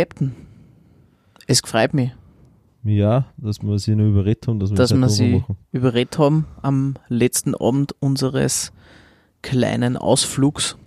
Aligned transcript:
Captain. 0.00 0.34
Es 1.46 1.60
freut 1.60 1.92
mich, 1.92 2.10
Ja, 2.84 3.26
dass 3.36 3.60
wir 3.62 3.78
sie 3.78 3.94
noch 3.94 4.06
überredet 4.06 4.48
haben, 4.48 4.58
dass 4.58 4.70
wir 4.70 4.76
dass 4.76 4.88
das 4.90 4.98
wir 4.98 5.08
sie 5.10 5.34
machen. 5.40 5.58
überredet 5.72 6.16
haben 6.18 6.46
am 6.62 6.94
letzten 7.08 7.54
Abend 7.54 7.94
unseres 8.00 8.72
kleinen 9.42 9.98
Ausflugs. 9.98 10.78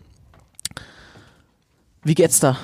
Wie 2.04 2.16
geht's 2.16 2.40
da? 2.40 2.57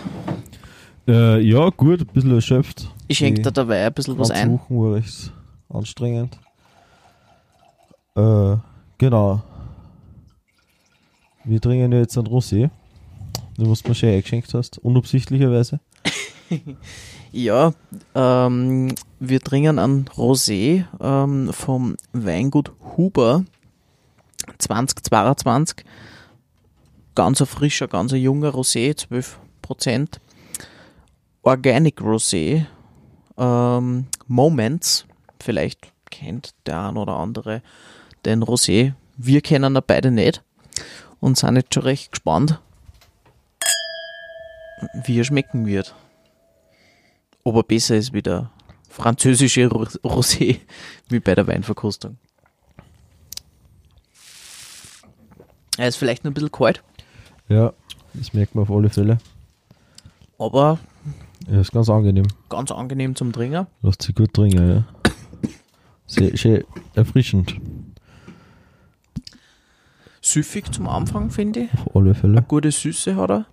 Äh, 1.07 1.40
ja, 1.41 1.70
gut, 1.70 2.02
ein 2.02 2.07
bisschen 2.07 2.34
erschöpft. 2.34 2.90
Ich 3.07 3.20
schenke 3.20 3.43
da 3.43 3.52
dabei 3.52 3.85
ein 3.85 3.93
bisschen 3.93 4.18
was 4.18 4.31
ein. 4.31 4.54
Wochen 4.54 4.76
war 4.79 4.93
recht 4.95 5.31
anstrengend. 5.70 6.40
Äh, 8.16 8.55
genau. 8.98 9.43
Wir 11.43 11.62
trinken 11.62 11.91
ja 11.91 11.99
jetzt 11.99 12.18
ein 12.18 12.26
Rosé. 12.26 12.71
Du 13.55 13.70
was 13.70 13.84
du 13.84 13.90
mir 13.90 13.95
schön 13.95 14.16
eingeschenkt 14.16 14.52
hast, 14.55 14.79
unabsichtlicherweise. 14.79 15.79
Ja, 17.31 17.73
ähm, 18.15 18.96
wir 19.20 19.40
trinken 19.40 19.77
ein 19.77 20.05
Rosé 20.15 20.85
ähm, 20.99 21.54
vom 21.54 21.96
Weingut 22.12 22.71
Huber 22.98 23.46
2022. 24.57 25.85
Ganz 27.13 27.41
ein 27.41 27.48
frischer, 27.48 27.87
ganz 27.87 28.13
ein 28.13 28.21
junger 28.21 28.49
Rosé, 28.49 28.96
12%. 29.63 30.20
Organic 31.43 32.01
Rosé. 32.01 32.65
Ähm, 33.37 34.07
Moments, 34.27 35.05
vielleicht 35.40 35.91
kennt 36.09 36.55
der 36.65 36.90
ein 36.90 36.98
oder 36.98 37.15
andere 37.18 37.62
den 38.26 38.43
Rosé. 38.43 38.93
Wir 39.18 39.41
kennen 39.41 39.76
ihn 39.76 39.84
beide 39.85 40.09
nicht 40.12 40.43
und 41.20 41.37
sind 41.37 41.57
jetzt 41.57 41.74
schon 41.74 41.84
recht 41.84 42.12
gespannt, 42.12 42.59
wie 45.04 45.20
er 45.20 45.26
schmecken 45.26 45.68
wird 45.68 45.93
ob 47.43 47.55
er 47.55 47.63
besser 47.63 47.95
ist 47.95 48.13
wie 48.13 48.21
der 48.21 48.51
französische 48.90 49.68
Ro- 49.68 49.84
Rosé, 50.04 50.59
wie 51.09 51.20
bei 51.20 51.35
der 51.35 51.48
Weinverkostung. 51.48 52.18
Er 55.77 55.87
ist 55.87 55.96
vielleicht 55.96 56.23
noch 56.23 56.31
ein 56.31 56.34
bisschen 56.34 56.51
kalt, 56.51 56.84
Ja, 57.48 57.73
das 58.13 58.34
merkt 58.34 58.54
man 58.55 58.63
auf 58.63 58.71
alle 58.71 58.90
Fälle. 58.90 59.18
aber 60.37 60.79
Ja, 61.49 61.62
ist 61.62 61.71
ganz 61.71 61.90
angenehm. 61.90 62.27
ganz 62.49 62.71
angenehm 62.71 63.15
zum 63.15 63.31
Trinken. 63.31 63.68
Lässt 63.81 64.01
sich 64.01 64.13
gut 64.16 64.34
trinken, 64.34 64.69
ja. 64.69 64.84
Sehr, 66.06 66.35
sehr 66.35 66.63
erfrischend, 66.96 67.56
Süffig 70.22 70.74
zum 70.74 70.88
Anfang, 70.90 71.29
finde 71.31 71.62
ich. 71.62 71.74
auf 71.74 71.96
alle 71.96 72.13
Fälle. 72.13 72.41
Gute 72.47 72.72
Süße 72.72 73.16
hat 73.16 73.29
er. 73.31 73.46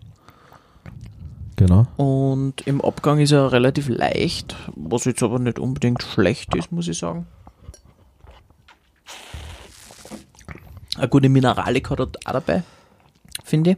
Genau. 1.67 1.87
Und 1.97 2.65
im 2.67 2.81
Abgang 2.81 3.19
ist 3.19 3.33
er 3.33 3.51
relativ 3.51 3.89
leicht, 3.89 4.55
was 4.77 5.05
jetzt 5.05 5.23
aber 5.25 5.41
nicht 5.41 5.59
unbedingt 5.59 6.01
schlecht 6.01 6.55
ist, 6.55 6.71
muss 6.71 6.87
ich 6.87 6.97
sagen. 6.97 7.27
Eine 10.97 11.09
gute 11.09 11.29
Mineralik 11.29 11.91
hat 11.91 11.99
er 11.99 12.07
auch 12.25 12.33
dabei, 12.33 12.63
finde 13.43 13.73
ich. 13.73 13.77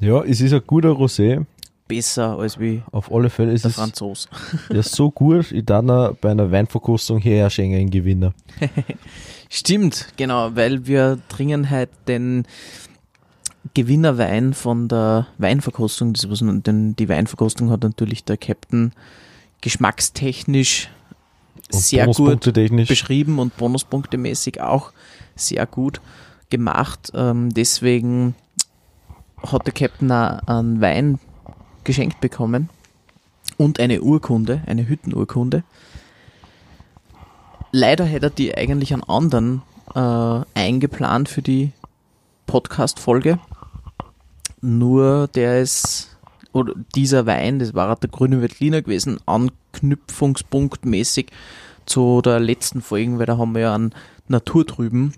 Ja, 0.00 0.24
es 0.24 0.40
ist 0.40 0.52
ein 0.52 0.62
guter 0.66 0.90
Rosé. 0.90 1.46
Besser 1.86 2.38
als 2.38 2.58
wie 2.58 2.82
Auf 2.90 3.10
alle 3.12 3.30
Fälle 3.30 3.52
ist 3.52 3.64
der 3.64 3.70
es 3.70 3.76
Franzos. 3.76 4.28
ja 4.70 4.82
so 4.82 5.10
gut, 5.10 5.52
ich 5.52 5.64
dann 5.64 5.86
bei 6.20 6.30
einer 6.32 6.50
Weinverkostung 6.50 7.18
her 7.18 7.48
schenken 7.48 7.90
Gewinner. 7.90 8.34
Stimmt, 9.48 10.08
genau, 10.16 10.54
weil 10.54 10.86
wir 10.86 11.18
trinken 11.28 11.70
halt 11.70 11.90
den 12.08 12.44
Gewinnerwein 13.74 14.54
von 14.54 14.88
der 14.88 15.26
Weinverkostung. 15.38 16.12
Das 16.12 16.28
was, 16.28 16.40
denn 16.40 16.96
die 16.96 17.08
Weinverkostung 17.08 17.70
hat 17.70 17.82
natürlich 17.82 18.24
der 18.24 18.36
Captain 18.36 18.92
geschmackstechnisch 19.60 20.88
Und 21.72 21.80
sehr 21.80 22.06
gut 22.06 22.42
technisch. 22.54 22.88
beschrieben 22.88 23.38
und 23.38 23.56
bonuspunktemäßig 23.56 24.60
auch 24.60 24.92
sehr 25.36 25.66
gut 25.66 26.00
gemacht. 26.50 27.10
Ähm, 27.14 27.52
deswegen 27.52 28.34
hat 29.42 29.66
der 29.66 29.74
Captain 29.74 30.10
einen 30.10 30.80
Wein 30.80 31.18
geschenkt 31.84 32.20
bekommen 32.20 32.68
und 33.56 33.80
eine 33.80 34.02
Urkunde, 34.02 34.62
eine 34.66 34.88
Hüttenurkunde. 34.88 35.62
Leider 37.72 38.04
hätte 38.04 38.26
er 38.26 38.30
die 38.30 38.56
eigentlich 38.56 38.94
an 38.94 39.02
anderen 39.02 39.62
äh, 39.94 40.40
eingeplant 40.54 41.28
für 41.28 41.42
die 41.42 41.72
Podcast-Folge. 42.46 43.38
Nur 44.60 45.28
der 45.28 45.60
ist, 45.60 46.16
oder 46.52 46.74
dieser 46.94 47.26
Wein, 47.26 47.58
das 47.58 47.74
war 47.74 47.96
der 47.96 48.10
grüne 48.10 48.40
Veltliner 48.40 48.82
gewesen, 48.82 49.18
anknüpfungspunktmäßig 49.26 51.26
zu 51.86 52.22
der 52.22 52.40
letzten 52.40 52.82
Folge, 52.82 53.18
weil 53.18 53.26
da 53.26 53.38
haben 53.38 53.54
wir 53.54 53.62
ja 53.62 53.74
einen 53.74 53.94
Naturtrüben 54.28 55.14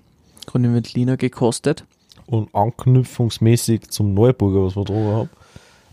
grüne 0.47 0.75
Veltliner 0.75 1.17
gekostet. 1.17 1.84
Und 2.27 2.55
anknüpfungsmäßig 2.55 3.91
zum 3.91 4.15
Neuburger, 4.15 4.65
was 4.65 4.77
wir 4.77 4.84
drüber 4.84 5.17
haben. 5.17 5.31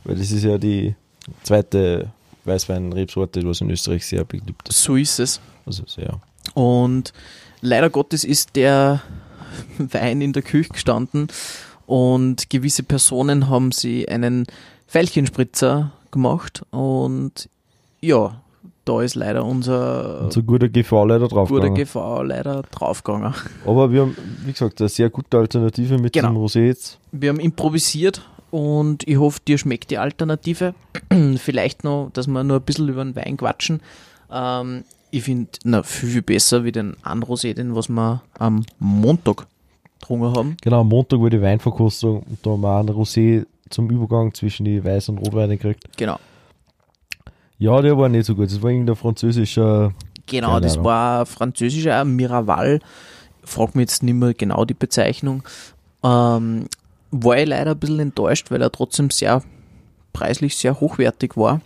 Weil 0.03 0.15
das 0.15 0.31
ist 0.31 0.43
ja 0.43 0.57
die 0.57 0.95
zweite 1.43 2.11
Weißwein-Rebsorte, 2.45 3.43
was 3.43 3.61
in 3.61 3.71
Österreich 3.71 4.05
sehr 4.05 4.23
beliebt 4.23 4.69
ist. 4.69 4.83
So 4.83 4.95
ist 4.95 5.19
es. 5.19 5.41
Also 5.65 5.83
sehr. 5.87 6.21
Und 6.53 7.11
leider 7.61 7.89
Gottes 7.89 8.23
ist 8.23 8.55
der 8.55 9.01
Wein 9.77 10.21
in 10.21 10.33
der 10.33 10.43
Küche 10.43 10.69
gestanden 10.69 11.27
und 11.87 12.49
gewisse 12.51 12.83
Personen 12.83 13.49
haben 13.49 13.71
sie 13.71 14.07
einen 14.07 14.45
Veilchenspritzer 14.87 15.91
gemacht 16.11 16.61
und 16.71 17.49
ja, 18.01 18.39
da 18.85 19.01
ist 19.01 19.15
leider 19.15 19.43
unser 19.45 20.31
so 20.31 20.41
guter 20.43 20.69
GV 20.69 21.05
leider 21.05 21.27
drauf. 21.27 21.49
guter. 21.49 21.69
GV 21.69 22.21
leider 22.23 22.61
draufgegangen. 22.71 23.33
Aber 23.65 23.91
wir 23.91 24.01
haben, 24.01 24.15
wie 24.45 24.51
gesagt, 24.51 24.79
eine 24.79 24.89
sehr 24.89 25.09
gute 25.09 25.37
Alternative 25.37 25.97
mit 25.97 26.13
Genau. 26.13 26.29
dem 26.29 26.37
Rosé 26.37 26.65
jetzt. 26.65 26.99
Wir 27.11 27.29
haben 27.29 27.39
improvisiert 27.39 28.21
und 28.51 29.05
ich 29.07 29.17
hoffe, 29.17 29.39
dir 29.45 29.57
schmeckt 29.57 29.89
die 29.91 29.97
Alternative. 29.97 30.73
Vielleicht 31.37 31.83
noch, 31.83 32.09
dass 32.13 32.27
wir 32.27 32.43
nur 32.43 32.57
ein 32.57 32.63
bisschen 32.63 32.87
über 32.87 33.03
den 33.03 33.15
Wein 33.15 33.35
quatschen. 33.37 33.81
Ähm, 34.31 34.83
ich 35.11 35.23
finde, 35.23 35.49
na, 35.63 35.83
viel, 35.83 36.09
viel 36.09 36.21
besser 36.21 36.63
wie 36.63 36.71
den 36.71 36.95
anderen 37.03 37.33
Rosé, 37.35 37.53
den 37.53 37.75
was 37.75 37.89
wir 37.89 38.21
am 38.39 38.65
Montag 38.79 39.47
getrunken 39.99 40.35
haben. 40.35 40.57
Genau, 40.61 40.81
am 40.81 40.89
Montag 40.89 41.19
war 41.19 41.29
die 41.29 41.41
Weinverkostung 41.41 42.23
und 42.23 42.39
da 42.41 42.51
haben 42.51 42.61
wir 42.61 42.69
auch 42.69 42.79
einen 42.79 42.89
Rosé 42.89 43.45
zum 43.69 43.89
Übergang 43.89 44.33
zwischen 44.33 44.65
die 44.65 44.81
Weiß- 44.81 45.09
und 45.09 45.17
Rotweine 45.19 45.57
gekriegt. 45.57 45.83
Genau. 45.97 46.19
Ja, 47.59 47.81
der 47.81 47.97
war 47.97 48.07
nicht 48.09 48.25
so 48.25 48.35
gut. 48.35 48.51
Das 48.51 48.61
war 48.61 48.69
irgendein 48.69 48.95
französischer. 48.95 49.93
Genau, 50.27 50.59
das 50.59 50.83
war 50.83 51.21
ein 51.21 51.25
französischer 51.25 52.03
Miraval. 52.05 52.79
Frag 53.43 53.75
mich 53.75 53.83
jetzt 53.83 54.03
nicht 54.03 54.13
mehr 54.13 54.33
genau 54.33 54.65
die 54.65 54.73
Bezeichnung. 54.73 55.43
Ähm, 56.03 56.65
war 57.11 57.37
ich 57.37 57.47
leider 57.47 57.71
ein 57.71 57.79
bisschen 57.79 57.99
enttäuscht, 57.99 58.51
weil 58.51 58.61
er 58.61 58.71
trotzdem 58.71 59.09
sehr 59.09 59.41
preislich 60.13 60.57
sehr 60.57 60.79
hochwertig 60.79 61.37
war. 61.37 61.61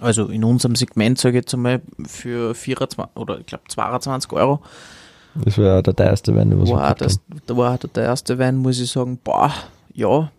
Also 0.00 0.26
in 0.26 0.44
unserem 0.44 0.76
Segment, 0.76 1.18
sage 1.18 1.38
ich 1.38 1.44
jetzt 1.44 1.54
einmal, 1.54 1.82
für 2.06 2.54
24 2.54 3.16
oder 3.16 3.40
ich 3.40 3.46
glaube 3.46 3.64
22 3.68 4.32
Euro 4.32 4.60
Das 5.34 5.58
war 5.58 5.64
ja 5.64 5.82
der 5.82 5.96
teuerste 5.96 6.36
Wein, 6.36 6.60
was 6.60 6.68
wir 6.68 6.74
war 6.74 6.82
gehabt 6.82 7.00
das, 7.00 7.20
da 7.46 7.56
war 7.56 7.78
der 7.78 8.04
erste 8.04 8.38
Wein, 8.38 8.56
muss 8.56 8.80
ich 8.80 8.90
sagen, 8.90 9.18
boah, 9.22 9.52
ja, 9.94 10.30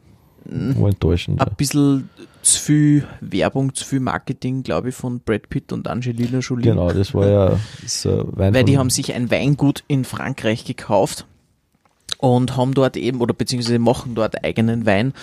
haben. 0.46 0.82
War 0.82 0.90
enttäuschend. 0.90 1.42
ein 1.42 1.56
bisschen 1.56 2.10
zu 2.42 2.60
viel 2.60 3.08
Werbung, 3.22 3.74
zu 3.74 3.86
viel 3.86 4.00
Marketing, 4.00 4.64
glaube 4.64 4.90
ich, 4.90 4.96
von 4.96 5.20
Brad 5.20 5.50
Pitt 5.50 5.72
und 5.72 5.88
Angelina 5.88 6.40
Jolie. 6.40 6.64
Genau, 6.64 6.92
das 6.92 7.14
war 7.14 7.28
ja 7.28 7.60
das 7.82 8.06
Wein 8.06 8.54
Weil 8.54 8.64
die 8.66 8.78
haben 8.78 8.90
sich 8.90 9.14
ein 9.14 9.32
Weingut 9.32 9.84
in 9.88 10.04
Frankreich 10.04 10.66
gekauft 10.66 11.26
und 12.18 12.58
haben 12.58 12.74
dort 12.74 12.98
eben, 12.98 13.22
oder 13.22 13.34
beziehungsweise 13.34 13.80
machen 13.80 14.16
dort 14.16 14.44
eigenen 14.44 14.86
Wein 14.86 15.14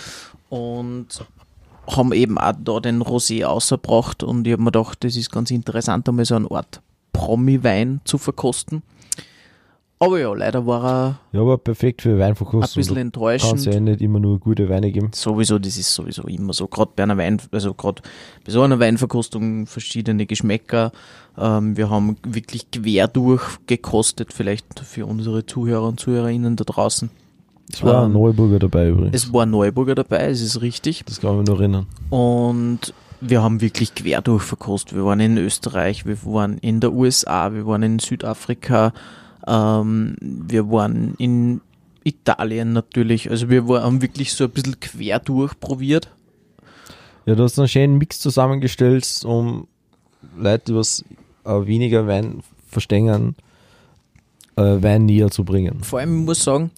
und 0.49 1.25
haben 1.87 2.13
eben 2.13 2.37
auch 2.37 2.53
da 2.63 2.79
den 2.79 3.01
Rosé 3.01 3.45
ausgebracht 3.45 4.23
und 4.23 4.47
ich 4.47 4.53
habe 4.53 4.63
mir 4.63 4.71
gedacht, 4.71 5.03
das 5.03 5.15
ist 5.15 5.31
ganz 5.31 5.51
interessant, 5.51 6.07
einmal 6.07 6.25
so 6.25 6.35
eine 6.35 6.49
Art 6.49 6.81
Promi-Wein 7.13 8.01
zu 8.05 8.17
verkosten. 8.17 8.81
Aber 10.03 10.19
ja, 10.19 10.33
leider 10.33 10.65
war 10.65 10.83
er 10.83 11.19
Ja, 11.31 11.41
aber 11.41 11.59
perfekt 11.59 12.01
für 12.01 12.09
ein 12.13 12.17
Weinverkostung. 12.19 12.79
bisschen 12.79 12.95
Kann 12.95 13.01
enttäuschend. 13.03 13.59
es 13.59 13.65
ja 13.65 13.79
nicht 13.79 14.01
immer 14.01 14.19
nur 14.19 14.39
gute 14.39 14.67
Weine 14.67 14.91
geben. 14.91 15.11
Sowieso, 15.13 15.59
das 15.59 15.77
ist 15.77 15.93
sowieso 15.93 16.23
immer 16.23 16.53
so. 16.53 16.67
Gerade 16.67 16.91
bei 16.95 17.03
einer 17.03 17.17
Wein, 17.19 17.39
also 17.51 17.75
gerade 17.75 18.01
bei 18.43 18.51
so 18.51 18.63
einer 18.63 18.79
Weinverkostung 18.79 19.67
verschiedene 19.67 20.25
Geschmäcker. 20.25 20.91
Ähm, 21.37 21.77
wir 21.77 21.91
haben 21.91 22.17
wirklich 22.25 22.71
quer 22.71 23.07
durch 23.07 23.43
gekostet, 23.67 24.33
vielleicht 24.33 24.79
für 24.79 25.05
unsere 25.05 25.45
Zuhörer 25.45 25.87
und 25.87 25.99
Zuhörerinnen 25.99 26.55
da 26.55 26.63
draußen. 26.63 27.11
Es 27.71 27.83
war 27.83 27.99
ein 28.01 28.07
Ähm, 28.07 28.13
Neuburger 28.13 28.57
dabei 28.57 28.89
übrigens. 28.89 29.15
Es 29.15 29.31
war 29.31 29.45
Neuburger 29.45 29.93
dabei, 29.93 30.25
es 30.31 30.41
ist 30.41 30.63
richtig. 30.63 31.03
das 31.05 31.21
kann 31.21 31.33
ich 31.33 31.37
mich 31.41 31.47
noch 31.47 31.59
erinnern. 31.59 31.85
Und 32.09 32.91
wir 33.21 33.43
haben 33.43 33.61
wirklich 33.61 33.93
quer 33.93 34.21
durch 34.21 34.41
verkostet. 34.41 34.95
Wir 34.97 35.05
waren 35.05 35.19
in 35.19 35.37
Österreich, 35.37 36.07
wir 36.07 36.17
waren 36.25 36.57
in 36.57 36.79
der 36.79 36.91
USA, 36.91 37.53
wir 37.53 37.67
waren 37.67 37.83
in 37.83 37.99
Südafrika, 37.99 38.93
ähm, 39.51 40.15
wir 40.21 40.71
waren 40.71 41.13
in 41.17 41.61
Italien 42.03 42.73
natürlich. 42.73 43.29
Also 43.29 43.49
wir 43.49 43.67
war, 43.67 43.83
haben 43.83 44.01
wirklich 44.01 44.33
so 44.33 44.45
ein 44.45 44.49
bisschen 44.49 44.79
quer 44.79 45.19
durch 45.19 45.59
probiert. 45.59 46.09
Ja, 47.25 47.35
du 47.35 47.43
hast 47.43 47.59
einen 47.59 47.67
schönen 47.67 47.97
Mix 47.97 48.19
zusammengestellt, 48.19 49.05
um 49.25 49.67
Leute, 50.37 50.63
die 50.67 50.75
was 50.75 51.03
äh, 51.45 51.65
weniger 51.65 52.07
Wein 52.07 52.41
verstehen, 52.67 53.35
äh, 54.55 54.61
Wein 54.61 55.05
näher 55.05 55.29
zu 55.29 55.43
bringen. 55.43 55.83
Vor 55.83 55.99
allem, 55.99 56.21
ich 56.21 56.25
muss 56.25 56.43
sagen, 56.43 56.71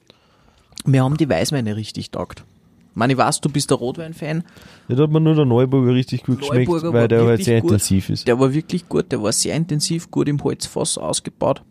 wir 0.85 1.03
haben 1.03 1.15
die 1.15 1.29
Weißweine 1.29 1.75
richtig 1.75 2.11
taugt. 2.11 2.43
Ich 2.91 2.95
meine, 2.95 3.13
ich 3.13 3.17
weiß, 3.17 3.41
du 3.41 3.49
bist 3.49 3.69
der 3.69 3.77
Rotwein-Fan. 3.77 4.43
Ja, 4.87 4.95
da 4.95 5.03
hat 5.03 5.11
man 5.11 5.23
nur 5.23 5.35
der 5.35 5.45
Neuburger 5.45 5.93
richtig 5.93 6.23
gut 6.23 6.39
geschmeckt, 6.39 6.67
Neuburger 6.69 6.93
war 6.93 7.01
weil 7.01 7.07
der 7.07 7.25
halt 7.25 7.43
sehr 7.43 7.61
gut. 7.61 7.71
intensiv 7.71 8.09
ist. 8.09 8.27
Der 8.27 8.39
war 8.39 8.53
wirklich 8.53 8.87
gut, 8.89 9.11
der 9.11 9.23
war 9.23 9.31
sehr 9.31 9.55
intensiv, 9.55 10.11
gut 10.11 10.27
im 10.27 10.43
Holzfass 10.43 10.97
ausgebaut. 10.97 11.63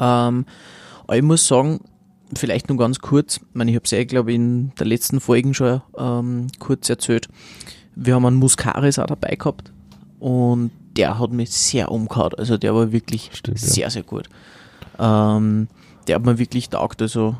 Ähm, 0.00 0.46
aber 1.06 1.16
ich 1.16 1.22
muss 1.22 1.46
sagen, 1.46 1.80
vielleicht 2.34 2.68
nur 2.68 2.78
ganz 2.78 2.98
kurz, 3.00 3.36
ich, 3.36 3.42
meine, 3.54 3.70
ich 3.70 3.76
habe 3.76 3.84
es 3.84 3.90
ja, 3.90 4.04
glaube 4.04 4.30
ich, 4.30 4.36
in 4.36 4.72
der 4.78 4.86
letzten 4.86 5.20
Folgen 5.20 5.54
schon 5.54 5.82
ähm, 5.96 6.46
kurz 6.58 6.88
erzählt. 6.88 7.28
Wir 7.94 8.14
haben 8.14 8.24
einen 8.24 8.36
Muscaris 8.36 8.98
auch 8.98 9.06
dabei 9.06 9.36
gehabt 9.36 9.72
und 10.18 10.70
der 10.96 11.18
hat 11.18 11.32
mich 11.32 11.50
sehr 11.50 11.90
umgehauen. 11.90 12.34
Also 12.36 12.56
der 12.56 12.74
war 12.74 12.92
wirklich 12.92 13.30
Stimmt, 13.32 13.60
ja. 13.60 13.68
sehr, 13.68 13.90
sehr 13.90 14.02
gut. 14.02 14.28
Ähm, 14.98 15.68
der 16.06 16.16
hat 16.16 16.24
mir 16.24 16.38
wirklich 16.38 16.68
taugt. 16.70 17.02
Also 17.02 17.36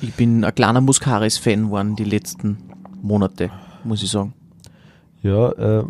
ich 0.00 0.14
bin 0.14 0.44
ein 0.44 0.54
kleiner 0.54 0.80
Muscaris-Fan 0.80 1.66
geworden 1.66 1.96
die 1.96 2.04
letzten 2.04 2.58
Monate, 3.02 3.50
muss 3.84 4.02
ich 4.02 4.10
sagen. 4.10 4.34
Ja, 5.22 5.50
äh, 5.52 5.84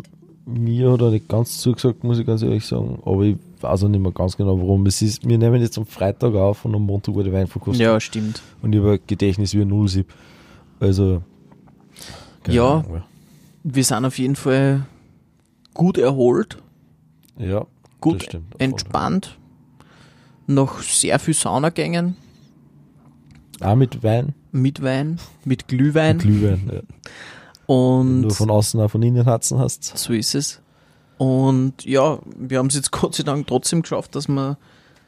mir 0.47 0.91
hat 0.93 1.01
er 1.01 1.11
nicht 1.11 1.27
ganz 1.27 1.59
zugesagt, 1.59 2.03
muss 2.03 2.19
ich 2.19 2.25
ganz 2.25 2.41
ehrlich 2.41 2.65
sagen, 2.65 2.99
aber 3.05 3.23
ich 3.23 3.37
weiß 3.59 3.83
auch 3.83 3.89
nicht 3.89 3.99
mehr 4.01 4.11
ganz 4.13 4.37
genau 4.37 4.57
warum. 4.57 4.85
Es 4.85 5.01
ist, 5.01 5.27
wir 5.27 5.37
nehmen 5.37 5.61
jetzt 5.61 5.77
am 5.77 5.85
Freitag 5.85 6.33
auf 6.35 6.63
und 6.65 6.73
am 6.73 6.83
Montag 6.83 7.13
wurde 7.15 7.33
Wein 7.33 7.47
verkostet. 7.47 7.81
Ja, 7.85 7.99
stimmt. 7.99 8.41
Und 8.61 8.73
ich 8.73 8.79
habe 8.79 8.99
Gedächtnis 9.05 9.53
wie 9.53 9.61
ein 9.61 9.67
Nullsieb. 9.67 10.07
Also. 10.79 11.21
Ja. 12.47 12.79
Ahnung. 12.79 13.03
Wir 13.63 13.83
sind 13.83 14.05
auf 14.05 14.17
jeden 14.17 14.37
Fall 14.37 14.85
gut 15.73 15.97
erholt, 15.97 16.57
Ja, 17.37 17.65
gut 17.99 18.23
stimmt. 18.23 18.55
entspannt, 18.59 19.37
noch 20.47 20.81
sehr 20.81 21.19
viel 21.19 21.33
Saunagängen, 21.33 22.15
Auch 23.59 23.75
mit 23.75 24.01
Wein, 24.03 24.33
mit 24.53 24.81
Wein, 24.81 25.19
mit 25.43 25.67
Glühwein 25.67 26.19
Glühwein. 26.19 26.69
Ja. 26.73 26.79
Wenn 27.67 28.21
du 28.21 28.27
und 28.27 28.33
von 28.33 28.49
außen 28.49 28.79
auch 28.79 28.89
von 28.89 29.01
innen 29.03 29.23
Herzen 29.23 29.59
hast. 29.59 29.97
so 29.97 30.13
ist 30.13 30.35
es. 30.35 30.61
Und 31.17 31.83
ja, 31.83 32.19
wir 32.37 32.59
haben 32.59 32.67
es 32.67 32.75
jetzt 32.75 32.91
Gott 32.91 33.15
sei 33.15 33.23
Dank 33.23 33.47
trotzdem 33.47 33.81
geschafft, 33.81 34.15
dass 34.15 34.27
wir 34.27 34.57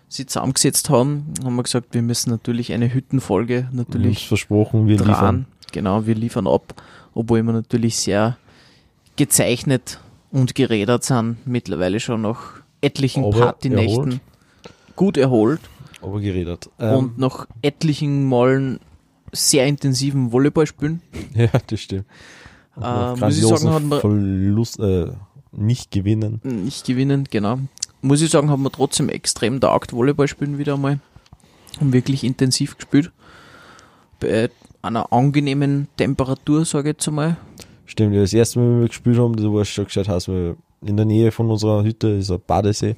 sie 0.08 0.26
zusammengesetzt 0.26 0.90
haben. 0.90 1.34
Haben 1.44 1.56
wir 1.56 1.64
gesagt, 1.64 1.94
wir 1.94 2.02
müssen 2.02 2.32
natürlich 2.32 2.74
eine 2.74 2.94
Hüttenfolge 2.94 3.68
Uns 3.70 3.78
natürlich 3.78 4.28
versprochen, 4.28 4.88
wir 4.88 4.98
dran. 4.98 5.08
liefern. 5.08 5.46
Genau, 5.72 6.06
wir 6.08 6.16
liefern 6.16 6.48
ab, 6.48 6.74
obwohl 7.14 7.44
wir 7.44 7.54
natürlich 7.54 7.98
sehr 7.98 8.38
gezeichnet 9.16 10.00
und 10.32 10.56
gerädert 10.56 11.04
sind, 11.04 11.38
mittlerweile 11.46 12.00
schon 12.00 12.22
nach 12.22 12.62
etlichen 12.82 13.24
Aber 13.24 13.40
Partynächten 13.40 14.04
erholt. 14.04 14.22
gut 14.96 15.18
erholt 15.18 15.62
Aber 16.02 16.20
geredet. 16.20 16.70
Ähm, 16.80 16.96
und 16.98 17.18
nach 17.20 17.46
etlichen 17.62 18.28
Malen 18.28 18.80
sehr 19.32 19.68
intensiven 19.68 20.32
Volleyball 20.32 20.66
spielen. 20.66 21.02
ja, 21.36 21.50
das 21.68 21.82
stimmt. 21.82 22.06
Äh, 22.80 22.84
nach 22.84 23.18
muss 23.18 23.38
ich 23.38 23.46
sagen, 23.46 23.70
hat 23.74 23.84
man- 23.84 24.00
Verlust, 24.00 24.80
äh, 24.80 25.08
nicht 25.52 25.92
gewinnen. 25.92 26.40
Nicht 26.44 26.86
gewinnen, 26.86 27.26
genau. 27.30 27.60
Muss 28.02 28.22
ich 28.22 28.30
sagen, 28.32 28.50
haben 28.50 28.64
wir 28.64 28.72
trotzdem 28.72 29.10
extrem 29.10 29.60
taugt 29.60 29.94
Volleyball 29.94 30.28
spielen 30.28 30.58
wieder 30.58 30.76
einmal. 30.76 31.00
Haben 31.80 31.94
wirklich 31.94 32.24
intensiv 32.24 32.78
gespielt. 32.78 33.12
Bei 34.20 34.50
einer 34.82 35.12
angenehmen 35.12 35.88
Temperatur, 35.98 36.66
sage 36.66 36.90
ich 36.90 36.96
jetzt 36.98 37.08
einmal. 37.08 37.38
Stimmt, 37.86 38.16
das 38.16 38.34
erste 38.34 38.60
Mal, 38.60 38.66
wenn 38.70 38.82
wir 38.82 38.88
gespielt 38.88 39.18
haben, 39.18 39.36
das 39.36 39.46
war 39.46 39.66
schon 39.66 39.86
gescheit 39.86 40.08
heiß, 40.08 40.28
weil 40.30 40.56
in 40.86 40.96
der 40.96 41.06
Nähe 41.06 41.32
von 41.32 41.50
unserer 41.50 41.84
Hütte 41.84 42.10
ist 42.10 42.32
ein 42.32 42.40
Badesee. 42.46 42.96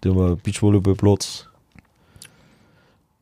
Da 0.00 0.10
haben 0.10 0.18
wir 0.18 0.26
einen 0.26 0.38
Beachvolleyballplatz. 0.38 1.46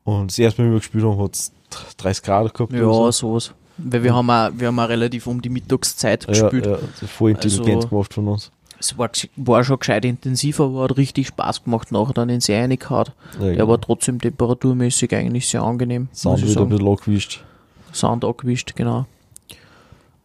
Und 0.03 0.31
das 0.31 0.39
erste 0.39 0.61
Mal, 0.61 0.65
wenn 0.67 0.73
wir 0.73 0.79
gespielt 0.79 1.03
haben, 1.05 1.19
hat 1.21 1.35
es 1.35 1.51
30 1.97 2.23
Grad 2.23 2.53
gehabt. 2.53 2.73
Ja, 2.73 3.11
sowas. 3.11 3.53
Weil 3.85 4.03
wir 4.03 4.15
haben 4.15 4.29
auch, 4.29 4.49
wir 4.55 4.67
haben 4.67 4.79
auch 4.79 4.89
relativ 4.89 5.27
um 5.27 5.41
die 5.41 5.49
Mittagszeit 5.49 6.23
ja, 6.23 6.29
gespielt. 6.29 6.65
ja, 6.65 6.77
das 6.77 7.01
ist 7.03 7.11
voll 7.11 7.31
intelligent 7.31 7.75
Also- 7.77 7.87
gemacht 7.89 8.13
von 8.13 8.27
uns. 8.29 8.51
Es 8.79 8.97
war, 8.97 9.09
war 9.37 9.63
schon 9.63 9.79
gescheit 9.79 10.03
intensiv, 10.03 10.59
aber 10.59 10.83
hat 10.83 10.97
richtig 10.97 11.27
Spaß 11.27 11.63
gemacht, 11.63 11.93
nachher 11.93 12.13
dann 12.13 12.27
in 12.27 12.41
See 12.41 12.57
reingehauen. 12.59 13.05
Ja, 13.35 13.39
Der 13.39 13.53
genau. 13.53 13.67
war 13.69 13.79
trotzdem 13.79 14.19
temperaturmäßig 14.19 15.15
eigentlich 15.15 15.47
sehr 15.47 15.61
angenehm. 15.61 16.09
Ich 16.13 16.25
wird 16.25 16.57
ein 16.57 16.67
bisschen 16.69 16.87
angewischt. 16.87 17.45
Sound 17.93 18.25
angewischt, 18.25 18.75
genau. 18.75 19.05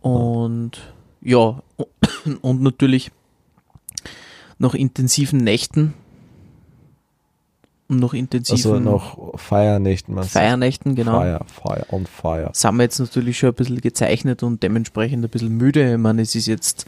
Und 0.01 0.73
ja, 1.23 1.63
und 2.41 2.63
natürlich 2.63 3.13
nach 4.59 4.75
intensiven 4.75 5.39
Nächten 5.39 5.95
und 7.89 8.01
nach 8.01 8.13
intensiven 8.13 8.87
Also 8.89 8.91
nach 9.33 9.39
Feiernächten? 9.39 10.23
Feiernächten, 10.23 10.95
genau, 10.95 11.21
Fire, 11.21 11.41
Fire, 11.47 11.87
on 11.91 12.07
fire. 12.07 12.51
sind 12.53 12.77
wir 12.77 12.83
jetzt 12.85 12.99
natürlich 12.99 13.39
schon 13.39 13.51
ein 13.51 13.55
bisschen 13.55 13.81
gezeichnet 13.81 14.43
und 14.43 14.63
dementsprechend 14.63 15.25
ein 15.25 15.31
bisschen 15.31 15.57
müde. 15.57 15.93
Ich 15.93 15.99
meine, 15.99 16.23
es 16.23 16.35
ist 16.35 16.47
jetzt 16.47 16.87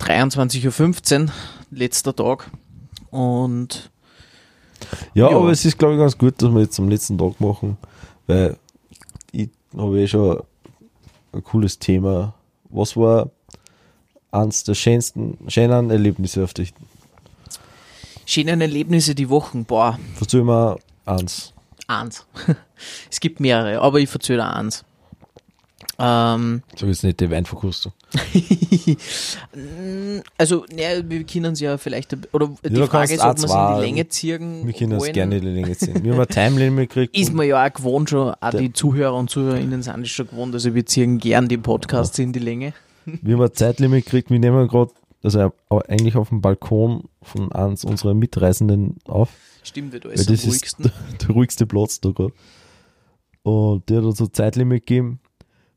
23.15 0.00 1.24
Uhr, 1.24 1.28
letzter 1.70 2.14
Tag. 2.16 2.50
Und 3.10 3.90
Ja, 5.14 5.30
Ja. 5.30 5.36
aber 5.36 5.50
es 5.50 5.64
ist, 5.64 5.78
glaube 5.78 5.94
ich, 5.94 6.00
ganz 6.00 6.16
gut, 6.18 6.40
dass 6.42 6.50
wir 6.52 6.60
jetzt 6.62 6.78
am 6.78 6.88
letzten 6.88 7.16
Tag 7.18 7.40
machen, 7.40 7.76
weil 8.26 8.56
ich 9.30 9.48
habe 9.76 10.00
eh 10.00 10.06
schon 10.08 10.42
ein 11.32 11.44
cooles 11.44 11.78
Thema. 11.78 12.34
Was 12.70 12.96
war 12.96 13.30
eins 14.32 14.64
der 14.64 14.74
schönsten, 14.74 15.38
schönen 15.48 15.90
Erlebnisse 15.90 16.42
auf 16.42 16.52
dich? 16.54 16.72
Schöne 18.32 18.60
Erlebnisse 18.60 19.14
die 19.14 19.28
Wochen, 19.28 19.64
boah, 19.64 19.98
Verzähl 20.14 20.42
mal 20.42 20.78
eins. 21.04 21.52
eins. 21.86 22.26
es 23.10 23.20
gibt 23.20 23.40
mehrere, 23.40 23.80
aber 23.80 23.98
ich 23.98 24.08
verzähle 24.08 24.48
eins. 24.48 24.84
Ähm, 25.98 26.62
Sag 26.74 26.88
jetzt 26.88 27.04
nicht 27.04 27.20
die 27.20 27.30
Weinverkostung. 27.30 27.92
also, 30.38 30.64
ne, 30.74 31.04
wir 31.06 31.24
können 31.24 31.52
es 31.52 31.60
ja 31.60 31.76
vielleicht, 31.76 32.16
oder 32.32 32.50
die 32.64 32.70
du 32.70 32.86
Frage 32.86 33.14
ist, 33.14 33.20
ob 33.20 33.38
wir 33.38 33.44
es 33.44 33.52
in 33.52 33.74
die 33.76 33.80
Länge 33.80 34.08
ziehen 34.08 34.66
Wir 34.66 34.72
können 34.72 34.92
es 34.92 35.12
gerne 35.12 35.36
in 35.36 35.42
die 35.42 35.48
Länge 35.48 35.76
ziehen. 35.76 36.02
Wir 36.02 36.12
haben 36.12 36.20
ein 36.22 36.28
Timeline 36.28 36.76
gekriegt. 36.76 37.16
Ist 37.16 37.32
man 37.32 37.46
ja 37.46 37.64
auch 37.64 37.72
gewohnt 37.72 38.10
schon, 38.10 38.34
auch 38.40 38.50
die 38.50 38.72
Zuhörer 38.72 39.14
und 39.14 39.30
Zuhörerinnen 39.30 39.82
sind 39.82 40.02
es 40.02 40.10
schon 40.10 40.28
gewohnt, 40.28 40.54
also 40.54 40.74
wir 40.74 40.86
ziehen 40.86 41.18
gern 41.18 41.46
die 41.48 41.58
Podcasts 41.58 42.18
in 42.18 42.32
die 42.32 42.40
Länge. 42.40 42.72
Wir 43.04 43.34
haben 43.36 43.42
ein 43.42 43.52
Zeitlimit 43.52 44.04
gekriegt. 44.04 44.30
Wir 44.30 44.38
nehmen 44.38 44.68
gerade, 44.68 44.92
also 45.22 45.52
aber 45.68 45.88
eigentlich 45.88 46.16
auf 46.16 46.28
dem 46.30 46.40
Balkon 46.40 47.04
von 47.22 47.52
eins 47.52 47.84
unserer 47.84 48.14
Mitreisenden 48.14 48.96
auf. 49.06 49.30
Stimmt, 49.62 49.92
weil 49.92 50.00
da 50.00 50.08
Weil 50.08 50.14
ist 50.14 50.28
am 50.28 50.34
das 50.34 50.44
ist 50.44 50.50
ruhigsten. 50.50 50.82
der, 50.84 50.92
der 51.26 51.30
ruhigste 51.30 51.66
Platz 51.66 52.00
da 52.00 52.10
gerade. 52.10 52.32
Und 53.42 53.88
der 53.88 53.98
hat 53.98 54.04
uns 54.04 54.20
ein 54.20 54.32
Zeitlimit 54.32 54.86
gegeben 54.86 55.20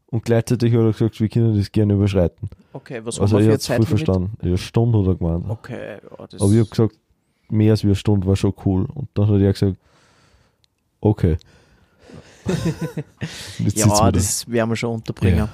und 0.08 0.24
gleichzeitig 0.26 0.72
hat 0.74 0.80
er 0.82 0.92
gesagt, 0.92 1.20
wir 1.20 1.30
können 1.30 1.58
das 1.58 1.72
gerne 1.72 1.94
überschreiten. 1.94 2.50
Okay, 2.74 3.02
was 3.04 3.20
Also 3.20 3.36
haben 3.36 3.42
ich 3.44 3.48
wir 3.48 3.54
habe 3.54 3.62
für 3.64 3.74
ein 3.74 3.78
voll 3.84 3.88
Zeitlimit? 3.88 3.88
verstanden. 3.90 4.38
Ja, 4.42 4.48
eine 4.48 4.58
Stunde 4.58 5.00
hat 5.00 5.08
er 5.08 5.16
gemeint. 5.16 5.46
Okay, 5.50 5.98
ja, 6.18 6.28
das 6.28 6.42
Aber 6.42 6.52
ich 6.52 6.60
habe 6.60 6.70
gesagt, 6.70 6.96
mehr 7.50 7.72
als 7.72 7.84
eine 7.84 7.96
Stunde 7.96 8.28
war 8.28 8.36
schon 8.36 8.54
cool. 8.66 8.86
Und 8.94 9.10
dann 9.14 9.28
hat 9.28 9.40
er 9.42 9.52
gesagt, 9.54 9.78
okay. 11.02 11.38
Ja, 13.76 13.88
da. 13.88 14.12
das 14.12 14.50
werden 14.50 14.70
wir 14.70 14.76
schon 14.76 14.96
unterbringen. 14.96 15.38
Ja, 15.40 15.50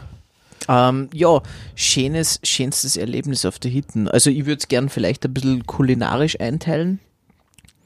ähm, 0.67 1.09
ja 1.13 1.41
schönes, 1.75 2.39
schönstes 2.43 2.97
Erlebnis 2.97 3.45
auf 3.45 3.59
der 3.59 3.71
Hitten. 3.71 4.07
Also 4.07 4.29
ich 4.29 4.45
würde 4.45 4.59
es 4.59 4.67
gern 4.67 4.89
vielleicht 4.89 5.25
ein 5.25 5.33
bisschen 5.33 5.65
kulinarisch 5.65 6.39
einteilen. 6.39 6.99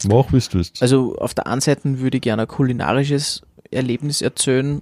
Mach, 0.06 0.32
wie 0.34 0.40
du 0.40 0.54
willst. 0.54 0.82
Also 0.82 1.16
auf 1.18 1.34
der 1.34 1.48
einen 1.48 1.62
Seite 1.62 2.00
würde 2.00 2.18
ich 2.18 2.22
gerne 2.24 2.44
ein 2.44 2.48
kulinarisches 2.48 3.42
Erlebnis 3.72 4.22
erzählen. 4.22 4.82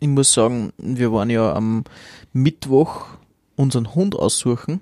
Ich 0.00 0.08
muss 0.08 0.32
sagen, 0.32 0.72
wir 0.78 1.12
waren 1.12 1.30
ja 1.30 1.52
am 1.52 1.84
Mittwoch 2.32 3.06
unseren 3.56 3.94
Hund 3.94 4.16
aussuchen. 4.16 4.80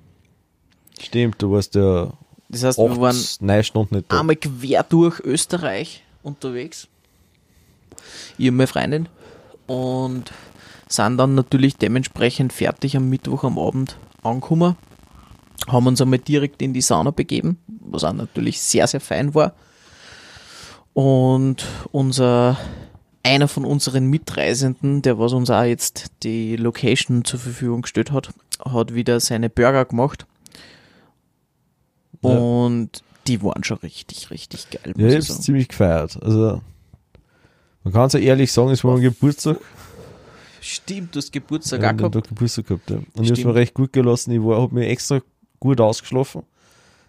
Stimmt, 1.00 1.42
du 1.42 1.50
warst 1.52 1.74
ja 1.74 2.12
Das 2.48 2.62
heißt, 2.64 2.78
wir 2.78 3.00
waren 3.00 3.16
neun 3.40 3.64
Stunden 3.64 3.96
nicht 3.96 4.10
da. 4.10 4.20
einmal 4.20 4.36
quer 4.36 4.82
durch 4.84 5.20
Österreich 5.20 6.04
unterwegs. 6.22 6.88
Ich 8.38 8.48
und 8.48 8.56
meine 8.56 8.66
Freundin. 8.66 9.08
Und 9.66 10.32
sind 10.92 11.16
dann 11.16 11.34
natürlich 11.34 11.76
dementsprechend 11.76 12.52
fertig 12.52 12.96
am 12.96 13.08
Mittwoch 13.08 13.44
am 13.44 13.58
Abend 13.58 13.96
angekommen. 14.22 14.76
Haben 15.68 15.86
uns 15.86 16.00
einmal 16.00 16.18
direkt 16.18 16.60
in 16.60 16.72
die 16.72 16.80
Sauna 16.80 17.10
begeben, 17.10 17.58
was 17.66 18.04
auch 18.04 18.12
natürlich 18.12 18.60
sehr, 18.60 18.86
sehr 18.86 19.00
fein 19.00 19.34
war. 19.34 19.54
Und 20.92 21.64
unser 21.92 22.58
einer 23.22 23.48
von 23.48 23.64
unseren 23.64 24.06
Mitreisenden, 24.06 25.02
der 25.02 25.18
was 25.18 25.32
uns 25.32 25.50
auch 25.50 25.62
jetzt 25.62 26.10
die 26.22 26.56
Location 26.56 27.24
zur 27.24 27.38
Verfügung 27.38 27.82
gestellt 27.82 28.10
hat, 28.10 28.30
hat 28.64 28.94
wieder 28.94 29.20
seine 29.20 29.48
Burger 29.48 29.84
gemacht. 29.84 30.26
Ja. 32.22 32.30
Und 32.30 33.02
die 33.26 33.42
waren 33.42 33.64
schon 33.64 33.78
richtig, 33.78 34.30
richtig 34.30 34.70
geil, 34.70 34.94
Ja, 34.96 35.08
ich 35.08 35.28
hab's 35.28 35.40
ziemlich 35.40 35.68
gefeiert. 35.68 36.18
Also, 36.22 36.60
man 37.84 37.92
kann 37.92 38.06
es 38.06 38.12
ja 38.14 38.20
ehrlich 38.20 38.52
sagen, 38.52 38.70
es 38.70 38.84
war 38.84 38.94
mein 38.94 39.02
Geburtstag. 39.02 39.58
Stimmt, 40.64 41.14
du 41.14 41.18
hast 41.18 41.32
Geburtstag 41.32 41.82
Ja, 41.82 41.90
auch 41.92 41.96
gehabt. 41.96 42.14
Tag 42.14 42.28
Geburtstag 42.28 42.66
gehabt, 42.68 42.88
ja. 42.90 42.96
Und 42.96 43.06
ich 43.14 43.18
hab's 43.30 43.38
Stimmt. 43.40 43.46
mir 43.46 43.54
recht 43.56 43.74
gut 43.74 43.92
gelassen. 43.92 44.30
Ich 44.32 44.40
war, 44.42 44.62
hab 44.62 44.72
mir 44.72 44.86
extra 44.86 45.20
gut 45.60 45.80
ausgeschlafen. 45.80 46.42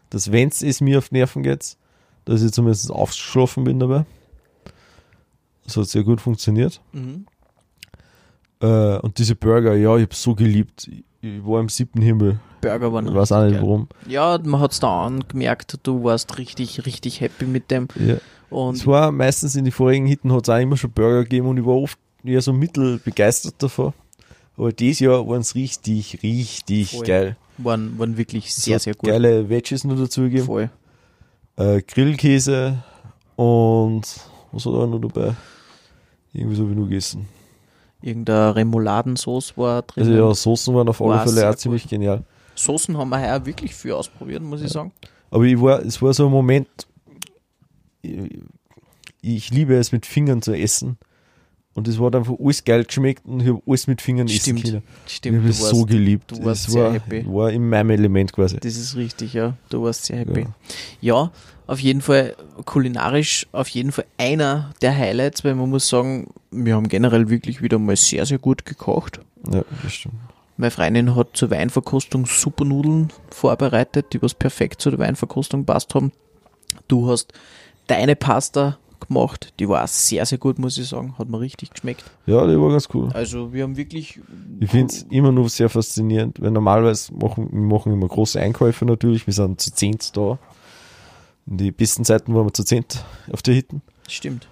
Dass 0.10 0.32
wenn's 0.32 0.62
es 0.64 0.82
mir 0.82 0.98
auf 0.98 1.12
Nerven 1.12 1.44
geht, 1.44 1.78
dass 2.26 2.42
ich 2.42 2.52
zumindest 2.52 2.90
aufgeschlafen 2.92 3.64
bin 3.64 3.80
dabei. 3.80 4.06
Das 5.66 5.78
hat 5.78 5.88
sehr 5.88 6.04
gut 6.04 6.20
funktioniert. 6.20 6.82
Mhm. 6.92 7.26
Äh, 8.62 8.98
und 8.98 9.18
diese 9.18 9.36
Burger, 9.36 9.76
ja, 9.76 9.96
ich 9.98 10.04
hab's 10.04 10.22
so 10.22 10.36
geliebt. 10.36 10.88
Ich- 10.92 11.04
Ich 11.26 11.46
war 11.46 11.62
im 11.62 11.70
siebten 11.70 12.02
Himmel. 12.02 12.40
Burger 12.60 12.92
waren 12.92 13.08
Ich 13.08 13.14
weiß 13.14 13.32
auch 13.32 13.44
nicht 13.46 13.54
geil. 13.54 13.62
warum. 13.62 13.88
Ja, 14.10 14.38
man 14.44 14.60
hat's 14.60 14.82
da 14.82 15.06
angemerkt, 15.06 15.80
du 15.84 16.04
warst 16.04 16.38
richtig, 16.38 16.86
richtig 16.86 17.22
happy 17.22 17.46
mit 17.46 17.72
dem. 17.72 17.88
Ja. 17.96 18.18
Und 18.50 18.76
Es 18.76 18.86
war 18.86 19.10
meistens 19.14 19.56
in 19.56 19.64
den 19.64 19.72
vorigen 19.72 20.06
Hitten 20.06 20.34
hat 20.34 20.44
es 20.44 20.50
auch 20.50 20.60
immer 20.60 20.76
schon 20.76 20.92
Burger 20.92 21.24
gegeben 21.24 21.48
und 21.48 21.58
ich 21.58 21.66
war 21.66 21.76
oft 21.76 21.98
eher 22.24 22.42
so 22.42 22.54
mittel 22.54 23.00
begeistert 23.00 23.56
davon. 23.58 23.94
Aber 24.58 24.72
dieses 24.72 25.00
Jahr 25.00 25.28
waren 25.28 25.42
es 25.42 25.56
richtig, 25.56 26.22
richtig 26.24 26.92
Voll. 26.92 27.06
geil. 27.06 27.38
waren, 27.58 27.98
waren 27.98 28.18
wirklich 28.18 28.54
sehr, 28.54 28.80
sehr 28.80 28.94
gut. 28.94 29.10
Geile 29.10 29.50
Veggies 29.50 29.84
noch 29.84 29.98
dazu 29.98 30.22
gegeben. 30.22 30.46
Voll. 30.46 30.70
Äh, 31.56 31.82
Grillkäse 31.82 32.84
und 33.36 34.04
was 34.52 34.66
hat 34.66 34.74
er 34.74 34.88
noch 34.88 35.00
dabei? 35.00 35.36
Irgendwie 36.34 36.56
so 36.56 36.70
wie 36.70 36.76
nur 36.76 36.88
gegessen. 36.88 37.28
Irgendeine 38.02 38.56
Remouladensauce 38.56 39.58
war 39.58 39.82
drin. 39.84 40.04
Also 40.04 40.14
ja, 40.14 40.34
Soßen 40.34 40.76
waren 40.76 40.90
auf 40.90 41.02
alle 41.02 41.12
War 41.12 41.28
Fälle 41.28 41.50
auch 41.50 41.56
ziemlich 41.56 41.88
genial. 41.88 42.24
Soßen 42.56 42.98
haben 42.98 43.10
wir 43.10 43.20
heuer 43.20 43.46
wirklich 43.46 43.74
viel 43.74 43.94
ausprobiert, 43.94 44.44
muss 44.44 44.62
ich 44.62 44.70
sagen. 44.70 44.92
Aber 45.32 45.44
ich 45.46 45.60
war, 45.60 45.80
es 45.82 46.02
war 46.02 46.14
so 46.14 46.28
ein 46.28 46.32
Moment, 46.32 46.68
ich, 48.02 48.40
ich 49.22 49.50
liebe 49.50 49.76
es 49.76 49.92
mit 49.92 50.06
Fingern 50.06 50.42
zu 50.42 50.54
essen. 50.54 50.98
Und 51.76 51.88
es 51.88 52.00
hat 52.00 52.16
einfach 52.16 52.36
alles 52.40 52.64
geil 52.64 52.84
geschmeckt 52.84 53.26
und 53.26 53.42
ich 53.42 53.48
habe 53.48 53.62
alles 53.66 53.88
mit 53.88 54.02
Fingern 54.02 54.28
essen 54.28 54.40
Stimmt. 54.40 54.64
können. 54.64 54.84
Stimmt, 55.08 55.36
ich 55.36 55.40
habe 55.40 55.48
du 55.48 55.50
es 55.50 55.62
warst, 55.62 55.76
so 55.76 55.86
geliebt. 55.86 56.32
du 56.32 56.46
warst 56.46 56.68
es 56.68 56.74
sehr 56.74 56.84
war, 56.84 56.94
happy. 56.94 57.26
War 57.26 57.52
in 57.52 57.68
meinem 57.68 57.90
Element 57.90 58.32
quasi. 58.32 58.58
das 58.60 58.76
ist 58.76 58.96
richtig, 58.96 59.34
ja. 59.34 59.58
Du 59.70 59.84
warst 59.84 60.06
sehr 60.06 60.18
happy. 60.20 60.42
Ja. 61.02 61.16
Ja. 61.16 61.32
auf 61.66 61.80
jeden 61.80 62.02
Fall 62.02 62.36
kulinarisch 62.66 63.48
auf 63.52 63.68
jeden 63.70 63.92
Fall 63.92 64.06
einer 64.18 64.72
der 64.82 64.96
Highlights, 64.96 65.44
weil 65.44 65.56
man 65.56 65.70
muss 65.70 65.90
sagen, 65.90 66.28
wir 66.52 66.76
haben 66.76 66.88
generell 66.90 67.30
wirklich 67.30 67.62
wieder 67.64 67.80
mal 67.80 67.96
sehr, 67.96 68.26
sehr 68.28 68.38
gut 68.38 68.66
gekocht. 68.66 69.20
Ja, 69.52 69.64
das 69.82 69.94
stimmt. 69.94 70.16
Meine 70.58 70.70
Freundin 70.70 71.16
hat 71.16 71.30
zur 71.34 71.50
Weinverkostung 71.50 72.28
super 72.28 72.66
Nudeln 72.66 73.12
vorbereitet, 73.32 74.14
die 74.14 74.22
was 74.22 74.36
perfekt 74.36 74.80
zu 74.82 74.92
der 74.92 75.00
Weinverkostung 75.00 75.66
passt 75.66 75.96
haben. 75.96 76.12
Du 76.88 77.10
hast 77.10 77.34
deine 77.88 78.16
Pasta 78.16 78.78
gemacht, 79.08 79.54
die 79.60 79.68
war 79.68 79.86
sehr, 79.88 80.26
sehr 80.26 80.38
gut, 80.38 80.60
muss 80.60 80.78
ich 80.78 80.88
sagen. 80.88 81.16
Hat 81.18 81.30
mir 81.30 81.40
richtig 81.40 81.72
geschmeckt. 81.72 82.04
Ja, 82.26 82.46
die 82.48 82.60
war 82.60 82.72
ganz 82.72 82.90
cool. 82.94 83.10
Also 83.14 83.54
wir 83.54 83.64
haben 83.64 83.78
wirklich. 83.78 84.20
Ich 84.60 84.70
finde 84.70 84.94
es 84.94 85.04
immer 85.04 85.32
noch 85.32 85.50
sehr 85.50 85.70
faszinierend, 85.70 86.42
weil 86.42 86.52
normalerweise 86.52 87.14
machen 87.14 87.50
wir 87.52 87.62
machen 87.62 87.94
immer 87.94 88.08
große 88.08 88.40
Einkäufe 88.40 88.86
natürlich. 88.86 89.26
Wir 89.28 89.34
sind 89.34 89.60
zu 89.60 89.74
zehnt 89.74 90.16
da. 90.16 90.40
In 91.46 91.58
die 91.58 91.72
besten 91.72 92.06
Zeiten 92.06 92.34
waren 92.34 92.46
wir 92.46 92.54
zu 92.54 92.64
zehnt 92.64 93.04
auf 93.32 93.42
der 93.42 93.54
Hitten. 93.54 93.82
Stimmt. 94.08 94.48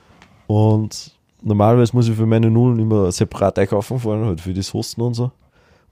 Und 0.47 1.11
normalerweise 1.41 1.95
muss 1.95 2.07
ich 2.07 2.15
für 2.15 2.25
meine 2.25 2.51
Nullen 2.51 2.79
immer 2.79 3.11
separat 3.11 3.57
einkaufen, 3.59 3.99
vor 3.99 4.13
allem 4.13 4.25
halt 4.25 4.41
für 4.41 4.53
das 4.53 4.73
Hosten 4.73 5.01
und 5.01 5.13
so. 5.13 5.31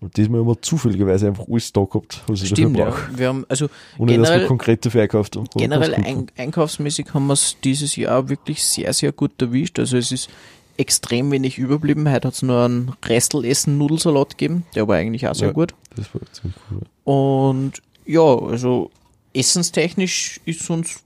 Und 0.01 0.15
diesmal 0.15 0.39
haben 0.39 0.47
wir 0.47 0.61
zufälligerweise 0.61 1.27
einfach 1.27 1.45
alles 1.49 1.73
da 1.73 1.83
gehabt, 1.83 2.21
was 2.27 2.41
ich 2.41 2.49
Stimmt, 2.49 2.77
dafür 2.79 2.85
ja. 2.85 2.91
brauche. 2.95 3.17
Wir 3.17 3.27
haben, 3.27 3.45
also 3.49 3.65
Ohne 3.97 4.13
dass 4.13 4.21
wir 4.21 4.23
generell- 4.29 4.47
konkret 4.47 4.85
dafür 4.85 5.01
einkauft 5.03 5.35
haben. 5.35 5.47
Generell 5.57 5.93
ein, 5.95 6.27
einkaufsmäßig 6.37 7.13
haben 7.13 7.27
wir 7.27 7.33
es 7.33 7.57
dieses 7.63 7.95
Jahr 7.97 8.29
wirklich 8.29 8.63
sehr, 8.63 8.93
sehr 8.93 9.11
gut 9.11 9.41
erwischt. 9.41 9.77
Also 9.77 9.97
es 9.97 10.11
ist 10.13 10.29
extrem 10.77 11.29
wenig 11.31 11.57
überblieben. 11.57 12.09
Heute 12.09 12.27
hat 12.29 12.33
es 12.35 12.41
nur 12.41 12.63
einen 12.63 12.93
Restelessen-Nudelsalat 13.05 14.37
gegeben. 14.37 14.65
Der 14.75 14.87
war 14.87 14.95
eigentlich 14.95 15.27
auch 15.27 15.35
sehr 15.35 15.47
Ja. 15.49 15.53
gut. 15.53 15.73
Das 15.95 16.13
war 16.13 16.21
ziemlich 16.31 16.55
cool. 16.71 16.81
Und 17.03 17.73
ja, 18.05 18.21
also 18.21 18.91
essenstechnisch 19.33 20.39
ist 20.45 20.69
uns 20.69 21.01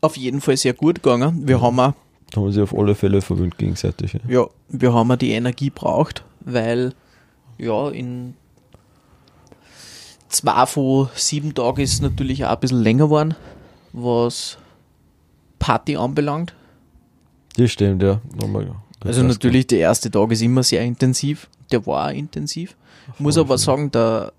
auf 0.00 0.16
jeden 0.16 0.40
Fall 0.40 0.56
sehr 0.56 0.72
gut 0.74 1.02
gegangen. 1.02 1.46
Wir 1.46 1.60
haben 1.60 1.78
auch, 1.78 1.92
Da 2.30 2.36
haben 2.40 2.46
wir 2.46 2.52
sich 2.52 2.62
auf 2.62 2.76
alle 2.76 2.94
Fälle 2.94 3.20
verwöhnt 3.22 3.58
gegenseitig. 3.58 4.14
Ja. 4.14 4.20
ja, 4.28 4.46
wir 4.68 4.92
haben 4.92 5.10
auch 5.12 5.16
die 5.16 5.30
Energie 5.30 5.70
braucht, 5.70 6.24
weil 6.40 6.92
ja, 7.58 7.88
in 7.90 8.34
zwei 10.28 10.66
von 10.66 11.08
sieben 11.14 11.54
Tagen 11.54 11.80
ist 11.80 11.94
es 11.94 12.00
natürlich 12.00 12.44
auch 12.44 12.50
ein 12.50 12.60
bisschen 12.60 12.82
länger 12.82 13.04
geworden, 13.04 13.34
was 13.92 14.58
Party 15.58 15.96
anbelangt. 15.96 16.54
Das 17.56 17.70
stimmt, 17.72 18.02
ja. 18.02 18.20
Nochmal, 18.36 18.74
Also 19.04 19.22
natürlich, 19.22 19.66
der 19.66 19.80
erste 19.80 20.10
Tag 20.10 20.30
ist 20.30 20.42
immer 20.42 20.62
sehr 20.62 20.82
intensiv. 20.82 21.48
Der 21.72 21.84
war 21.86 22.06
auch 22.08 22.12
intensiv. 22.14 22.76
Muss 23.18 23.36
alle 23.36 23.46
aber 23.46 23.58
sagen, 23.58 23.90
der, 23.90 24.32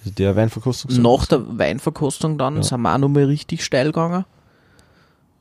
Also 0.00 0.10
der 0.16 0.34
Weinverkostung. 0.36 1.00
nach 1.02 1.26
der 1.26 1.58
Weinverkostung 1.58 2.38
dann 2.38 2.56
Ja. 2.56 2.62
sind 2.62 2.80
wir 2.80 2.94
auch 2.94 2.98
nochmal 2.98 3.24
richtig 3.24 3.64
steil 3.64 3.86
gegangen. 3.86 4.24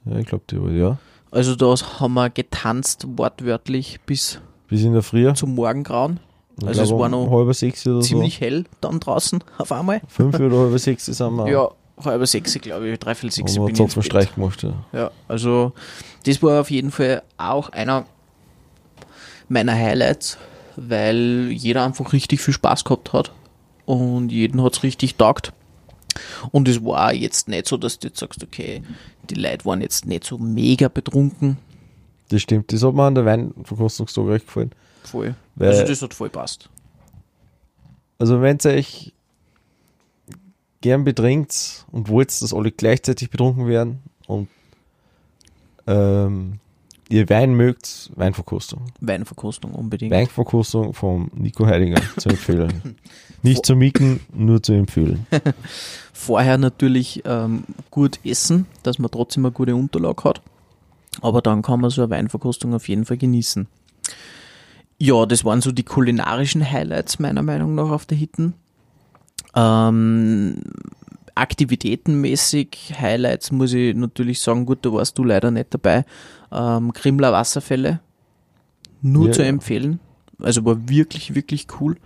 Ja, 0.06 0.18
ich 0.18 0.28
glaube, 0.28 0.44
die 0.50 0.78
ja. 0.78 0.98
Also 1.32 1.56
da 1.56 1.74
haben 2.00 2.14
wir 2.16 2.30
getanzt, 2.30 3.06
wortwörtlich, 3.18 4.00
bis 4.06 4.40
Bis 4.70 4.84
in 4.84 4.94
der 4.94 5.02
Früh. 5.04 5.34
zum 5.34 5.56
Morgengrauen. 5.56 6.20
Ich 6.62 6.68
Also 6.68 6.82
es 6.84 6.92
war 6.92 7.10
noch 7.10 7.30
halb 7.32 7.54
sechs 7.56 7.88
oder 7.88 8.02
Ziemlich 8.02 8.42
hell 8.42 8.66
dann 8.82 9.00
draußen 9.00 9.44
auf 9.58 9.72
einmal. 9.72 10.02
so. 10.02 10.08
Fünf 10.10 10.40
oder 10.40 10.58
halb 10.58 10.80
sechs 10.80 11.06
sind 11.06 11.36
wir. 11.36 11.48
Ja, 11.50 11.70
halb 12.04 12.28
sechs, 12.28 12.54
glaube 12.60 12.90
ich, 12.90 13.00
dreiviertel 13.00 13.34
sechs 13.34 13.56
bin 13.56 13.68
ich 13.70 13.80
einen. 13.80 14.04
Streich 14.04 14.36
gemacht. 14.36 14.64
Ja. 14.64 14.74
Ja, 14.92 15.12
also 15.28 15.72
das 16.26 16.44
war 16.44 16.62
auf 16.62 16.70
jeden 16.70 16.92
Fall 16.92 17.24
auch 17.38 17.70
einer 17.70 18.06
meiner 19.48 19.74
Highlights, 19.74 20.38
weil 20.76 21.50
jeder 21.52 21.86
einfach 21.86 22.14
richtig 22.14 22.42
viel 22.42 22.54
Spaß 22.54 22.84
gehabt 22.84 23.14
hat 23.14 23.32
und 23.86 24.32
jeden 24.32 24.62
hat 24.62 24.76
es 24.76 24.84
richtig 24.84 25.16
taugt. 25.16 25.54
Und 26.52 26.68
es 26.68 26.84
war 26.84 27.14
jetzt 27.14 27.48
nicht 27.48 27.68
so, 27.68 27.78
dass 27.78 28.00
du 28.00 28.08
jetzt 28.10 28.20
sagst, 28.20 28.44
okay, 28.44 28.84
die 29.30 29.36
Leute 29.36 29.66
waren 29.66 29.82
jetzt 29.82 30.06
nicht 30.06 30.26
so 30.26 30.38
mega 30.38 30.88
betrunken. 30.90 31.58
Das 32.30 32.42
stimmt. 32.42 32.72
Das 32.72 32.84
hat 32.84 32.94
mir 32.94 33.04
an 33.04 33.16
der 33.16 33.26
Weinverkostungstag 33.26 34.26
recht 34.28 34.46
gefallen. 34.46 34.72
Voll. 35.04 35.36
Weil- 35.56 35.70
also 35.70 35.84
das 35.86 36.02
hat 36.02 36.14
voll 36.14 36.30
passt. 36.30 36.70
Also 38.18 38.42
wenn 38.42 38.58
ihr 38.66 38.72
euch 38.72 39.14
gern 40.82 41.04
betrinkt 41.04 41.86
und 41.92 42.08
wollt, 42.10 42.30
dass 42.42 42.54
alle 42.54 42.72
gleichzeitig 42.72 43.30
betrunken 43.30 43.68
werden 43.68 44.00
und 44.28 44.48
ähm, 45.88 46.60
ihr 47.10 47.28
Wein 47.30 47.54
mögt, 47.54 48.12
Weinverkostung. 48.16 48.82
Weinverkostung 49.02 49.72
unbedingt. 49.74 50.12
Weinverkostung 50.14 50.94
vom 50.94 51.32
Nico 51.34 51.66
Heidinger 51.66 52.02
zu 52.18 52.30
empfehlen. 52.30 52.96
Nicht 53.42 53.66
zu 53.66 53.76
mieten, 53.76 54.20
nur 54.34 54.62
zu 54.62 54.74
empfehlen. 54.74 55.26
Vorher 56.14 56.58
natürlich 56.58 57.24
ähm, 57.26 57.64
gut 57.90 58.20
essen, 58.26 58.68
dass 58.84 59.00
man 59.00 59.10
trotzdem 59.10 59.46
eine 59.46 59.54
gute 59.54 59.76
Unterlage 59.76 60.24
hat. 60.26 60.42
Aber 61.22 61.42
dann 61.42 61.62
kann 61.62 61.82
man 61.82 61.90
so 61.90 62.02
eine 62.02 62.12
Weinverkostung 62.12 62.74
auf 62.74 62.88
jeden 62.88 63.06
Fall 63.06 63.18
genießen. 63.18 63.68
Ja, 64.98 65.26
das 65.26 65.46
waren 65.46 65.62
so 65.62 65.72
die 65.72 65.84
kulinarischen 65.84 66.70
Highlights 66.70 67.20
meiner 67.20 67.42
Meinung 67.42 67.76
nach 67.76 67.90
auf 67.90 68.06
der 68.06 68.18
Hitten. 68.18 68.54
Ähm, 69.56 70.62
aktivitätenmäßig 71.36 72.96
Highlights 73.00 73.52
muss 73.52 73.74
ich 73.74 73.96
natürlich 73.96 74.42
sagen, 74.42 74.66
gut, 74.66 74.80
da 74.82 74.92
warst 74.92 75.18
du 75.18 75.24
leider 75.24 75.52
nicht 75.52 75.74
dabei. 75.74 76.06
Ähm, 76.52 76.92
Grimler 76.92 77.32
Wasserfälle, 77.32 78.02
nur 79.02 79.28
Ja, 79.28 79.34
zu 79.34 79.44
empfehlen. 79.44 80.00
Also 80.42 80.66
war 80.66 80.90
wirklich, 80.90 81.36
wirklich 81.36 81.68
cool. 81.80 81.98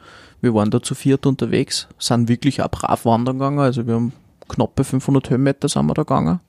Wir 0.41 0.53
waren 0.53 0.71
da 0.71 0.81
zu 0.81 0.95
viert 0.95 1.25
unterwegs, 1.25 1.87
sind 1.97 2.27
wirklich 2.27 2.61
auch 2.61 2.69
brav 2.69 3.05
wandern 3.05 3.39
gegangen. 3.39 3.59
Also 3.59 3.87
wir 3.87 3.95
haben 3.95 4.13
knappe 4.49 4.83
500 4.83 5.29
Höhenmeter 5.29 5.69
sind 5.69 5.85
wir 5.85 5.93
da 5.93 6.03
gegangen. 6.03 6.39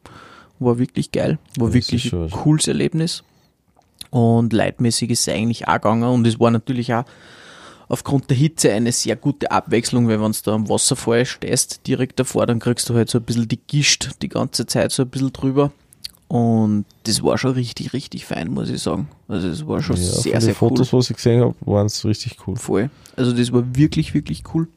War 0.64 0.78
wirklich 0.78 1.12
geil. 1.12 1.38
War 1.59 1.68
Das 1.68 1.75
wirklich 1.75 2.12
ein 2.12 2.30
cooles 2.30 2.68
Erlebnis. 2.68 3.23
Und 4.11 4.52
leitmäßig 4.52 5.11
ist 5.11 5.26
es 5.26 5.35
eigentlich 5.35 5.66
auch 5.68 5.75
gegangen. 5.75 6.04
Und 6.04 6.26
es 6.26 6.38
war 6.38 6.50
natürlich 6.50 6.94
auch 6.94 7.04
aufgrund 7.88 8.30
der 8.30 8.37
Hitze 8.37 8.73
eine 8.73 8.92
sehr 8.92 9.16
gute 9.16 9.50
Abwechslung, 9.50 10.09
weil 10.09 10.21
wenn 10.21 10.33
du 10.33 10.38
da 10.44 10.54
am 10.54 10.68
Wasserfall 10.68 11.26
stehst, 11.26 11.87
direkt 11.87 12.18
davor, 12.18 12.47
dann 12.47 12.59
kriegst 12.61 12.88
du 12.88 12.94
halt 12.94 13.11
so 13.11 13.18
ein 13.18 13.25
bisschen 13.25 13.49
die 13.49 13.59
Gischt 13.66 14.11
die 14.23 14.28
ganze 14.28 14.66
Zeit 14.66 14.92
so 14.92 15.02
ein 15.02 15.09
bisschen 15.09 15.33
drüber. 15.33 15.73
Und 16.28 16.85
das 17.04 17.23
war 17.23 17.37
schon 17.38 17.52
richtig, 17.52 17.92
richtig 17.92 18.25
fein, 18.25 18.50
muss 18.50 18.71
ich 18.71 18.83
sagen. 18.83 19.09
Also 19.28 19.49
es 19.49 19.66
war 19.66 19.83
schon 19.83 19.97
Ja, 19.97 20.02
sehr, 20.02 20.23
von 20.23 20.33
den 20.33 20.40
sehr 20.40 20.54
Fotos, 20.54 20.92
was 20.92 21.11
ich 21.11 21.16
gesehen 21.16 21.42
habe, 21.42 21.54
waren 21.61 21.87
es 21.87 22.04
richtig 22.04 22.38
cool. 22.47 22.54
cool. 22.54 22.56
Voll. 22.56 22.90
Also 23.16 23.33
das 23.33 23.52
war 23.52 23.62
wirklich, 23.76 24.14
wirklich 24.14 24.42
cool. 24.54 24.68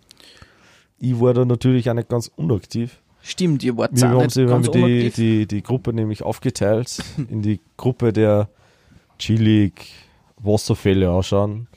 Ich 0.99 1.19
war 1.19 1.33
da 1.33 1.45
natürlich 1.45 1.89
auch 1.89 1.93
nicht 1.93 2.09
ganz 2.09 2.29
unaktiv. 2.35 2.99
Stimmt, 3.27 3.61
ihr 3.61 3.75
wart 3.75 3.91
Wir 3.93 4.07
haben, 4.07 4.33
wir 4.33 4.49
haben 4.49 4.71
die, 4.71 5.09
die, 5.09 5.45
die 5.47 5.61
Gruppe 5.61 5.91
nämlich 5.91 6.23
aufgeteilt 6.23 7.03
in 7.29 7.41
die 7.41 7.59
Gruppe 7.75 8.13
der 8.13 8.47
chillig 9.19 9.91
Wasserfälle 10.37 11.09
anschauen. 11.11 11.67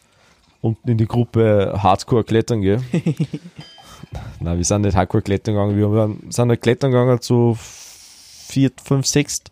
Unten 0.61 0.91
in 0.91 0.99
die 0.99 1.07
Gruppe 1.09 1.75
Hardcore 1.77 2.23
klettern 2.23 2.61
gehen. 2.61 2.85
Nein, 4.41 4.59
wir 4.59 4.65
sind 4.65 4.83
nicht 4.83 4.95
Hardcore 4.95 5.23
klettern 5.23 5.55
gegangen. 5.55 5.77
Wir 5.77 5.89
haben- 6.01 6.31
sind 6.31 6.49
nicht 6.49 6.63
klettern 6.63 6.93
gegangen 6.93 7.21
zu 7.21 7.57
vier, 7.59 8.71
fünf, 8.81 9.07
sechs. 9.07 9.43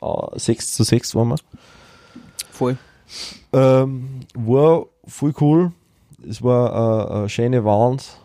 Uh, 0.00 0.28
sechs 0.36 0.74
zu 0.74 0.84
sechs 0.84 1.12
waren 1.16 1.30
wir. 1.30 1.36
Voll. 2.52 2.78
Ähm, 3.52 4.20
war 4.34 4.86
voll 5.08 5.34
cool. 5.40 5.72
Es 6.28 6.40
war 6.40 7.10
äh, 7.10 7.14
eine 7.14 7.28
schöne 7.28 7.64
Wand 7.64 8.16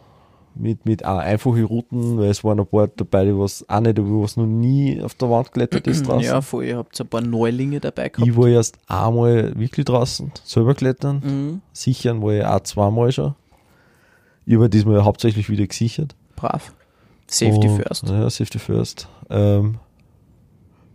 mit, 0.59 0.85
mit 0.85 1.05
auch 1.05 1.17
einfachen 1.17 1.63
Routen, 1.63 2.17
weil 2.17 2.29
es 2.29 2.43
waren 2.43 2.59
ein 2.59 2.65
paar 2.67 2.87
dabei, 2.87 3.25
die 3.25 3.37
was 3.37 3.67
auch 3.69 3.79
nicht, 3.79 3.97
was 3.97 4.37
noch 4.37 4.45
nie 4.45 5.01
auf 5.01 5.15
der 5.15 5.29
Wand 5.29 5.47
geklettert 5.47 5.87
ist 5.87 6.03
draußen. 6.07 6.23
Ja, 6.23 6.41
voll. 6.41 6.65
Ihr 6.65 6.77
habt 6.77 6.99
ein 6.99 7.07
paar 7.07 7.21
Neulinge 7.21 7.79
dabei 7.79 8.09
gehabt. 8.09 8.27
ich 8.27 8.35
war 8.37 8.47
erst 8.47 8.77
einmal 8.87 9.57
wirklich 9.59 9.85
draußen, 9.85 10.31
selber 10.43 10.73
klettern. 10.75 11.21
Mhm. 11.23 11.61
Sichern 11.73 12.21
war 12.21 12.33
ich 12.33 12.45
auch 12.45 12.59
zweimal 12.61 13.11
schon. 13.11 13.35
Ich 14.45 14.55
habe 14.55 14.69
diesmal 14.69 15.03
hauptsächlich 15.03 15.49
wieder 15.49 15.67
gesichert. 15.67 16.15
Brav. 16.35 16.73
Safety 17.29 17.67
Und- 17.67 17.81
first. 17.81 18.07
Ja, 18.09 18.29
Safety 18.29 18.59
First. 18.59 19.07
Ähm, 19.29 19.79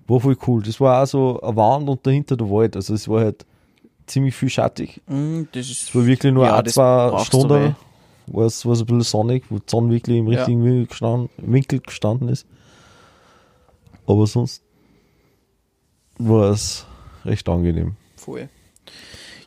war 0.08 0.20
voll 0.20 0.36
cool. 0.46 0.62
Das 0.62 0.80
war 0.80 1.02
auch 1.02 1.06
so 1.06 1.40
eine 1.40 1.56
Wand 1.56 1.88
und 1.88 2.06
dahinter 2.06 2.36
der 2.36 2.48
Wald. 2.50 2.76
Also 2.76 2.94
es 2.94 3.06
war 3.08 3.20
halt 3.20 3.44
ziemlich 4.06 4.34
viel 4.34 4.48
schattig. 4.48 5.00
Mhm, 5.06 5.48
das 5.52 5.66
ist 5.70 5.82
Es 5.88 5.94
war 5.94 6.06
wirklich 6.06 6.32
nur 6.32 6.46
Ja, 6.46 6.56
ein, 6.56 6.66
zwei 6.66 7.18
Stunden, 7.24 7.76
war 8.26 8.46
es 8.46 8.64
ein 8.64 8.70
bisschen 8.70 9.00
sonnig, 9.02 9.44
wo 9.50 9.58
die 9.58 9.64
Sonne 9.66 9.90
wirklich 9.90 10.18
im 10.18 10.28
Ja. 10.28 10.38
richtigen 10.38 10.64
Winkel, 10.64 10.86
gestanden, 10.86 11.28
Winkel 11.38 11.80
gestanden 11.80 12.28
ist. 12.28 12.46
Aber 14.06 14.26
sonst 14.26 14.62
war 16.18 16.50
es 16.50 16.86
recht 17.24 17.48
angenehm. 17.48 17.96
Voll. 18.16 18.48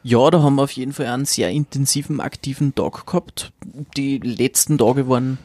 Ja, 0.03 0.29
da 0.29 0.41
haben 0.43 0.55
wir 0.55 0.63
auf 0.63 0.71
jeden 0.71 0.93
Fall 0.93 1.07
einen 1.07 1.25
sehr 1.25 1.49
intensiven, 1.49 2.19
aktiven 2.21 2.75
Tag 2.75 3.05
gehabt. 3.07 3.51
Die 3.97 4.19
letzten 4.19 4.77
Tage 4.77 5.07
waren 5.09 5.37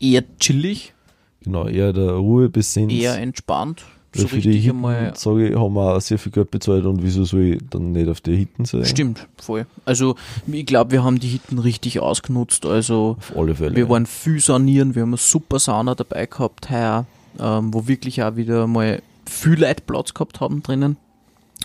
eher 0.00 0.24
chillig, 0.38 0.94
Genau, 1.42 1.66
eher 1.68 1.92
der 1.92 2.12
Ruhe 2.12 2.48
besinnt. 2.48 2.92
eher 2.92 3.18
entspannt. 3.18 3.84
So 4.14 4.26
für 4.26 4.38
die 4.40 4.52
Hitten, 4.58 4.76
einmal. 4.76 5.12
sage 5.16 5.48
ich, 5.50 5.54
haben 5.56 5.74
wir 5.74 5.94
auch 5.96 6.00
sehr 6.00 6.18
viel 6.18 6.32
Geld 6.32 6.50
bezahlt 6.50 6.84
und 6.86 7.02
wieso 7.02 7.24
soll 7.24 7.40
ich 7.42 7.58
dann 7.70 7.92
nicht 7.92 8.08
auf 8.08 8.20
die 8.22 8.36
Hitten 8.36 8.64
sein? 8.64 8.84
Stimmt, 8.86 9.28
voll. 9.36 9.66
Also, 9.84 10.16
ich 10.46 10.64
glaube, 10.66 10.92
wir 10.92 11.04
haben 11.04 11.20
die 11.20 11.28
Hitten 11.28 11.58
richtig 11.58 12.00
ausgenutzt. 12.00 12.64
Also, 12.64 13.16
Auf 13.18 13.36
alle 13.36 13.54
Fälle. 13.54 13.76
wir 13.76 13.88
waren 13.88 14.06
viel 14.06 14.40
sanieren, 14.40 14.94
wir 14.94 15.02
haben 15.02 15.10
eine 15.10 15.18
super 15.18 15.58
Sauna 15.58 15.94
dabei 15.94 16.24
gehabt 16.26 16.70
heuer, 16.70 17.04
ähm, 17.38 17.74
wo 17.74 17.86
wirklich 17.86 18.22
auch 18.22 18.36
wieder 18.36 18.66
mal 18.66 19.02
viel 19.28 19.60
Leute 19.60 19.82
Platz 19.86 20.14
gehabt 20.14 20.40
haben 20.40 20.62
drinnen. 20.62 20.96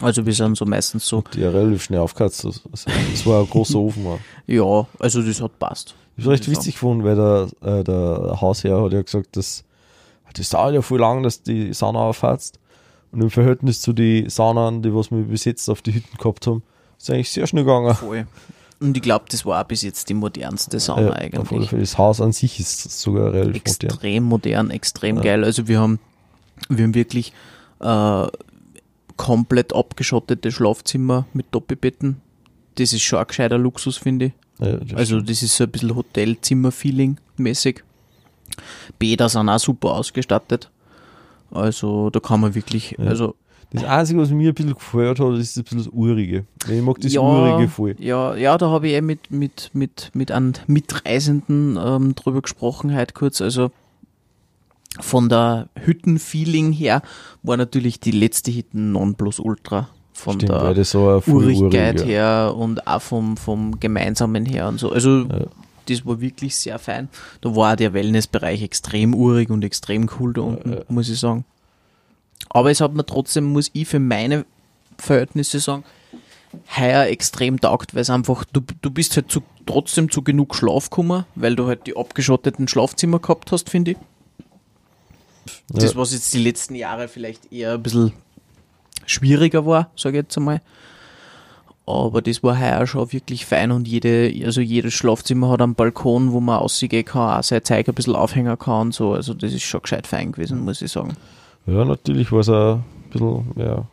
Also, 0.01 0.25
wir 0.25 0.33
sind 0.33 0.57
so 0.57 0.65
meistens 0.65 1.07
so, 1.07 1.23
die 1.33 1.43
relativ 1.43 1.83
schnell 1.83 1.99
aufgeheizt. 1.99 2.43
Also, 2.45 2.59
es 3.13 3.25
war 3.25 3.41
ein 3.41 3.49
großer 3.49 3.79
Ofen. 3.79 4.03
War. 4.03 4.19
ja, 4.47 4.85
also 4.99 5.21
das 5.21 5.39
hat 5.41 5.57
passt. 5.59 5.95
War 6.17 6.33
recht 6.33 6.49
witzig 6.51 6.73
gefunden, 6.75 7.03
weil 7.05 7.15
der, 7.15 7.47
äh, 7.79 7.83
der 7.85 8.37
Hausherr 8.41 8.83
hat 8.83 8.91
ja 8.93 9.01
gesagt, 9.01 9.37
dass 9.37 9.63
das 10.33 10.49
dauert 10.49 10.73
ja 10.73 10.81
voll 10.81 10.99
lang, 10.99 11.23
dass 11.23 11.43
die 11.43 11.73
Sauna 11.73 11.99
aufheizt. 11.99 12.59
Und 13.11 13.21
im 13.21 13.29
Verhältnis 13.29 13.79
zu 13.81 13.93
den 13.93 14.29
Saunen, 14.29 14.81
die 14.81 14.93
was 14.93 15.11
wir 15.11 15.23
bis 15.23 15.45
jetzt 15.45 15.69
auf 15.69 15.81
die 15.81 15.93
Hütten 15.93 16.17
gehabt 16.17 16.47
haben, 16.47 16.63
ist 16.97 17.09
eigentlich 17.09 17.31
sehr 17.31 17.45
schnell 17.47 17.63
gegangen. 17.63 17.93
Voll. 17.95 18.25
Und 18.79 18.97
ich 18.97 19.03
glaube, 19.03 19.25
das 19.29 19.45
war 19.45 19.61
auch 19.61 19.67
bis 19.67 19.81
jetzt 19.83 20.09
die 20.09 20.13
modernste 20.13 20.79
Sauna 20.79 21.03
Ja, 21.03 21.13
eigentlich. 21.13 21.69
Das 21.69 21.97
Haus 21.97 22.19
an 22.19 22.31
sich 22.33 22.59
ist 22.59 22.99
sogar 22.99 23.31
relativ 23.31 23.63
modern. 23.65 23.89
Extrem 23.89 24.23
modern, 24.23 24.69
extrem 24.71 25.15
Ja. 25.17 25.21
geil. 25.21 25.43
Also 25.43 25.67
wir 25.67 25.79
haben, 25.79 25.99
wir 26.69 26.83
haben 26.83 26.95
wirklich 26.95 27.31
äh, 27.79 28.27
komplett 29.15 29.73
abgeschottete 29.73 30.51
Schlafzimmer 30.51 31.25
mit 31.33 31.45
Doppelbetten. 31.51 32.19
Das 32.75 32.93
ist 32.93 33.03
schon 33.03 33.19
ein 33.19 33.27
gescheiter 33.27 33.57
Luxus, 33.57 33.97
finde 33.97 34.25
ich. 34.25 34.31
Ja, 34.59 34.77
das 34.77 34.97
Also 34.97 35.21
das 35.21 35.43
ist 35.43 35.55
so 35.55 35.65
ein 35.65 35.71
bisschen 35.71 35.95
Hotelzimmer-Feeling 35.95 37.17
mäßig. 37.37 37.83
Bäder 38.99 39.29
sind 39.29 39.49
auch 39.49 39.59
super 39.59 39.91
ausgestattet. 39.93 40.69
Also 41.51 42.09
da 42.09 42.19
kann 42.19 42.39
man 42.41 42.55
wirklich, 42.55 42.95
Ja. 42.97 43.05
also 43.05 43.35
Das 43.71 43.83
Einzige, 43.85 44.19
was 44.21 44.29
mir 44.29 44.49
ein 44.51 44.53
bisschen 44.53 44.73
gefällt 44.75 45.19
hat, 45.19 45.33
ist 45.37 45.57
ein 45.57 45.63
bisschen 45.63 45.77
das 45.79 45.87
Urige. 45.87 46.45
Ich 46.69 46.81
mag 46.81 46.99
das 47.01 47.11
ja, 47.13 47.21
Urige 47.21 47.67
voll. 47.67 47.95
Ja, 47.99 48.35
ja, 48.35 48.55
da 48.57 48.69
habe 48.69 48.87
ich 48.87 48.93
eh 48.93 49.01
mit, 49.01 49.31
mit, 49.31 49.71
mit, 49.73 50.11
mit 50.13 50.31
einem 50.31 50.53
Mitreisenden 50.67 51.79
ähm, 51.83 52.13
drüber 52.15 52.41
gesprochen 52.43 52.95
heute 52.95 53.13
kurz. 53.13 53.41
Also 53.41 53.71
von 54.99 55.27
der 55.27 55.69
Hüttenfeeling 55.83 56.71
her 56.71 57.01
war 57.41 57.57
natürlich 57.57 57.99
die 57.99 58.11
letzte 58.11 58.53
Hütten 58.53 58.91
Nonplusultra. 58.91 59.89
Von 60.15 60.35
Stimmt, 60.35 60.51
der 60.51 60.61
Urigkeit 60.61 61.27
urig, 61.27 61.99
ja. 62.01 62.05
her 62.05 62.53
und 62.55 62.85
auch 62.85 63.01
vom, 63.01 63.35
vom 63.37 63.79
Gemeinsamen 63.79 64.45
her 64.45 64.67
und 64.67 64.79
so. 64.79 64.91
Also 64.91 65.21
Ja. 65.21 65.47
Das 65.85 66.05
war 66.05 66.21
wirklich 66.21 66.55
sehr 66.55 66.79
fein. 66.79 67.09
Da 67.41 67.55
war 67.55 67.73
auch 67.73 67.75
der 67.75 67.93
Wellnessbereich 67.93 68.61
extrem 68.61 69.13
urig 69.13 69.49
und 69.49 69.63
extrem 69.63 70.09
cool 70.19 70.33
da 70.33 70.41
unten, 70.41 70.73
ja. 70.73 70.79
muss 70.87 71.09
ich 71.09 71.19
sagen. 71.19 71.45
Aber 72.49 72.71
es 72.71 72.81
hat 72.81 72.93
mir 72.93 73.05
trotzdem, 73.05 73.45
muss 73.45 73.71
ich 73.73 73.87
für 73.87 73.99
meine 73.99 74.45
Verhältnisse 74.97 75.59
sagen, 75.59 75.83
heuer 76.77 77.05
extrem 77.05 77.59
taugt, 77.59 77.95
weil 77.95 78.01
es 78.01 78.09
einfach, 78.09 78.45
du, 78.45 78.61
du 78.81 78.91
bist 78.91 79.15
halt 79.15 79.31
zu, 79.31 79.41
trotzdem 79.65 80.11
zu 80.11 80.21
genug 80.21 80.55
Schlaf 80.55 80.89
gekommen, 80.89 81.25
weil 81.35 81.55
du 81.55 81.67
halt 81.67 81.87
die 81.87 81.97
abgeschotteten 81.97 82.67
Schlafzimmer 82.67 83.19
gehabt 83.19 83.51
hast, 83.51 83.69
finde 83.69 83.91
ich. 83.91 83.97
Das, 85.69 85.95
was 85.95 86.13
jetzt 86.13 86.33
die 86.33 86.43
letzten 86.43 86.75
Jahre 86.75 87.07
vielleicht 87.07 87.51
eher 87.51 87.73
ein 87.73 87.83
bisschen 87.83 88.13
schwieriger 89.05 89.65
war, 89.65 89.91
sage 89.95 90.17
ich 90.17 90.23
jetzt 90.23 90.37
einmal. 90.37 90.61
Aber 91.85 92.21
das 92.21 92.41
war 92.43 92.57
heuer 92.57 92.87
schon 92.87 93.11
wirklich 93.11 93.45
fein 93.45 93.71
und 93.71 93.87
jede, 93.87 94.31
also 94.45 94.61
jedes 94.61 94.93
Schlafzimmer 94.93 95.49
hat 95.49 95.61
einen 95.61 95.75
Balkon, 95.75 96.31
wo 96.31 96.39
man 96.39 96.59
rausgehen 96.59 97.03
kann, 97.03 97.39
auch 97.39 97.43
sein 97.43 97.63
Zeug 97.63 97.87
ein 97.89 97.93
bisschen 97.93 98.15
aufhängen 98.15 98.57
kann 98.57 98.87
und 98.87 98.93
so. 98.93 99.13
Also 99.13 99.33
das 99.33 99.51
ist 99.51 99.63
schon 99.63 99.81
gescheit 99.81 100.07
fein 100.07 100.31
gewesen, 100.31 100.63
muss 100.63 100.81
ich 100.81 100.91
sagen. 100.91 101.13
Ja, 101.65 101.83
natürlich 101.83 102.31
war 102.31 102.39
es 102.39 102.49
auch 102.49 102.75
ein 102.75 102.83
bisschen 103.11 103.51
mehr 103.55 103.85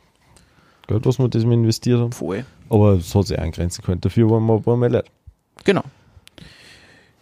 Geld, 0.87 1.05
was 1.05 1.18
wir 1.18 1.29
das 1.29 1.44
mal 1.44 1.55
investiert 1.55 1.98
haben. 1.98 2.12
Voll. 2.12 2.44
Aber 2.68 2.92
es 2.92 3.12
hat 3.12 3.26
sich 3.26 3.38
eingrenzen 3.38 3.83
können. 3.83 4.00
Dafür 4.00 4.31
waren 4.31 4.46
wir 4.46 4.55
ein 4.55 4.62
paar 4.62 4.76
Mal 4.76 4.92
Leute. 4.92 5.11
Genau. 5.64 5.83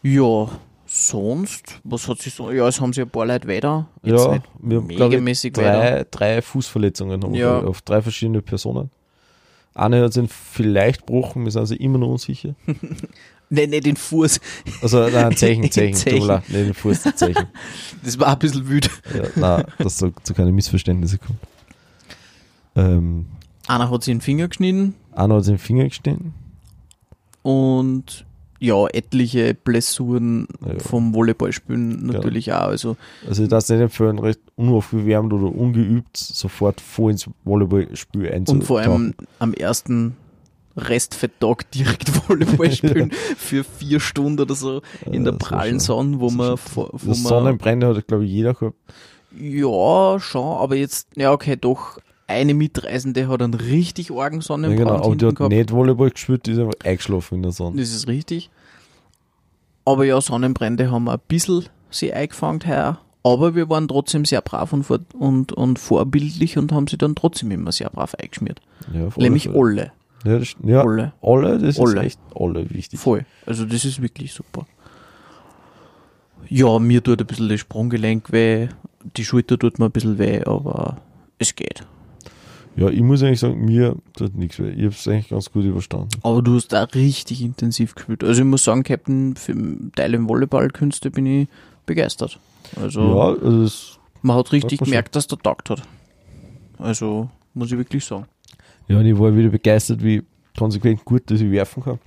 Ja, 0.02 0.48
sonst, 0.86 1.80
was 1.84 2.08
hat 2.08 2.18
sich 2.18 2.34
so, 2.34 2.50
ja, 2.50 2.68
es 2.68 2.80
haben 2.80 2.92
sich 2.92 3.02
ein 3.04 3.10
paar 3.10 3.26
Leute 3.26 3.48
weiter. 3.48 3.86
Jetzt 4.02 4.24
ja, 4.24 4.38
wir 4.60 4.76
haben, 4.78 4.90
ich, 4.90 4.98
weiter. 5.00 5.50
drei, 5.50 6.06
drei 6.10 6.42
Fußverletzungen 6.42 7.22
haben 7.22 7.32
wir, 7.32 7.40
Ja. 7.40 7.58
ich, 7.60 7.64
auf 7.64 7.80
drei 7.82 8.02
verschiedene 8.02 8.42
Personen. 8.42 8.90
Hat 9.78 10.12
sich 10.12 10.30
vielleicht 10.30 11.00
gebrochen, 11.06 11.44
wir 11.44 11.52
sind 11.52 11.66
sich 11.66 11.80
immer 11.80 11.98
noch 11.98 12.08
unsicher. 12.08 12.54
Nein, 13.50 13.70
nicht 13.70 13.86
den 13.86 13.96
Fuß. 13.96 14.40
Also, 14.82 15.08
nein, 15.08 15.34
Zeichen, 15.36 15.70
Zeichen, 15.70 15.94
Zeichen. 15.94 16.26
nicht 16.26 16.52
den 16.52 16.74
Fuß, 16.74 17.02
die 17.04 17.14
Zeichen. 17.14 17.46
Das 18.04 18.18
war 18.18 18.28
ein 18.28 18.38
bisschen 18.38 18.68
wütend. 18.68 18.92
Ja, 19.14 19.22
nein, 19.36 19.64
dass 19.78 19.96
so 19.96 20.10
zu 20.22 20.34
keine 20.34 20.52
Missverständnisse 20.52 21.16
kommt. 21.16 21.38
Ähm, 22.76 23.24
Einer 23.66 23.90
hat 23.90 24.04
sich 24.04 24.12
den 24.12 24.20
Finger 24.20 24.48
geschnitten 24.48 24.94
einer 25.12 25.36
hat 25.36 25.44
sich 25.44 25.54
den 25.54 25.58
Finger 25.58 25.84
geschnitten. 25.88 26.34
und 27.42 28.26
ja, 28.60 28.86
etliche 28.88 29.54
Blessuren 29.54 30.48
Ja. 30.66 30.78
vom 30.80 31.14
Volleyballspielen 31.14 32.04
natürlich 32.06 32.52
auch. 32.52 32.68
Also 32.68 32.96
Also, 33.28 33.44
es 33.44 33.68
nicht 33.68 33.80
empfehlen, 33.80 34.18
recht 34.18 34.40
unaufgewärmt 34.56 35.32
oder 35.32 35.54
ungeübt 35.54 36.16
sofort 36.16 36.80
vor 36.80 37.10
ins 37.10 37.28
Volleyballspiel 37.44 38.28
einzutauchen. 38.32 38.60
und 38.60 38.66
vor 38.66 38.80
allem 38.80 39.14
am 39.38 39.54
ersten 39.54 40.16
Restfetttag 40.76 41.70
direkt 41.72 42.08
Volleyball 42.28 42.70
spielen 42.72 43.10
für 43.36 43.64
vier 43.64 44.00
Stunden 44.00 44.40
oder 44.40 44.54
so 44.54 44.82
in 45.10 45.24
der 45.24 45.32
das 45.34 45.38
prallen 45.48 45.80
Sonne, 45.80 46.20
wo 46.20 46.26
das 46.26 46.34
man, 46.36 46.58
wo 46.74 46.84
Das 46.92 47.04
man 47.04 47.14
Sonnenbrände 47.16 47.86
hat, 47.94 48.06
glaube 48.06 48.24
ich, 48.24 48.30
jeder 48.30 48.54
gehabt. 48.54 48.76
Ja, 49.38 50.18
schon, 50.20 50.56
aber 50.58 50.76
jetzt, 50.76 51.08
ja, 51.16 51.32
okay, 51.32 51.56
doch, 51.60 51.98
eine 52.28 52.54
Mitreisende 52.54 53.26
hat 53.28 53.42
einen 53.42 53.54
richtig 53.54 54.10
argen 54.12 54.36
Ja, 54.36 54.42
Sonnenbrand 54.42 54.78
genau, 54.78 55.04
aber 55.04 55.16
die 55.16 55.26
hat 55.26 55.34
gehabt. 55.36 55.52
nicht 55.52 55.72
Volleyball 55.72 56.10
gespielt, 56.10 56.46
die 56.46 56.52
ist 56.52 56.58
einfach 56.58 56.74
eingeschlafen 56.84 57.36
in 57.36 57.42
der 57.42 57.52
Sonne. 57.52 57.80
Das 57.80 57.90
ist 57.90 58.06
richtig. 58.06 58.50
Aber 59.84 60.04
ja, 60.04 60.20
Sonnenbrände 60.20 60.90
haben 60.90 61.04
wir 61.04 61.14
ein 61.14 61.20
bisschen 61.26 61.64
sie 61.90 62.12
eingefangen 62.12 62.60
heuer. 62.66 63.00
Aber 63.24 63.54
wir 63.54 63.68
waren 63.68 63.88
trotzdem 63.88 64.24
sehr 64.24 64.40
brav 64.42 64.72
und, 64.72 64.84
vor, 64.84 65.00
und, 65.18 65.52
und 65.52 65.78
vorbildlich 65.78 66.56
und 66.56 66.70
haben 66.72 66.86
sie 66.86 66.96
dann 66.98 67.14
trotzdem 67.14 67.50
immer 67.50 67.72
sehr 67.72 67.90
brav 67.90 68.14
eingeschmiert. 68.14 68.60
Ja, 68.92 69.08
Nämlich 69.16 69.48
alle. 69.50 69.92
Ja, 70.24 70.38
das, 70.38 70.54
ja 70.64 70.82
Alle. 70.82 71.12
alle, 71.22 71.58
das 71.58 71.78
Alle. 71.80 72.00
ist 72.00 72.06
echt 72.06 72.20
alle 72.34 72.68
wichtig. 72.70 72.98
Voll. 73.00 73.24
Also 73.46 73.64
das 73.64 73.84
ist 73.84 74.02
wirklich 74.02 74.32
super. 74.32 74.66
Ja, 76.48 76.78
mir 76.78 77.02
tut 77.02 77.20
ein 77.20 77.26
bisschen 77.26 77.48
das 77.48 77.60
Sprunggelenk 77.60 78.32
weh, 78.32 78.68
die 79.16 79.24
Schulter 79.24 79.58
tut 79.58 79.78
mir 79.78 79.86
ein 79.86 79.90
bisschen 79.92 80.18
weh, 80.18 80.42
aber 80.44 80.96
es 81.38 81.54
geht. 81.54 81.86
Ja, 82.78 82.88
ich 82.88 83.00
muss 83.00 83.24
eigentlich 83.24 83.40
sagen, 83.40 83.64
mir 83.64 83.96
tut 84.16 84.36
nichts 84.36 84.60
weh. 84.60 84.70
Ich 84.70 84.84
habe 84.84 84.94
es 84.94 85.08
eigentlich 85.08 85.30
ganz 85.30 85.50
gut 85.50 85.64
überstanden. 85.64 86.10
Aber 86.22 86.42
du 86.42 86.54
hast 86.54 86.68
da 86.68 86.84
richtig 86.84 87.42
intensiv 87.42 87.96
gespielt. 87.96 88.22
Also 88.22 88.42
ich 88.42 88.46
muss 88.46 88.62
sagen, 88.62 88.84
Captain, 88.84 89.34
für 89.34 89.52
Teile 89.96 90.16
im 90.16 90.28
Volleyballkünste 90.28 91.10
bin 91.10 91.26
ich 91.26 91.48
begeistert. 91.86 92.38
Also 92.76 93.00
Ja, 93.00 93.44
also 93.44 93.98
man 94.22 94.36
hat 94.36 94.52
richtig 94.52 94.78
gemerkt, 94.78 95.16
dass 95.16 95.26
der 95.26 95.38
taugt 95.38 95.70
hat. 95.70 95.82
Also 96.78 97.28
muss 97.54 97.72
ich 97.72 97.78
wirklich 97.78 98.04
sagen. 98.04 98.26
Ja, 98.86 98.98
und 98.98 99.06
ich 99.06 99.18
war 99.18 99.36
wieder 99.36 99.48
begeistert, 99.48 100.04
wie 100.04 100.22
konsequent 100.56 101.04
gut 101.04 101.22
das 101.26 101.40
ich 101.40 101.50
werfen 101.50 101.82
kann. 101.82 101.98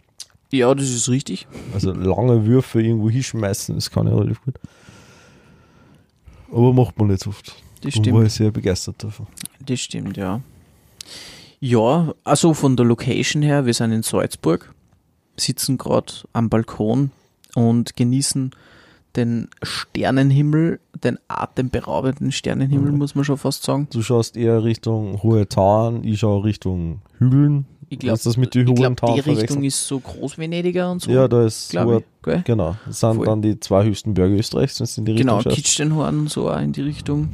Ja, 0.51 0.73
das 0.73 0.89
ist 0.89 1.09
richtig. 1.09 1.47
Also 1.73 1.91
lange 1.91 2.45
Würfe 2.45 2.81
irgendwo 2.81 3.09
hinschmeißen, 3.09 3.75
das 3.75 3.91
kann 3.91 4.07
ich 4.07 4.13
relativ 4.13 4.41
gut. 4.43 4.55
Aber 6.49 6.71
macht 6.73 6.97
man 6.97 7.09
nicht 7.09 7.23
so 7.23 7.29
oft. 7.29 7.55
Das 7.81 7.95
Und 7.95 8.05
war 8.05 8.13
stimmt. 8.13 8.27
ich 8.27 8.33
sehr 8.33 8.51
begeistert 8.51 9.03
davon. 9.03 9.27
Das 9.65 9.79
stimmt, 9.81 10.15
ja. 10.15 10.39
Ja, 11.59 12.13
also 12.23 12.53
von 12.53 12.75
der 12.75 12.85
Location 12.85 13.41
her, 13.43 13.65
wir 13.65 13.73
sind 13.73 13.91
in 13.91 14.03
Salzburg, 14.03 14.73
sitzen 15.37 15.77
gerade 15.77 16.13
am 16.33 16.49
Balkon 16.49 17.11
und 17.55 17.95
genießen 17.95 18.51
den 19.15 19.49
Sternenhimmel, 19.61 20.79
den 21.03 21.19
atemberaubenden 21.27 22.31
Sternenhimmel, 22.31 22.93
Mhm. 22.93 22.97
muss 22.97 23.13
man 23.13 23.25
schon 23.25 23.37
fast 23.37 23.63
sagen. 23.63 23.87
Du 23.91 24.01
schaust 24.01 24.37
eher 24.37 24.63
Richtung 24.63 25.21
hohe 25.21 25.47
Tauern, 25.49 26.03
ich 26.03 26.19
schaue 26.19 26.43
Richtung 26.45 27.01
Hügeln. 27.19 27.65
Ich 27.89 27.99
glaube, 27.99 28.21
das 28.23 28.37
mit 28.37 28.55
den 28.55 28.67
hohen 28.67 28.75
glaub, 28.75 28.95
Tauern 28.97 29.15
die 29.15 29.29
Richtung 29.31 29.63
ist 29.65 29.85
so 29.85 29.99
Groß-Venediger 29.99 30.89
und 30.89 31.01
so. 31.01 31.11
Ja, 31.11 31.27
da 31.27 31.45
ist 31.45 31.77
hoher, 31.77 32.01
ich. 32.25 32.43
Genau. 32.45 32.77
Das 32.87 33.01
sind 33.01 33.15
Voll. 33.17 33.25
dann 33.25 33.41
die 33.41 33.59
zwei 33.59 33.83
höchsten 33.83 34.13
Berge 34.13 34.35
Österreichs, 34.37 34.79
wenn 34.79 34.85
du 34.87 34.99
in 35.01 35.05
die 35.05 35.11
Richtung 35.23 35.39
Genau. 35.43 35.55
Kitzsteinhorn 35.55 36.19
und 36.19 36.29
so 36.29 36.49
auch 36.49 36.59
in 36.61 36.71
die 36.71 36.81
Richtung. 36.81 37.29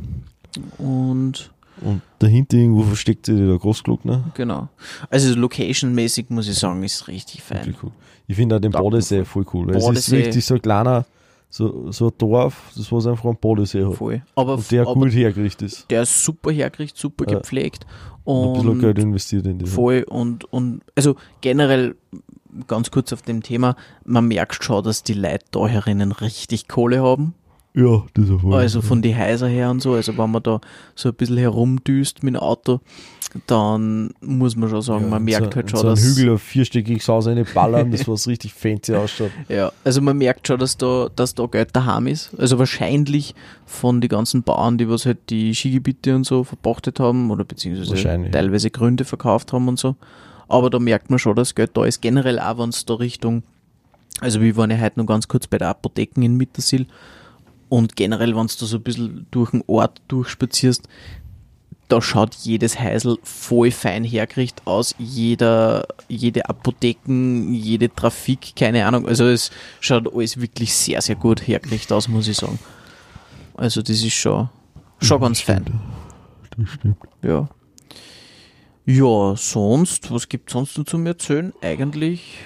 Und 0.79 1.51
Und 1.81 2.01
dahinter 2.19 2.57
irgendwo 2.57 2.83
versteckt 2.83 3.25
sich 3.27 3.35
der 3.37 3.57
Großglockner. 3.57 4.31
genau. 4.33 4.69
Also 5.09 5.33
location-mäßig 5.35 6.25
muss 6.29 6.47
ich 6.47 6.55
sagen, 6.55 6.83
ist 6.83 7.07
richtig 7.07 7.41
fein. 7.43 7.75
Cool. 7.81 7.91
Ich 8.27 8.35
finde 8.35 8.55
auch 8.55 8.59
den 8.59 8.71
Bodensee 8.71 9.23
voll 9.25 9.45
cool. 9.53 9.67
Weil 9.67 9.77
es 9.77 10.07
ist 10.07 10.11
richtig 10.11 10.43
so 10.45 10.55
ein 10.55 10.61
kleiner, 10.61 11.05
so, 11.49 11.91
so 11.91 12.07
ein 12.07 12.13
Dorf, 12.17 12.71
das 12.75 12.91
was 12.91 13.07
einfach 13.07 13.25
am 13.25 13.37
Bodensee 13.37 13.85
hat. 13.85 13.93
Voll. 13.95 14.21
Aber, 14.35 14.55
Und 14.55 14.71
der 14.71 14.81
aber 14.81 14.93
gut 14.95 15.11
hergerichtet 15.13 15.67
ist. 15.71 15.89
der 15.91 16.01
ist 16.03 16.23
super 16.23 16.51
hergerichtet, 16.51 16.97
super 16.99 17.25
Ja. 17.29 17.37
gepflegt. 17.37 17.85
Und 18.23 18.47
ein 18.47 18.53
bisschen 18.63 18.79
Geld 18.81 18.99
investiert 18.99 19.45
in 19.45 19.59
die. 19.59 19.65
voll 19.65 20.03
und, 20.09 20.43
und 20.51 20.81
also 20.95 21.15
generell 21.39 21.95
ganz 22.67 22.91
kurz 22.91 23.13
auf 23.13 23.21
dem 23.21 23.41
Thema, 23.43 23.75
man 24.03 24.27
merkt 24.27 24.61
schon, 24.63 24.83
dass 24.83 25.03
die 25.03 25.13
Leute 25.13 25.45
da 25.51 25.67
herinnen 25.67 26.11
richtig 26.11 26.67
Kohle 26.67 27.01
haben. 27.01 27.35
Ja, 27.77 28.03
das 28.15 28.27
voll. 28.41 28.55
Also 28.55 28.81
von 28.81 29.03
die 29.03 29.15
Häuser 29.15 29.47
her 29.47 29.69
und 29.69 29.83
so. 29.83 29.93
Also 29.93 30.17
wenn 30.17 30.31
man 30.31 30.41
da 30.41 30.59
so 30.95 31.09
ein 31.09 31.15
bisschen 31.15 31.37
herumdüst 31.37 32.23
mit 32.23 32.33
dem 32.33 32.41
Auto, 32.41 32.79
dann 33.45 34.09
muss 34.19 34.55
man 34.55 34.67
schon 34.69 34.81
sagen, 34.81 35.03
Ja, 35.03 35.09
man 35.11 35.23
merkt 35.23 35.53
so, 35.53 35.55
halt 35.55 35.69
schon, 35.69 35.79
so 35.81 35.89
dass 35.89 36.01
ein 36.03 36.15
Hügel 36.15 36.33
auf 36.33 36.41
vierstöckiges 36.41 37.07
Haus 37.07 37.27
eine 37.27 37.43
ballern, 37.45 37.91
das 37.91 38.07
was 38.07 38.27
richtig 38.27 38.55
fancy 38.55 38.95
ausschaut. 38.95 39.29
Ja, 39.47 39.71
also 39.83 40.01
man 40.01 40.17
merkt 40.17 40.47
schon, 40.47 40.57
dass 40.57 40.75
da, 40.77 41.09
dass 41.15 41.35
da 41.35 41.45
Geld 41.45 41.75
daheim 41.75 42.07
ist. 42.07 42.31
Also 42.39 42.57
wahrscheinlich 42.57 43.35
von 43.67 44.01
den 44.01 44.09
ganzen 44.09 44.41
Bauern, 44.41 44.79
die 44.79 44.89
was 44.89 45.05
halt 45.05 45.29
die 45.29 45.53
Skigebiete 45.53 46.15
und 46.15 46.23
so 46.23 46.43
verpachtet 46.43 46.99
haben 46.99 47.29
oder 47.29 47.43
beziehungsweise 47.43 47.93
teilweise 48.31 48.71
Gründe 48.71 49.05
verkauft 49.05 49.53
haben 49.53 49.67
und 49.67 49.77
so. 49.77 49.95
Aber 50.47 50.71
da 50.71 50.79
merkt 50.79 51.11
man 51.11 51.19
schon, 51.19 51.35
dass 51.35 51.53
Geld 51.53 51.71
da 51.75 51.85
ist. 51.85 52.01
Generell 52.01 52.39
auch, 52.39 52.57
wenn 52.57 52.69
es 52.69 52.85
da 52.85 52.95
Richtung, 52.95 53.43
also 54.19 54.41
wir 54.41 54.55
waren 54.57 54.71
ja 54.71 54.79
heute 54.79 54.99
noch 54.99 55.05
ganz 55.05 55.27
kurz 55.27 55.45
bei 55.45 55.59
der 55.59 55.69
Apotheken 55.69 56.23
in 56.23 56.37
Mittersil 56.37 56.87
und 57.69 57.95
generell, 57.95 58.35
wenn 58.35 58.47
du 58.47 58.65
so 58.65 58.77
ein 58.77 58.83
bisschen 58.83 59.27
durch 59.31 59.51
den 59.51 59.63
Ort 59.67 60.01
durchspazierst, 60.07 60.87
da 61.87 62.01
schaut 62.01 62.35
jedes 62.35 62.79
Häusl 62.81 63.17
voll 63.23 63.71
fein 63.71 64.03
hergerichtet 64.03 64.65
aus. 64.67 64.93
Jeder, 64.99 65.87
jede 66.09 66.49
Apotheken, 66.49 67.53
jede 67.53 67.93
Trafik, 67.93 68.55
keine 68.55 68.85
Ahnung. 68.85 69.07
Also 69.07 69.25
es 69.25 69.51
schaut 69.79 70.13
alles 70.13 70.39
wirklich 70.41 70.73
sehr, 70.73 71.01
sehr 71.01 71.15
gut 71.15 71.47
hergerichtet 71.47 71.93
aus, 71.93 72.07
muss 72.09 72.27
ich 72.27 72.37
sagen. 72.37 72.59
Also 73.55 73.81
das 73.81 74.03
ist 74.03 74.13
schon, 74.13 74.49
schon 74.99 75.21
ganz 75.21 75.39
fein. 75.39 75.65
Das 76.57 76.69
stimmt. 76.71 76.97
Ja. 77.23 77.47
Ja, 78.85 79.35
sonst, 79.35 80.11
was 80.11 80.29
gibt 80.29 80.49
sonst 80.49 80.77
noch 80.77 80.85
zu 80.85 80.97
mir 80.97 81.09
erzählen? 81.09 81.53
Eigentlich, 81.61 82.37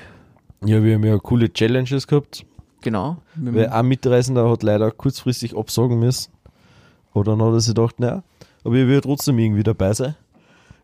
Ja, 0.63 0.83
wir 0.83 0.95
haben 0.95 1.03
ja 1.03 1.17
coole 1.17 1.51
Challenges 1.51 2.07
gehabt. 2.07 2.45
Genau. 2.81 3.17
Weil 3.35 3.69
ein 3.69 3.85
Mitreisender 3.87 4.49
hat 4.49 4.63
leider 4.63 4.91
kurzfristig 4.91 5.55
absagen 5.57 5.99
müssen. 5.99 6.31
Oder 7.13 7.35
dann 7.35 7.45
hat 7.47 7.53
er 7.53 7.59
sich 7.61 7.75
gedacht, 7.75 7.99
naja, 7.99 8.23
aber 8.63 8.75
ich 8.75 8.87
will 8.87 9.01
trotzdem 9.01 9.37
irgendwie 9.39 9.63
dabei 9.63 9.93
sein. 9.93 10.15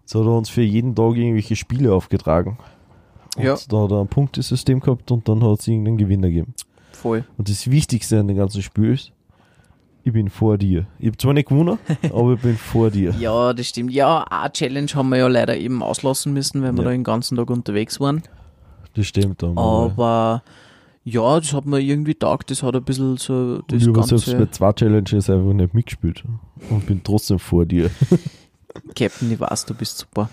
Jetzt 0.01 0.15
hat 0.15 0.21
er 0.23 0.31
uns 0.37 0.49
für 0.49 0.61
jeden 0.61 0.95
Tag 0.95 1.15
irgendwelche 1.15 1.55
Spiele 1.55 1.93
aufgetragen. 1.93 2.57
Und 3.35 3.43
Ja. 3.43 3.55
da 3.69 3.77
hat 3.83 3.91
er 3.91 4.01
ein 4.01 4.07
Punktesystem 4.07 4.79
gehabt 4.79 5.11
und 5.11 5.27
dann 5.29 5.43
hat 5.43 5.59
es 5.59 5.67
irgendeinen 5.67 5.97
Gewinner 5.97 6.27
gegeben. 6.29 6.53
voll. 6.93 7.23
Und 7.37 7.47
das 7.49 7.69
Wichtigste 7.69 8.19
an 8.19 8.27
dem 8.27 8.37
ganzen 8.37 8.63
Spiel 8.63 8.93
ist, 8.93 9.11
ich 10.03 10.11
bin 10.13 10.29
vor 10.29 10.57
dir. 10.57 10.87
Ich 10.97 11.07
habe 11.07 11.17
zwar 11.17 11.33
nicht 11.33 11.47
gewonnen, 11.49 11.77
aber 12.11 12.33
ich 12.33 12.39
bin 12.41 12.57
vor 12.57 12.89
dir. 12.89 13.13
Ja, 13.19 13.53
das 13.53 13.67
stimmt. 13.67 13.91
Ja, 13.91 14.23
eine 14.23 14.51
Challenge 14.51 14.87
haben 14.95 15.09
wir 15.09 15.17
ja 15.17 15.27
leider 15.27 15.55
eben 15.57 15.83
auslassen 15.83 16.33
müssen, 16.33 16.63
weil 16.63 16.71
wir 16.71 16.79
Ja. 16.79 16.83
da 16.85 16.89
den 16.91 17.03
ganzen 17.03 17.37
Tag 17.37 17.49
unterwegs 17.51 17.99
waren. 17.99 18.23
Das 18.95 19.05
stimmt. 19.05 19.43
Aber, 19.43 19.61
Aber 19.61 20.43
ja, 20.43 20.51
das 21.39 21.53
hat 21.53 21.65
mir 21.65 21.79
irgendwie 21.79 22.15
taugt. 22.15 22.51
Das 22.51 22.63
hat 22.63 22.75
ein 22.75 22.83
bisschen 22.83 23.17
so 23.17 23.61
das 23.67 23.81
ich 23.81 23.87
habe 23.87 24.03
selbst 24.03 24.25
bei 24.25 24.33
ganze 24.33 24.51
zwei 24.51 24.73
Challenges 24.73 25.29
einfach 25.29 25.53
nicht 25.53 25.73
mitgespielt. 25.73 26.23
Und 26.69 26.85
bin 26.85 27.01
trotzdem 27.03 27.39
vor 27.39 27.65
dir. 27.65 27.89
Captain, 28.95 29.31
ich 29.31 29.39
weiß, 29.39 29.65
du 29.65 29.73
bist 29.73 29.99
super. 29.99 30.29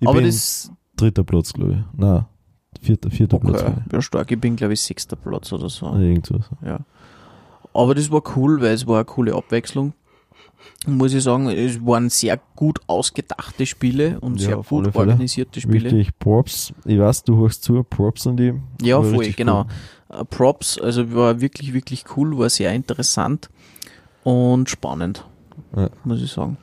Ich 0.00 0.08
Aber 0.08 0.22
das 0.22 0.70
dritter 0.96 1.24
Platz, 1.24 1.52
glaube 1.52 1.72
ich. 1.72 2.00
Nein, 2.00 2.24
vierter, 2.80 3.10
vierter 3.10 3.38
Platz. 3.38 3.62
okay, 3.62 3.72
glaub 3.72 3.92
ja 3.92 4.02
stark. 4.02 4.30
Ich 4.30 4.40
bin 4.40 4.56
glaube 4.56 4.74
ich 4.74 4.80
sechster 4.80 5.16
Platz 5.16 5.52
oder 5.52 5.68
so. 5.68 5.94
ich. 5.96 6.02
Irgendwas. 6.02 6.48
Ja. 6.64 6.80
Aber 7.74 7.94
das 7.94 8.10
war 8.10 8.22
cool, 8.36 8.60
weil 8.60 8.74
es 8.74 8.86
war 8.86 8.96
eine 8.96 9.04
coole 9.04 9.34
Abwechslung. 9.34 9.92
Muss 10.86 11.12
ich 11.14 11.22
sagen, 11.24 11.48
es 11.48 11.84
waren 11.84 12.10
sehr 12.10 12.38
gut 12.54 12.78
ausgedachte 12.86 13.66
Spiele 13.66 14.20
und 14.20 14.40
Ja, 14.40 14.46
sehr 14.48 14.56
gut 14.58 14.92
Fälle. 14.92 14.94
organisierte 15.10 15.60
Spiele. 15.60 15.84
Wirklich 15.84 16.16
Props. 16.18 16.72
Ich 16.84 16.98
weiß, 16.98 17.24
du 17.24 17.38
hörst 17.40 17.64
zu, 17.64 17.82
Props 17.82 18.26
an 18.26 18.36
die. 18.36 18.52
Ja, 18.82 18.98
War 18.98 19.04
voll, 19.04 19.18
richtig 19.18 19.36
genau. 19.36 19.66
cool. 20.10 20.20
Äh, 20.20 20.24
Props, 20.26 20.78
also 20.80 21.12
war 21.14 21.40
wirklich, 21.40 21.72
wirklich 21.74 22.04
cool, 22.16 22.38
war 22.38 22.48
sehr 22.50 22.72
interessant 22.72 23.48
und 24.22 24.70
spannend, 24.70 25.24
Ja. 25.76 25.88
muss 26.04 26.22
ich 26.22 26.30
sagen. 26.30 26.56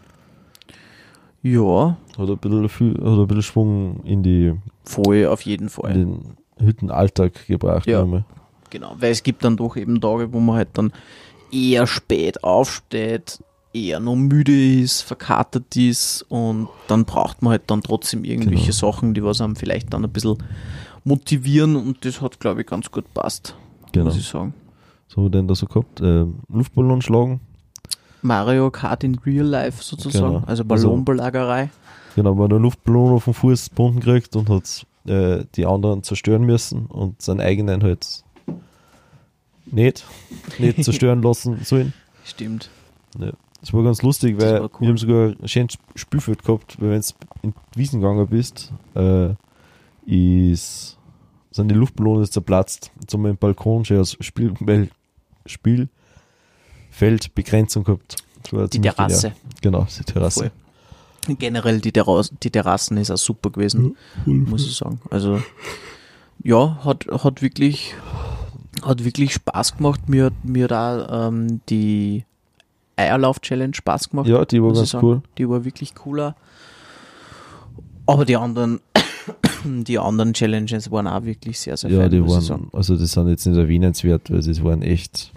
Ja, 1.41 1.97
Hat 2.17 2.29
ein 2.29 2.37
bisschen, 2.37 2.69
viel, 2.69 2.93
hat 2.93 3.03
ein 3.19 3.27
bisschen 3.27 3.43
Schwung 3.43 3.99
in, 4.05 4.23
die, 4.23 4.53
voll, 4.85 5.25
auf 5.25 5.41
jeden 5.41 5.63
in 5.63 5.69
Fall. 5.69 5.93
den 5.93 6.37
Hüttenalltag 6.59 7.47
gebracht. 7.47 7.85
Ja. 7.87 7.99
nochmal. 8.01 8.23
Genau, 8.69 8.95
weil 8.97 9.11
es 9.11 9.21
gibt 9.23 9.43
dann 9.43 9.57
doch 9.57 9.75
eben 9.75 9.99
Tage, 9.99 10.31
wo 10.33 10.39
man 10.39 10.55
halt 10.55 10.69
dann 10.73 10.93
eher 11.51 11.85
spät 11.85 12.43
aufsteht, 12.43 13.43
eher 13.73 13.99
noch 13.99 14.15
müde 14.15 14.51
ist, 14.81 15.01
verkatert 15.01 15.75
ist 15.75 16.23
und 16.29 16.69
dann 16.87 17.05
braucht 17.05 17.41
man 17.41 17.51
halt 17.51 17.63
dann 17.67 17.81
trotzdem 17.81 18.23
irgendwelche 18.23 18.65
Genau. 18.71 18.91
Sachen, 18.91 19.13
die 19.13 19.23
was 19.23 19.41
einem 19.41 19.55
vielleicht 19.55 19.93
dann 19.93 20.03
ein 20.05 20.11
bisschen 20.11 20.37
motivieren 21.03 21.75
und 21.75 22.05
das 22.05 22.21
hat, 22.21 22.39
glaube 22.39 22.61
ich, 22.61 22.67
ganz 22.67 22.91
gut 22.91 23.11
passt, 23.13 23.55
Genau. 23.91 24.05
muss 24.05 24.17
ich 24.17 24.27
sagen. 24.27 24.53
Was 25.09 25.17
haben 25.17 25.23
wir 25.25 25.29
denn 25.31 25.47
da 25.47 25.55
so 25.55 25.65
gehabt? 25.65 26.01
Ähm, 26.01 26.35
Luftballon 26.49 27.01
schlagen. 27.01 27.39
Mario 28.21 28.71
Kart 28.71 29.03
in 29.03 29.15
Real 29.25 29.45
Life 29.45 29.83
sozusagen, 29.83 30.35
Genau. 30.35 30.43
also 30.47 30.63
Ballonbelagerei. 30.63 31.69
Genau, 32.15 32.37
weil 32.37 32.47
der 32.47 32.59
Luftballon 32.59 33.13
auf 33.13 33.25
den 33.25 33.33
Fuß 33.33 33.69
gebunden 33.69 33.99
kriegt 33.99 34.35
und 34.35 34.49
hat 34.49 34.85
äh, 35.07 35.43
die 35.55 35.65
anderen 35.65 36.03
zerstören 36.03 36.43
müssen 36.43 36.85
und 36.85 37.21
seinen 37.21 37.41
eigenen 37.41 37.83
halt 37.83 38.23
nicht, 39.65 40.05
nicht 40.59 40.83
zerstören 40.83 41.21
lassen 41.21 41.63
sollen. 41.63 41.93
Stimmt. 42.23 42.69
Das 43.63 43.73
war 43.73 43.81
ganz 43.81 44.01
lustig, 44.01 44.41
weil 44.41 44.63
cool. 44.63 44.69
wir 44.79 44.89
haben 44.89 44.97
sogar 44.97 45.33
ein 45.41 45.47
schönes 45.47 45.77
Spielfeld 45.95 46.43
gehabt, 46.43 46.75
weil 46.81 46.89
wenn 46.91 46.99
du 46.99 47.07
in 47.43 47.53
die 47.73 47.79
Wiesen 47.79 48.01
gegangen 48.01 48.27
bist, 48.27 48.73
äh, 48.93 49.29
ist, 50.05 50.97
sind 51.49 51.69
die 51.69 51.75
Luftballone 51.75 52.29
zerplatzt. 52.29 52.91
Jetzt 52.99 53.13
haben 53.13 53.21
wir 53.21 53.29
im 53.29 53.37
Balkon 53.37 53.85
schon 53.85 53.99
als 53.99 54.17
Spiel, 54.19 54.53
weil 54.59 54.89
Spielfeldbegrenzung 55.45 57.85
gehabt. 57.85 58.17
Die 58.51 58.81
Terrasse. 58.81 59.29
genial. 59.29 59.41
Genau, 59.61 59.87
die 59.97 60.03
Terrasse. 60.03 60.51
Voll. 61.25 61.37
Generell 61.37 61.79
die, 61.79 61.93
Terras 61.93 62.33
die 62.43 62.51
Terrassen 62.51 62.97
ist 62.97 63.11
auch 63.11 63.17
super 63.17 63.49
gewesen, 63.49 63.95
muss 64.25 64.67
ich 64.67 64.75
sagen. 64.75 64.99
Also 65.09 65.41
ja, 66.43 66.83
hat, 66.83 67.05
hat 67.09 67.41
wirklich 67.41 67.95
hat 68.83 69.05
wirklich 69.05 69.35
Spaß 69.35 69.77
gemacht. 69.77 70.09
Mir 70.09 70.33
mir 70.43 70.67
da 70.67 71.29
ähm, 71.29 71.61
die 71.69 72.25
Eierlauf-Challenge 72.95 73.73
Spaß 73.73 74.09
gemacht. 74.09 74.27
Ja, 74.27 74.45
die 74.45 74.61
war 74.61 74.73
ganz 74.73 74.91
sagen. 74.91 75.05
cool. 75.05 75.21
Die 75.37 75.49
war 75.49 75.65
wirklich 75.65 75.95
cooler. 75.95 76.35
Aber 78.05 78.25
die 78.25 78.35
anderen, 78.35 78.81
die 79.63 79.97
anderen 79.97 80.33
Challenges 80.33 80.91
waren 80.91 81.07
auch 81.07 81.23
wirklich 81.23 81.59
sehr, 81.59 81.77
sehr 81.77 81.89
Ja, 81.89 82.01
fein, 82.01 82.11
die 82.11 82.25
waren, 82.25 82.69
also 82.73 82.97
die 82.97 83.05
sind 83.05 83.29
jetzt 83.29 83.45
nicht 83.45 83.57
erwähnenswert, 83.57 84.29
weil 84.31 84.41
sie 84.41 84.61
waren 84.63 84.81
echt, 84.81 85.31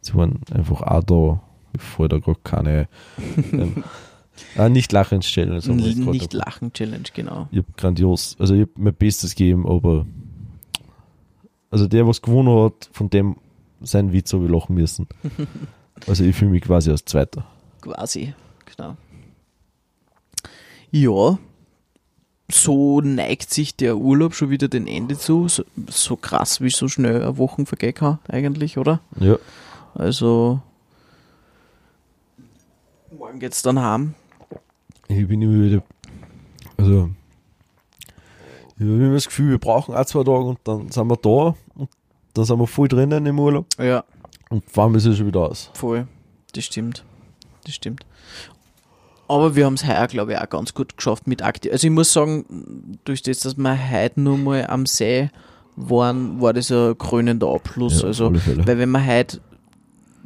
sie 0.00 0.14
waren 0.14 0.40
einfach 0.52 0.82
auch 0.82 1.02
da, 1.02 1.40
bevor 1.72 2.08
da 2.08 2.18
gerade 2.18 2.38
keine, 2.44 2.88
ähm, 3.52 3.82
ah, 4.56 4.68
nicht 4.68 4.92
das 4.92 5.10
jetzt 5.84 6.02
grad 6.04 6.14
Nicht 6.14 6.32
noch. 6.34 6.44
lachen 6.44 6.72
Challenge, 6.72 7.04
genau. 7.12 7.48
Ich 7.50 7.58
hab 7.58 7.76
grandios, 7.76 8.36
also 8.38 8.54
ich 8.54 8.62
hab 8.62 8.70
mein 8.76 8.94
Bestes 8.94 9.34
gegeben, 9.34 9.66
aber 9.66 10.06
also 11.70 11.88
der, 11.88 12.06
was 12.06 12.22
gewonnen 12.22 12.64
hat, 12.64 12.90
von 12.92 13.10
dem 13.10 13.36
sein 13.80 14.12
Witz 14.12 14.32
habe 14.32 14.44
ich 14.44 14.50
lachen 14.50 14.76
müssen. 14.76 15.08
Also 16.06 16.24
ich 16.24 16.36
fühle 16.36 16.50
mich 16.50 16.62
quasi 16.62 16.90
als 16.90 17.04
Zweiter. 17.04 17.44
Quasi, 17.80 18.34
genau. 18.66 18.96
Ja, 20.90 21.38
so 22.50 23.00
neigt 23.00 23.52
sich 23.52 23.76
der 23.76 23.96
Urlaub 23.96 24.34
schon 24.34 24.50
wieder 24.50 24.68
dem 24.68 24.86
Ende 24.86 25.16
zu. 25.16 25.48
So, 25.48 25.64
so 25.88 26.16
krass, 26.16 26.60
wie 26.60 26.70
so 26.70 26.88
schnell 26.88 27.22
eine 27.22 27.38
Woche 27.38 27.64
vergehen 27.66 27.94
kann, 27.94 28.18
eigentlich, 28.28 28.78
oder? 28.78 29.00
Ja. 29.18 29.38
Also, 29.94 30.60
morgen 33.16 33.38
geht's 33.38 33.62
dann 33.62 33.80
heim. 33.80 34.14
Ich 35.08 35.26
bin 35.26 35.42
immer 35.42 35.64
wieder. 35.64 35.82
Also. 36.76 37.10
Ich 38.76 38.82
habe 38.88 38.96
immer 38.96 39.14
das 39.14 39.26
Gefühl, 39.26 39.50
wir 39.50 39.58
brauchen 39.58 39.94
ein, 39.94 40.06
zwei 40.06 40.24
Tage 40.24 40.44
und 40.44 40.58
dann 40.64 40.90
sind 40.90 41.06
wir 41.06 41.16
da 41.16 41.54
und 41.74 41.90
dann 42.34 42.44
sind 42.44 42.58
wir 42.58 42.66
voll 42.66 42.88
drinnen 42.88 43.26
im 43.26 43.38
Urlaub 43.38 43.66
Ja, 43.78 44.04
und 44.52 44.70
fahren 44.70 44.92
wir 44.92 44.98
es 44.98 45.16
schon 45.16 45.26
wieder 45.26 45.40
aus. 45.40 45.70
voll. 45.74 46.06
Das 46.54 46.64
stimmt. 46.64 47.04
Das 47.64 47.74
stimmt. 47.74 48.04
Aber 49.28 49.56
wir 49.56 49.64
haben 49.64 49.74
es 49.74 49.86
heuer, 49.86 50.06
glaube 50.08 50.32
ich, 50.32 50.38
auch 50.38 50.48
ganz 50.48 50.74
gut 50.74 50.96
geschafft 50.96 51.26
mit 51.26 51.42
aktiv. 51.42 51.72
Also 51.72 51.86
ich 51.86 51.92
muss 51.92 52.12
sagen, 52.12 52.98
durch 53.04 53.22
das, 53.22 53.40
dass 53.40 53.56
wir 53.56 53.90
heute 53.90 54.20
nur 54.20 54.36
mal 54.36 54.66
am 54.66 54.84
See 54.84 55.30
waren, 55.76 56.40
war 56.40 56.52
das 56.52 56.70
ein 56.70 56.98
krönender 56.98 57.48
Abschluss. 57.48 58.02
Ja, 58.02 58.08
also, 58.08 58.34
weil 58.34 58.78
wenn 58.78 58.90
wir 58.90 59.06
heute 59.06 59.40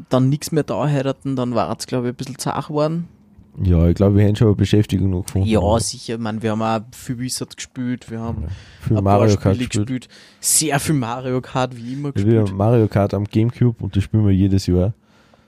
dann 0.08 0.28
nichts 0.28 0.50
mehr 0.50 0.64
da 0.64 0.86
hätten, 0.88 1.36
dann 1.36 1.54
war 1.54 1.74
es, 1.78 1.86
glaube 1.86 2.08
ich, 2.08 2.14
ein 2.14 2.16
bisschen 2.16 2.38
zart 2.38 2.66
geworden. 2.66 3.08
Ja, 3.62 3.88
ich 3.88 3.94
glaube, 3.94 4.16
wir 4.16 4.26
haben 4.26 4.36
schon 4.36 4.48
eine 4.48 4.56
Beschäftigung 4.56 5.10
noch 5.10 5.24
gefunden. 5.24 5.48
Ja, 5.48 5.80
sicher. 5.80 6.14
Ich 6.14 6.20
meine, 6.20 6.42
wir 6.42 6.50
haben 6.50 6.62
auch 6.62 6.80
viel 6.94 7.18
Wizard 7.18 7.56
gespielt, 7.56 8.10
wir 8.10 8.20
haben 8.20 8.44
Für 8.80 8.98
ein 8.98 9.04
Mario 9.04 9.36
Kart 9.36 9.58
gespielt. 9.58 9.70
gespielt. 9.86 10.08
Sehr 10.40 10.78
viel 10.78 10.94
Mario 10.94 11.40
Kart, 11.40 11.74
wie 11.76 11.94
immer 11.94 12.12
gespielt. 12.12 12.34
wir 12.34 12.40
haben 12.42 12.56
Mario 12.56 12.86
Kart 12.88 13.14
am 13.14 13.24
Gamecube 13.24 13.82
und 13.82 13.96
das 13.96 14.04
spielen 14.04 14.26
wir 14.26 14.34
jedes 14.34 14.66
Jahr. 14.66 14.86
Und 14.86 14.94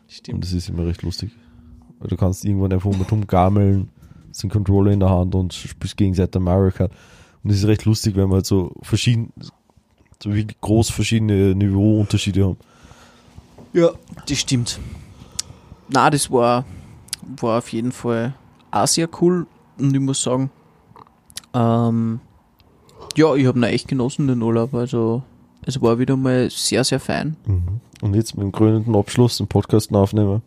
Stimmt. 0.08 0.42
das 0.44 0.52
ist 0.52 0.70
immer 0.70 0.86
recht 0.86 1.02
lustig. 1.02 1.30
Weil 1.98 2.08
du 2.08 2.16
kannst 2.16 2.44
irgendwann 2.46 2.72
einfach 2.72 2.90
mit 2.96 3.10
rumgammeln, 3.12 3.90
hast 4.30 4.42
den 4.42 4.50
Controller 4.50 4.92
in 4.92 5.00
der 5.00 5.10
Hand 5.10 5.34
und 5.34 5.52
spielst 5.52 5.96
gegenseitig 5.96 6.40
Mario 6.40 6.70
Kart. 6.70 6.92
Und 7.42 7.50
das 7.52 7.58
ist 7.58 7.66
recht 7.66 7.84
lustig, 7.84 8.16
weil 8.16 8.26
wir 8.26 8.36
halt 8.36 8.46
so 8.46 8.72
verschieden, 8.82 9.32
so 10.22 10.32
wirklich 10.34 10.58
groß 10.62 10.88
verschiedene 10.90 11.54
Niveauunterschiede 11.54 12.44
haben. 12.44 12.56
Ja, 13.74 13.90
das 14.26 14.38
stimmt. 14.38 14.80
Na, 15.90 16.08
das 16.08 16.30
war, 16.30 16.64
war 17.40 17.58
auf 17.58 17.72
jeden 17.72 17.92
Fall 17.92 18.34
auch 18.70 18.86
sehr 18.86 19.08
cool 19.20 19.46
und 19.78 19.94
ich 19.94 20.00
muss 20.00 20.22
sagen, 20.22 20.50
ähm, 21.54 22.20
ja, 23.16 23.34
ich 23.34 23.46
habe 23.46 23.58
ihn 23.58 23.62
echt 23.64 23.88
genossen, 23.88 24.26
den 24.28 24.42
Urlaub. 24.42 24.74
Also, 24.74 25.22
es 25.62 25.80
war 25.80 25.98
wieder 25.98 26.16
mal 26.16 26.50
sehr, 26.50 26.84
sehr 26.84 27.00
fein. 27.00 27.36
Und 28.00 28.14
jetzt 28.14 28.36
mit 28.36 28.44
dem 28.44 28.52
krönenden 28.52 28.94
Abschluss 28.94 29.38
den 29.38 29.46
Podcast 29.48 29.92
aufnehmen, 29.92 30.42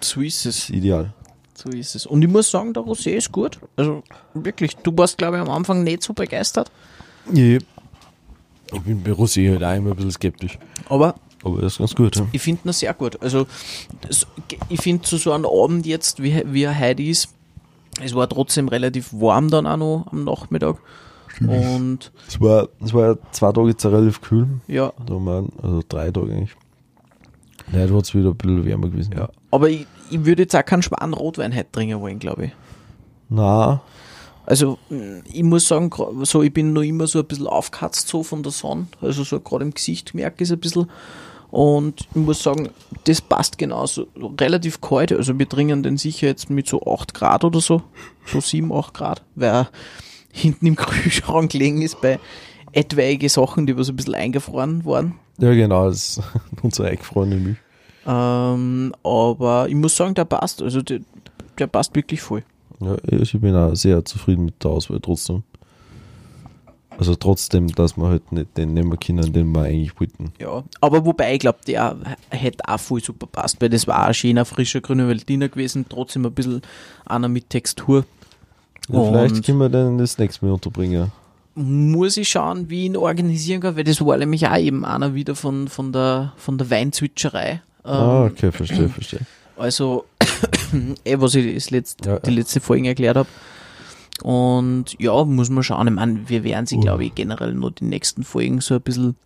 So 0.00 0.20
ist 0.20 0.46
es. 0.46 0.56
ist 0.56 0.70
ideal. 0.70 1.12
So 1.54 1.70
ist 1.70 1.94
es. 1.94 2.06
Und 2.06 2.22
ich 2.22 2.28
muss 2.30 2.50
sagen, 2.50 2.72
der 2.74 2.82
Rosé 2.82 3.12
ist 3.12 3.32
gut. 3.32 3.58
Also, 3.76 4.02
wirklich, 4.34 4.76
du 4.76 4.96
warst, 4.96 5.18
glaube 5.18 5.36
ich, 5.36 5.42
am 5.42 5.50
Anfang 5.50 5.82
nicht 5.82 6.02
so 6.02 6.12
begeistert. 6.12 6.70
Ja. 7.32 7.58
Ich 8.72 8.80
bin 8.84 9.02
bei 9.02 9.12
Rosé 9.12 9.50
halt 9.50 9.62
auch 9.64 9.74
immer 9.76 9.90
ein 9.90 9.96
bisschen 9.96 10.10
skeptisch. 10.12 10.58
Aber 10.88 11.14
Aber 11.46 11.60
er 11.60 11.66
ist 11.66 11.78
ganz 11.78 11.94
gut. 11.94 12.16
Ja. 12.16 12.26
Ich 12.32 12.42
finde 12.42 12.62
ihn 12.68 12.72
sehr 12.72 12.92
gut. 12.94 13.20
Also, 13.22 13.46
das, 14.02 14.26
ich 14.68 14.80
finde, 14.80 15.02
zu 15.04 15.16
so 15.16 15.32
einem 15.32 15.46
Abend 15.46 15.86
jetzt, 15.86 16.22
wie, 16.22 16.42
wie 16.46 16.64
er 16.64 16.78
heute 16.78 17.02
ist, 17.02 17.28
es 18.02 18.14
war 18.14 18.28
trotzdem 18.28 18.68
relativ 18.68 19.12
warm 19.12 19.48
dann 19.50 19.66
auch 19.66 19.76
noch 19.76 20.06
am 20.12 20.24
Nachmittag. 20.24 20.76
Und 21.40 22.12
Es 22.26 22.40
war, 22.40 22.68
es 22.82 22.92
war 22.94 23.16
zwei 23.32 23.52
Tage 23.52 23.68
jetzt 23.68 23.84
relativ 23.86 24.20
kühl. 24.20 24.46
ja, 24.68 24.92
also 24.98 25.82
drei 25.88 26.10
Tage 26.10 26.32
eigentlich. 26.32 26.56
Nein, 27.72 27.88
da 27.88 27.94
hat 27.94 28.04
es 28.04 28.14
wieder 28.14 28.30
ein 28.30 28.36
bisschen 28.36 28.64
wärmer 28.64 28.88
gewesen. 28.88 29.14
ja. 29.16 29.28
Aber 29.50 29.68
ich, 29.68 29.86
ich 30.10 30.24
würde 30.24 30.42
jetzt 30.42 30.54
auch 30.56 30.64
keinen 30.64 30.82
schweren 30.82 31.12
Rotwein 31.14 31.54
heute 31.54 31.70
trinken 31.72 32.00
wollen, 32.00 32.18
glaube 32.18 32.46
ich. 32.46 32.52
Na, 33.28 33.82
Also, 34.46 34.78
ich 35.32 35.42
muss 35.42 35.66
sagen, 35.66 35.90
so, 36.22 36.42
ich 36.42 36.52
bin 36.54 36.72
noch 36.72 36.82
immer 36.82 37.06
so 37.06 37.18
ein 37.18 37.26
bisschen 37.26 37.48
aufgekatzt 37.48 38.08
so 38.08 38.22
von 38.22 38.42
der 38.42 38.52
Sonne. 38.52 38.86
Also, 39.00 39.24
so 39.24 39.40
gerade 39.40 39.64
im 39.64 39.74
Gesicht 39.74 40.14
merke 40.14 40.44
ich 40.44 40.48
es 40.48 40.52
ein 40.52 40.60
bisschen. 40.60 40.88
Und 41.50 42.00
ich 42.10 42.16
muss 42.16 42.42
sagen, 42.42 42.70
das 43.04 43.20
passt 43.20 43.58
genauso. 43.58 44.06
Relativ 44.40 44.80
kalt. 44.80 45.12
Also, 45.12 45.38
wir 45.38 45.48
trinken 45.48 45.82
den 45.82 45.96
sicher 45.96 46.26
jetzt 46.26 46.50
mit 46.50 46.66
so 46.68 46.82
8 46.82 47.14
Grad 47.14 47.44
oder 47.44 47.60
so. 47.60 47.82
So 48.26 48.40
7, 48.40 48.72
8 48.72 48.92
Grad. 48.94 49.22
Weil 49.34 49.50
er 49.50 49.68
hinten 50.32 50.66
im 50.66 50.76
Kühlschrank 50.76 51.52
gelegen 51.52 51.82
ist 51.82 52.00
bei 52.00 52.18
etwaige 52.72 53.28
Sachen, 53.28 53.66
die 53.66 53.76
was 53.76 53.88
ein 53.88 53.96
bisschen 53.96 54.14
eingefroren 54.14 54.84
waren. 54.84 55.14
ja 55.38 55.52
genau, 55.54 55.88
das 55.88 56.18
ist 56.18 56.22
unsere 56.62 56.88
eingefrorene 56.88 57.36
Milch. 57.36 57.56
Ähm, 58.06 58.92
aber 59.02 59.66
ich 59.68 59.74
muss 59.74 59.96
sagen, 59.96 60.14
der 60.14 60.24
passt. 60.24 60.62
Also, 60.62 60.82
der, 60.82 61.00
der 61.58 61.66
passt 61.68 61.94
wirklich 61.94 62.20
voll. 62.20 62.42
Ja, 62.80 62.96
ich 63.06 63.32
bin 63.40 63.54
auch 63.54 63.74
sehr 63.74 64.04
zufrieden 64.04 64.44
mit 64.44 64.62
der 64.62 64.70
Auswahl 64.72 65.00
trotzdem. 65.00 65.42
Also 66.98 67.14
trotzdem, 67.14 67.68
dass 67.68 67.96
wir 67.96 68.08
halt 68.08 68.32
nicht 68.32 68.56
den 68.56 68.74
nehmen 68.74 68.98
können, 68.98 69.32
den 69.32 69.52
wir 69.54 69.62
eigentlich 69.62 69.98
wollten. 70.00 70.32
Ja, 70.38 70.64
aber 70.80 71.04
wobei 71.04 71.34
ich 71.34 71.40
glaube, 71.40 71.58
der 71.66 71.96
hätte 72.30 72.68
auch 72.68 72.80
voll 72.80 73.02
super 73.02 73.26
passt, 73.26 73.60
weil 73.60 73.68
das 73.68 73.86
war 73.86 74.06
ein 74.06 74.14
schöner, 74.14 74.44
frischer 74.44 74.80
grüner 74.80 75.08
Veltliner 75.08 75.48
gewesen, 75.48 75.86
trotzdem 75.88 76.26
ein 76.26 76.32
bisschen 76.32 76.62
einer 77.04 77.28
mit 77.28 77.50
Textur. 77.50 78.04
Ja, 78.88 79.04
vielleicht 79.04 79.44
können 79.44 79.58
wir 79.58 79.68
den 79.68 79.98
das 79.98 80.18
nächste 80.18 80.44
Mal 80.44 80.52
unterbringen. 80.52 81.12
Muss 81.54 82.16
ich 82.16 82.28
schauen, 82.28 82.68
wie 82.68 82.80
ich 82.80 82.86
ihn 82.86 82.96
organisieren 82.96 83.60
kann, 83.60 83.76
weil 83.76 83.84
das 83.84 84.04
war 84.04 84.16
nämlich 84.16 84.46
auch 84.46 84.58
eben 84.58 84.84
einer 84.84 85.14
wieder 85.14 85.34
von, 85.34 85.68
von 85.68 85.92
der, 85.92 86.32
von 86.36 86.58
der 86.58 86.70
Weinzwitscherei. 86.70 87.62
Ähm, 87.84 87.90
ah, 87.90 88.24
okay, 88.26 88.52
verstehe, 88.52 88.88
verstehe. 88.88 89.20
Also, 89.56 90.04
eh, 91.04 91.18
was 91.18 91.34
ich 91.34 91.54
das 91.54 91.70
letzt, 91.70 92.04
Ja, 92.04 92.18
die 92.18 92.30
ja. 92.30 92.36
letzte 92.36 92.60
Folge 92.60 92.88
erklärt 92.88 93.16
habe. 93.16 93.28
Und 94.22 94.96
ja, 94.98 95.24
muss 95.24 95.50
man 95.50 95.62
schauen. 95.62 95.88
Ich 95.88 95.94
meine, 95.94 96.28
wir 96.28 96.42
werden 96.44 96.66
sie, 96.66 96.78
glaube 96.78 97.04
ich, 97.04 97.14
generell 97.14 97.54
nur 97.54 97.70
die 97.70 97.84
nächsten 97.84 98.24
Folgen 98.24 98.60
so 98.60 98.74
ein 98.74 98.80
bisschen, 98.80 99.16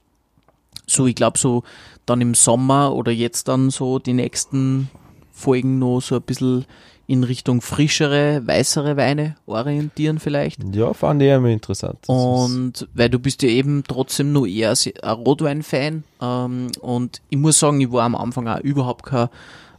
so 0.87 1.07
ich 1.07 1.15
glaube, 1.15 1.39
so 1.39 1.63
dann 2.07 2.21
im 2.21 2.35
Sommer 2.35 2.95
oder 2.95 3.13
jetzt 3.13 3.49
dann 3.49 3.71
so 3.71 3.99
die 3.99 4.15
nächsten 4.15 4.91
Folgen 5.33 5.79
noch 5.79 6.01
so 6.01 6.17
ein 6.17 6.23
bisschen 6.23 6.67
in 7.07 7.25
Richtung 7.25 7.61
frischere, 7.61 8.47
weißere 8.47 8.97
Weine 8.97 9.35
orientieren 9.47 10.21
vielleicht. 10.21 10.63
Ja, 10.73 10.93
fand 10.95 11.21
ich 11.23 11.29
immer 11.29 11.49
interessant. 11.49 11.99
Das 12.03 12.09
Und 12.09 12.89
weil 12.95 13.11
du 13.11 13.19
bist 13.19 13.43
ja 13.43 13.49
eben 13.49 13.83
trotzdem 13.87 14.33
nur 14.33 14.47
eher 14.47 14.75
ein 15.03 15.11
Rotwein-Fan. 15.11 16.05
Ähm, 16.21 16.69
und 16.81 17.21
ich 17.29 17.39
muss 17.39 17.59
sagen, 17.59 17.81
ich 17.81 17.91
war 17.91 18.05
am 18.05 18.15
Anfang 18.15 18.47
auch 18.47 18.61
überhaupt 18.61 19.07
kein 19.07 19.29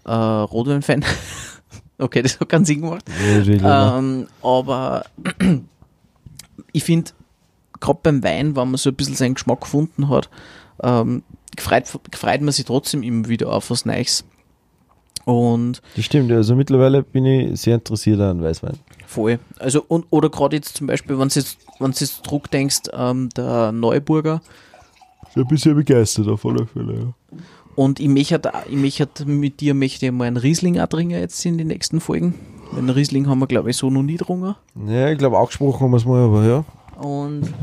äh, 0.04 0.12
Rotwein-Fan. 0.12 1.06
okay, 2.02 2.22
das 2.22 2.40
hat 2.40 2.50
keinen 2.50 2.66
Sinn 2.66 2.82
gemacht. 2.82 3.06
Ja. 3.46 3.98
Ähm, 3.98 4.28
aber 4.42 5.06
ich 6.72 6.84
finde, 6.84 7.12
gerade 7.80 8.00
beim 8.04 8.24
Wein, 8.24 8.56
wenn 8.56 8.70
man 8.70 8.78
so 8.78 8.90
ein 8.90 8.96
bisschen 8.96 9.16
seinen 9.16 9.34
Geschmack 9.36 9.62
gefunden 9.62 10.10
hat, 10.10 10.30
ähm, 10.84 11.24
gefreut, 11.56 11.86
gefreut 12.10 12.42
man 12.42 12.52
sich 12.52 12.66
trotzdem 12.66 13.04
immer 13.04 13.28
wieder 13.28 13.52
auf 13.52 13.70
was 13.70 13.86
Neues. 13.86 14.26
Und 15.26 15.82
Das 15.96 16.06
stimmt, 16.06 16.32
also 16.32 16.56
mittlerweile 16.56 17.04
bin 17.04 17.26
ich 17.26 17.62
sehr 17.62 17.76
interessiert 17.76 18.20
an 18.20 18.42
Weißwein. 18.42 18.78
Voll. 19.06 19.40
Also, 19.60 19.84
und, 19.88 20.06
oder 20.10 20.30
gerade 20.30 20.56
jetzt 20.56 20.78
zum 20.78 20.88
Beispiel, 20.88 21.20
wenn 21.20 21.28
du 21.28 21.36
jetzt, 21.36 21.58
wenn 21.80 21.92
du 21.92 21.98
jetzt 22.00 22.22
Druck 22.24 22.50
denkst, 22.50 22.84
ähm, 22.94 23.30
der 23.30 23.72
Neuburger, 23.72 24.42
Ich 25.36 25.48
bin 25.48 25.58
sehr 25.58 25.74
begeistert 25.76 26.28
auf 26.28 26.46
alle 26.46 26.66
Fälle, 26.66 26.94
ja. 26.94 27.38
Und 27.76 28.00
ich 28.00 28.08
möchte, 28.08 28.52
ich 28.70 28.76
möchte 28.76 29.26
mit 29.26 29.60
dir 29.60 29.74
möchte 29.74 30.06
ich 30.06 30.12
mal 30.12 30.26
einen 30.26 30.38
Riesling 30.38 30.80
auch 30.80 30.88
trinken 30.88 31.20
jetzt 31.20 31.46
in 31.46 31.58
den 31.58 31.68
nächsten 31.68 32.02
Folgen. 32.02 32.36
Einen 32.76 32.90
Riesling 32.90 33.28
haben 33.28 33.40
wir, 33.40 33.48
glaube 33.48 33.70
ich, 33.70 33.78
so 33.78 33.90
noch 33.90 34.04
nie 34.04 34.18
getrunken. 34.18 34.56
Ja, 34.88 35.10
ich 35.10 35.18
glaube, 35.18 35.38
angesprochen 35.38 35.82
haben 35.82 35.92
wir 35.92 35.98
es 35.98 36.06
mal, 36.06 36.24
aber 36.24 36.44
ja. 36.46 36.66
Und 37.02 37.54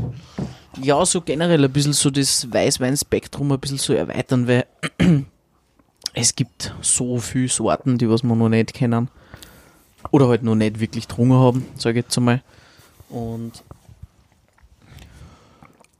ja, 0.81 1.05
so 1.05 1.21
generell 1.21 1.63
ein 1.63 1.71
bisschen 1.71 1.93
so 1.93 2.09
das 2.09 2.51
Weißwein-Spektrum 2.51 3.51
ein 3.51 3.59
bisschen 3.59 3.77
so 3.77 3.93
erweitern, 3.93 4.47
weil 4.47 4.65
es 6.13 6.35
gibt 6.35 6.75
so 6.81 7.17
viele 7.19 7.47
Sorten, 7.47 7.97
die 7.97 8.09
was 8.09 8.23
wir 8.23 8.35
noch 8.35 8.49
nicht 8.49 8.73
kennen. 8.73 9.09
Oder 10.11 10.27
halt 10.27 10.43
noch 10.43 10.55
nicht 10.55 10.79
wirklich 10.79 11.07
getrunken 11.07 11.33
haben, 11.33 11.65
sage 11.75 11.99
ich 11.99 12.05
jetzt 12.05 12.17
einmal. 12.17 12.41
Und 13.09 13.63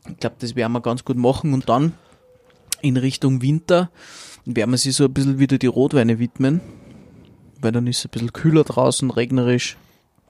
ich 0.08 0.18
glaube, 0.18 0.38
das 0.40 0.56
werden 0.56 0.72
wir 0.72 0.82
ganz 0.82 1.04
gut 1.04 1.18
machen. 1.18 1.54
Und 1.54 1.68
dann 1.68 1.94
in 2.82 2.98
Richtung 2.98 3.42
Winter 3.42 3.90
werden 4.46 4.72
wir 4.72 4.78
sich 4.78 4.96
so 4.96 5.06
ein 5.06 5.14
bisschen 5.14 5.40
wieder 5.40 5.58
die 5.58 5.68
Rotweine 5.68 6.20
widmen. 6.20 6.62
Weil 7.62 7.72
dann 7.74 7.88
ist 7.88 8.00
es 8.00 8.06
ein 8.06 8.12
bisschen 8.12 8.34
kühler 8.34 8.64
draußen, 8.64 9.12
regnerisch. 9.12 9.76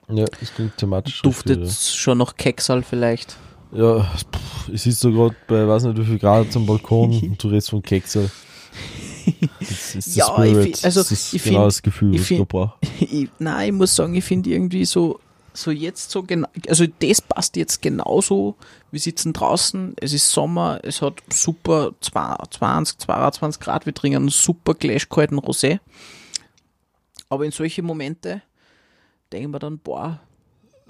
Ja, 0.08 0.24
das 0.24 0.52
klingt 0.54 0.76
thematisch. 0.76 1.22
Duftet 1.22 1.70
schon 1.70 2.18
nach 2.18 2.36
Keksal 2.36 2.82
vielleicht. 2.82 3.36
Ja, 3.72 4.00
pff, 4.02 4.68
ich 4.72 4.82
sitze 4.82 5.08
da 5.10 5.14
gerade 5.14 5.36
bei, 5.46 5.68
weiß 5.68 5.84
nicht 5.84 5.98
wie 5.98 6.04
viel 6.04 6.18
Grad 6.18 6.54
am 6.56 6.66
Balkon 6.66 7.12
und 7.22 7.42
du 7.42 7.48
redest 7.48 7.70
von 7.70 7.80
Kekse. 7.82 8.28
Das 9.60 9.94
ist 9.94 10.16
Ja, 10.16 10.26
Spirit. 10.26 10.66
ich 10.66 10.76
fi- 10.78 10.84
also, 10.86 11.00
das 11.00 11.12
ist 11.12 11.34
ich 11.34 11.42
genau 11.44 11.58
find- 11.60 11.66
das 11.68 11.82
Gefühl, 11.82 12.14
ich 12.14 12.20
was 12.22 12.30
ich 12.30 12.36
da 12.36 12.36
find- 12.36 12.48
brauche. 12.48 12.74
ich, 13.00 13.28
nein, 13.38 13.66
ich 13.68 13.72
muss 13.74 13.94
sagen, 13.94 14.14
ich 14.14 14.24
finde 14.24 14.50
irgendwie 14.50 14.84
so, 14.84 15.20
so 15.52 15.70
jetzt 15.70 16.10
so 16.10 16.22
genau, 16.22 16.48
also 16.68 16.84
das 17.00 17.20
passt 17.20 17.56
jetzt 17.56 17.82
genauso. 17.82 18.56
Wir 18.90 19.00
sitzen 19.00 19.32
draußen, 19.32 19.94
es 20.00 20.12
ist 20.12 20.30
Sommer, 20.30 20.80
es 20.82 21.02
hat 21.02 21.14
super 21.32 21.92
20, 22.00 22.98
22 22.98 23.60
Grad, 23.60 23.86
wir 23.86 23.94
trinken 23.94 24.16
einen 24.18 24.28
super 24.28 24.74
gleichkalten 24.74 25.38
Rosé. 25.38 25.80
Aber 27.28 27.44
in 27.44 27.52
solche 27.52 27.82
Momente 27.82 28.42
denken 29.32 29.52
wir 29.52 29.58
dann, 29.58 29.78
boah, 29.78 30.20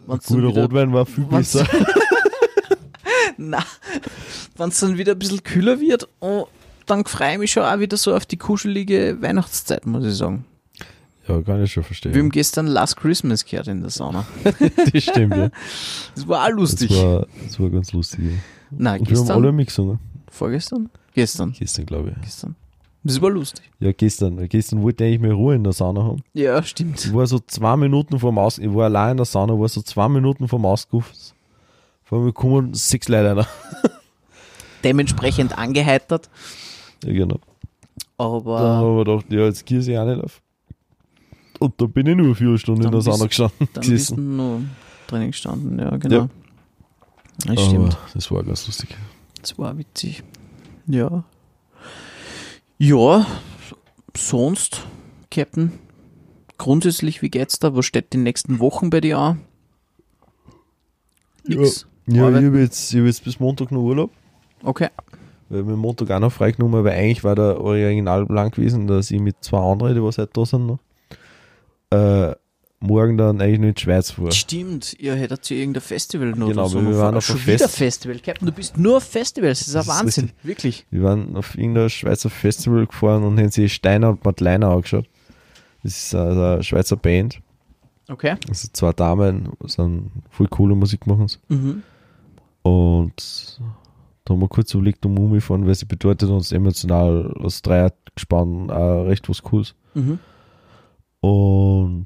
Wenn's 0.06 0.26
Guter 0.26 0.48
wieder- 0.48 0.62
Rotwein 0.62 0.92
war 0.92 1.04
viel 1.06 1.24
besser. 1.24 1.66
Na, 3.36 3.64
wenn 4.56 4.68
es 4.70 4.80
dann 4.80 4.98
wieder 4.98 5.12
ein 5.12 5.18
bisschen 5.18 5.42
kühler 5.42 5.80
wird, 5.80 6.08
oh, 6.20 6.46
dann 6.86 7.04
freue 7.04 7.32
ich 7.34 7.38
mich 7.38 7.52
schon 7.52 7.62
auch 7.64 7.78
wieder 7.78 7.96
so 7.96 8.14
auf 8.14 8.26
die 8.26 8.36
kuschelige 8.36 9.20
Weihnachtszeit, 9.20 9.86
muss 9.86 10.04
ich 10.04 10.14
sagen. 10.14 10.44
Ja, 11.30 11.42
kann 11.42 11.62
ich 11.62 11.72
schon 11.72 11.82
verstehen. 11.82 12.14
Wir 12.14 12.20
haben 12.22 12.30
gestern 12.30 12.66
Last 12.66 12.96
Christmas 12.96 13.44
gehört 13.44 13.68
in 13.68 13.80
der 13.80 13.90
Sauna. 13.90 14.26
das 14.92 15.02
stimmt, 15.02 15.36
ja. 15.36 15.50
Das 16.14 16.26
war 16.28 16.42
auch 16.42 16.48
Das 16.48 16.56
lustig. 16.56 16.90
war, 16.90 17.26
das 17.46 17.58
war 17.60 17.70
ganz 17.70 17.92
lustig. 17.92 18.20
Ja. 18.24 18.30
Nein, 18.70 19.00
Und 19.00 19.10
wir 19.10 19.16
haben 19.18 19.30
alle 19.30 19.40
gestern. 19.40 19.56
mitgesungen. 19.56 19.98
Vorgestern? 20.30 20.90
Gestern. 21.14 21.52
Gestern, 21.52 21.86
glaube 21.86 22.10
ich. 22.16 22.22
Gestern. 22.22 22.56
Das 23.02 23.20
war 23.22 23.30
lustig. 23.30 23.64
Ja, 23.80 23.92
gestern. 23.92 24.46
Gestern 24.48 24.82
wollte 24.82 25.04
ich 25.04 25.08
eigentlich 25.10 25.20
mehr 25.22 25.32
Ruhe 25.32 25.54
in 25.54 25.64
der 25.64 25.72
Sauna 25.72 26.02
haben. 26.04 26.22
Ja, 26.34 26.62
stimmt. 26.62 27.02
Ich 27.04 27.14
war 27.14 27.26
so 27.26 27.38
zwei 27.38 27.76
Minuten 27.76 28.18
vorm 28.18 28.38
Aus, 28.38 28.58
ich 28.58 28.72
war 28.74 28.84
allein 28.84 29.12
in 29.12 29.16
der 29.16 29.26
Sauna, 29.26 29.58
war 29.58 29.68
so 29.68 29.80
zwei 29.82 30.08
Minuten 30.08 30.46
vorm 30.48 30.66
Ausguff. 30.66 31.10
Vor 32.04 32.20
mir 32.22 32.32
kommen 32.32 32.74
sechs 32.74 33.08
Leute 33.08 33.36
rein. 33.38 33.46
Dementsprechend 34.84 35.56
angeheitert, 35.58 36.28
Ja, 37.04 37.12
genau. 37.12 37.38
Dann 38.18 38.26
aber 38.26 38.58
haben 38.60 38.96
wir 38.96 39.04
gedacht, 39.04 39.26
ja, 39.32 39.40
jetzt 39.46 39.64
gehe 39.66 39.78
ich 39.78 39.98
auch 39.98 40.04
nicht 40.06 40.22
auf. 40.22 40.40
Und 41.60 41.74
da 41.80 41.86
bin 41.86 42.06
ich 42.06 42.16
nur 42.16 42.34
vier 42.34 42.56
Stunden 42.58 42.80
in 42.80 42.84
Dann 42.90 42.92
der 42.92 43.00
Sauna 43.02 43.26
gestanden. 43.26 43.68
dann 43.74 43.86
bist 43.86 44.10
du 44.10 44.16
nur 44.20 44.62
Training 45.06 45.30
gestanden. 45.30 45.78
Ja, 45.78 45.96
genau. 45.96 46.16
Ja. 46.16 46.28
Das 47.46 47.64
stimmt. 47.66 47.94
Aber 47.94 48.10
das 48.14 48.30
war 48.30 48.42
ganz 48.42 48.66
lustig. 48.66 48.96
Das 49.40 49.58
war 49.58 49.76
witzig. 49.78 50.24
Ja. 50.86 51.24
Ja, 52.78 53.26
sonst, 54.16 54.86
Captain, 55.30 55.72
grundsätzlich, 56.56 57.20
wie 57.20 57.28
geht's 57.28 57.58
da? 57.58 57.76
Was 57.76 57.84
steht 57.84 58.12
die 58.14 58.18
nächsten 58.18 58.58
Wochen 58.58 58.88
bei 58.88 59.02
dir 59.02 59.18
an? 59.18 59.40
Nix. 61.46 61.86
Ja, 62.06 62.14
ich 62.14 62.20
Arbeit? 62.22 62.44
habe 62.44 62.60
jetzt, 62.60 62.92
ich 62.92 62.98
hab 62.98 63.06
jetzt 63.06 63.24
bis 63.24 63.38
Montag 63.38 63.70
noch 63.70 63.82
Urlaub. 63.82 64.10
Okay. 64.62 64.88
Weil 65.50 65.64
mir 65.64 65.76
Montag 65.76 66.10
auch 66.10 66.20
noch 66.20 66.32
freigenommen, 66.32 66.84
weil 66.84 66.92
eigentlich 66.94 67.22
war 67.22 67.34
der 67.34 67.60
Originalplan 67.60 68.50
gewesen, 68.50 68.86
dass 68.86 69.10
ich 69.10 69.20
mit 69.20 69.36
zwei 69.42 69.58
anderen, 69.58 69.94
die 69.94 70.02
was 70.02 70.16
heute 70.18 70.30
da 70.32 70.46
sind, 70.46 70.66
noch, 70.66 70.78
äh, 71.90 72.34
morgen 72.82 73.18
dann 73.18 73.40
eigentlich 73.40 73.58
nur 73.58 73.68
in 73.68 73.74
die 73.74 73.80
Schweiz 73.80 74.10
fuhr. 74.12 74.32
Stimmt, 74.32 74.94
ihr 74.98 75.14
hättet 75.14 75.50
ja 75.50 75.56
irgendein 75.56 75.82
Festival 75.82 76.28
noch 76.30 76.48
Genau, 76.48 76.66
so 76.68 76.80
wir 76.80 76.96
waren 76.96 77.10
vor- 77.12 77.18
auf 77.18 77.24
Schon 77.26 77.36
einem 77.36 77.46
wieder 77.46 77.58
Fest. 77.68 77.76
Festival, 77.76 78.18
Captain, 78.20 78.46
du 78.46 78.52
bist 78.52 78.78
nur 78.78 78.96
auf 78.98 79.04
Festivals, 79.04 79.58
das 79.60 79.68
ist 79.68 79.74
ein 79.74 79.78
Das 79.80 79.86
ist 79.88 80.00
Wahnsinn, 80.00 80.30
wirklich. 80.42 80.86
Wir 80.90 81.02
waren 81.02 81.36
auf 81.36 81.56
irgendein 81.58 81.90
Schweizer 81.90 82.30
Festival 82.30 82.86
gefahren 82.86 83.22
und 83.24 83.38
haben 83.38 83.50
sich 83.50 83.72
Steiner 83.74 84.10
und 84.10 84.24
Madeleine 84.24 84.66
angeschaut. 84.68 85.06
Das 85.82 85.96
ist 85.96 86.14
also 86.14 86.40
eine 86.42 86.62
Schweizer 86.62 86.96
Band. 86.96 87.40
Okay. 88.08 88.36
Also 88.48 88.68
zwei 88.72 88.92
Damen, 88.92 89.50
sind 89.66 90.10
voll 90.30 90.48
coole 90.48 90.74
Musik 90.74 91.06
machen. 91.06 91.26
Mhm. 91.48 91.82
Und 92.62 93.60
da 94.24 94.34
haben 94.34 94.40
wir 94.40 94.48
kurz 94.48 94.74
überlegt, 94.74 95.04
um 95.06 95.18
umgefahren, 95.18 95.66
weil 95.66 95.74
sie 95.74 95.86
bedeutet 95.86 96.28
uns 96.28 96.52
emotional 96.52 97.32
aus 97.38 97.62
Dreier 97.62 97.92
gespannt 98.14 98.70
auch 98.70 99.04
recht 99.04 99.28
was 99.28 99.42
Cooles. 99.42 99.74
Mhm. 99.94 100.18
Und 101.20 102.04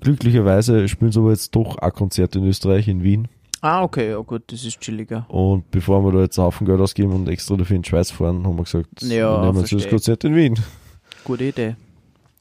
glücklicherweise 0.00 0.88
spielen 0.88 1.12
sie 1.12 1.20
aber 1.20 1.30
jetzt 1.30 1.54
doch 1.54 1.76
ein 1.78 1.92
Konzert 1.92 2.34
in 2.36 2.44
Österreich, 2.46 2.88
in 2.88 3.02
Wien. 3.02 3.28
Ah, 3.60 3.82
okay, 3.84 4.10
ja 4.10 4.18
gut, 4.18 4.42
das 4.48 4.64
ist 4.64 4.80
chilliger. 4.80 5.24
Und 5.28 5.70
bevor 5.70 6.04
wir 6.04 6.10
da 6.10 6.22
jetzt 6.22 6.38
einen 6.38 6.46
Haufen 6.46 6.66
Geld 6.66 6.80
ausgeben 6.80 7.12
und 7.12 7.28
extra 7.28 7.54
dafür 7.56 7.76
in 7.76 7.82
die 7.82 7.88
Schweiz 7.88 8.10
fahren, 8.10 8.44
haben 8.44 8.56
wir 8.56 8.64
gesagt, 8.64 9.02
Ja, 9.02 9.36
wir 9.40 9.46
nehmen 9.46 9.58
uns 9.58 9.70
das. 9.70 9.88
Konzert 9.88 10.24
in 10.24 10.34
Wien. 10.34 10.58
Gute 11.24 11.44
Idee. 11.44 11.76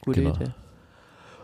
Gute 0.04 0.22
Genau. 0.24 0.36
Idee. 0.36 0.52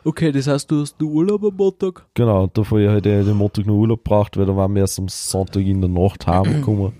Okay, 0.03 0.31
das 0.31 0.47
heißt, 0.47 0.71
du 0.71 0.81
hast 0.81 0.95
du 0.97 1.09
Urlaub 1.11 1.43
am 1.43 1.55
Montag? 1.55 2.05
Genau, 2.13 2.43
und 2.43 2.57
davor 2.57 2.79
ich 2.79 2.87
halt 2.87 3.05
den 3.05 3.29
Montag 3.35 3.65
noch 3.67 3.75
Urlaub 3.75 4.03
braucht, 4.03 4.37
weil 4.37 4.45
da 4.45 4.55
waren 4.55 4.73
wir 4.73 4.81
erst 4.81 4.97
am 4.99 5.09
Sonntag 5.09 5.61
in 5.63 5.81
der 5.81 5.89
Nacht 5.89 6.25
heimgekommen. 6.25 6.93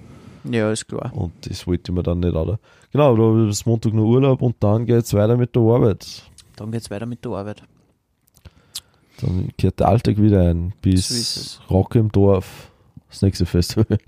Ja, 0.50 0.72
ist 0.72 0.88
klar. 0.88 1.12
und 1.14 1.34
das 1.50 1.66
wollte 1.68 1.92
ich 1.92 1.96
mir 1.96 2.04
dann 2.04 2.20
nicht, 2.20 2.34
oder? 2.36 2.60
Genau, 2.92 3.16
da 3.16 3.24
habe 3.24 3.42
ich 3.44 3.48
bis 3.50 3.66
Montag 3.66 3.94
noch 3.94 4.04
Urlaub 4.06 4.42
und 4.42 4.56
dann 4.62 4.86
geht's 4.86 5.14
weiter 5.14 5.36
mit 5.38 5.56
der 5.56 5.62
Arbeit. 5.62 6.24
Dann 6.56 6.72
geht's 6.72 6.90
weiter 6.90 7.06
mit 7.06 7.24
der 7.26 7.32
Arbeit. 7.32 7.64
Dann 9.22 9.50
kehrt 9.58 9.80
der 9.80 9.88
Alltag 9.90 10.18
wieder 10.18 10.42
ein, 10.50 10.70
So 10.70 10.76
bis 10.82 11.10
es. 11.10 11.62
Rock 11.70 11.96
im 11.96 12.12
Dorf, 12.12 12.72
das 13.10 13.22
nächste 13.22 13.46
Festival. 13.46 13.98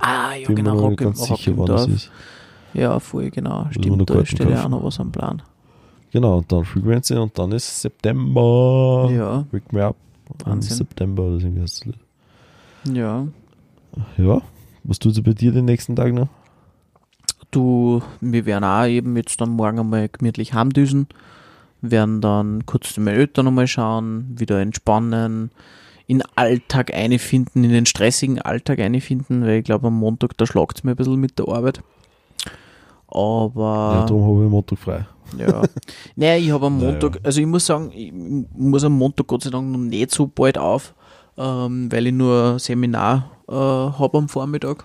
Ah, 0.00 0.34
ja, 0.34 0.48
genau, 0.48 0.78
Rock 0.78 0.90
im, 0.92 0.96
ganz 0.96 1.30
Rock 1.30 1.38
sicher, 1.38 1.52
im 1.52 1.64
Dorf. 1.64 1.86
ist. 1.86 2.10
Ja, 2.74 2.98
voll, 2.98 3.30
genau. 3.30 3.68
Stimmt, 3.70 4.10
da 4.10 4.26
steht 4.26 4.50
ja 4.50 4.64
auch 4.64 4.68
noch 4.68 4.82
was 4.82 4.98
am 4.98 5.12
Plan. 5.12 5.40
Genau, 6.10 6.38
und 6.38 6.50
dann 6.50 6.64
Frequency 6.64 7.14
und 7.14 7.38
dann 7.38 7.52
ist 7.52 7.82
September. 7.82 9.08
Ja, 9.12 9.44
Wake 9.52 9.72
me 9.72 9.84
up. 9.84 9.96
Wahnsinn. 10.44 10.76
September 10.76 11.22
oder 11.22 11.38
so. 11.38 11.92
ja. 12.92 13.26
Ja, 14.18 14.42
was 14.86 14.98
tut 14.98 15.14
sie 15.14 15.22
bei 15.22 15.32
dir 15.32 15.52
den 15.52 15.64
nächsten 15.64 15.96
Tag 15.96 16.12
noch? 16.12 16.28
Du, 17.50 18.02
wir 18.20 18.46
werden 18.46 18.64
auch 18.64 18.86
eben 18.86 19.16
jetzt 19.16 19.40
dann 19.40 19.50
morgen 19.50 19.78
einmal 19.78 20.08
gemütlich 20.08 20.54
heimdüsen, 20.54 21.06
werden 21.80 22.20
dann 22.20 22.66
kurz 22.66 22.94
zu 22.94 23.00
meinen 23.00 23.18
Eltern 23.18 23.46
nochmal 23.46 23.66
schauen, 23.66 24.34
wieder 24.38 24.60
entspannen, 24.60 25.50
in 26.06 26.18
den 26.18 26.28
Alltag 26.36 26.94
einfinden, 26.94 27.64
in 27.64 27.70
den 27.70 27.86
stressigen 27.86 28.40
Alltag 28.40 28.78
einfinden, 28.78 29.42
weil 29.42 29.58
ich 29.58 29.64
glaube 29.64 29.88
am 29.88 29.98
Montag, 29.98 30.36
da 30.36 30.46
schlagt 30.46 30.78
es 30.78 30.84
mir 30.84 30.92
ein 30.92 30.96
bisschen 30.96 31.16
mit 31.16 31.38
der 31.38 31.48
Arbeit. 31.48 31.82
Aber 33.08 33.92
Ja, 33.94 34.06
darum 34.06 34.24
habe 34.24 34.44
ich 34.44 34.50
Montag 34.50 34.78
frei. 34.78 35.06
Ja. 35.38 35.62
naja, 36.16 36.36
ich 36.36 36.50
habe 36.50 36.66
am. 36.66 36.78
Montag, 36.78 37.18
also 37.22 37.40
ich 37.40 37.46
muss 37.46 37.66
sagen, 37.66 37.90
ich 37.92 38.12
muss 38.12 38.84
am 38.84 38.92
Montag 38.92 39.26
Gott 39.26 39.42
sei 39.42 39.50
Dank 39.50 39.70
noch 39.70 39.78
nicht 39.78 40.10
so 40.12 40.26
bald 40.26 40.58
auf, 40.58 40.94
ähm, 41.38 41.90
weil 41.92 42.06
ich 42.06 42.12
nur 42.12 42.52
ein 42.54 42.58
Seminar 42.58 43.30
äh, 43.48 43.52
habe 43.52 44.18
am 44.18 44.28
Vormittag 44.28 44.84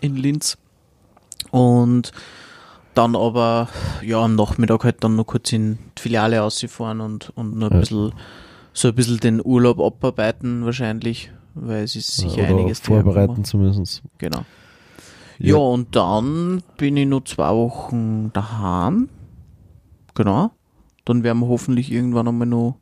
in 0.00 0.16
Linz. 0.16 0.56
Und 1.50 2.12
dann 2.94 3.16
aber, 3.16 3.68
ja, 4.02 4.20
am 4.22 4.34
Nachmittag 4.34 4.84
halt 4.84 5.02
dann 5.04 5.16
noch 5.16 5.24
kurz 5.26 5.52
in 5.52 5.78
die 5.98 6.02
Filiale 6.02 6.42
ausfahren 6.42 7.00
und, 7.00 7.30
und 7.36 7.56
noch 7.56 7.68
ein 7.70 7.74
Ja. 7.74 7.80
bisschen, 7.80 8.12
so 8.72 8.88
ein 8.88 8.94
bisschen 8.94 9.18
den 9.18 9.40
Urlaub 9.44 9.80
abarbeiten 9.80 10.64
wahrscheinlich, 10.64 11.30
weil 11.54 11.84
es 11.84 11.96
ist 11.96 12.16
sicher 12.16 12.42
Oder 12.42 12.48
einiges 12.48 12.80
vorbereiten 12.80 13.44
zumindest. 13.44 14.02
Genau. 14.18 14.44
Ja. 15.38 15.56
und 15.56 15.96
dann 15.96 16.62
bin 16.76 16.96
ich 16.98 17.06
nur 17.06 17.24
zwei 17.24 17.50
Wochen 17.54 18.30
daheim. 18.34 19.08
Genau. 20.14 20.50
Dann 21.06 21.22
werden 21.24 21.38
wir 21.40 21.48
hoffentlich 21.48 21.90
irgendwann 21.90 22.28
einmal 22.28 22.46
noch 22.46 22.76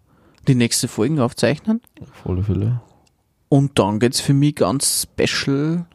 die 0.48 0.56
nächste 0.56 0.88
Folgen 0.88 1.20
aufzeichnen. 1.20 1.80
Auf 2.00 2.26
alle 2.28 2.42
Fälle. 2.42 2.80
Und 3.48 3.78
dann 3.78 3.98
geht's 3.98 4.20
für 4.20 4.34
mich 4.34 4.56
ganz 4.56 5.06
special 5.10 5.86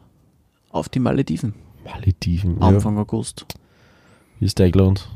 auf 0.70 0.88
die 0.88 0.98
Malediven. 0.98 1.54
Malediven. 1.84 2.56
Ja. 2.60 2.68
Anfang 2.68 2.98
August. 2.98 3.46
Wie 4.40 4.46
ist 4.46 4.60
Eingland? 4.60 5.08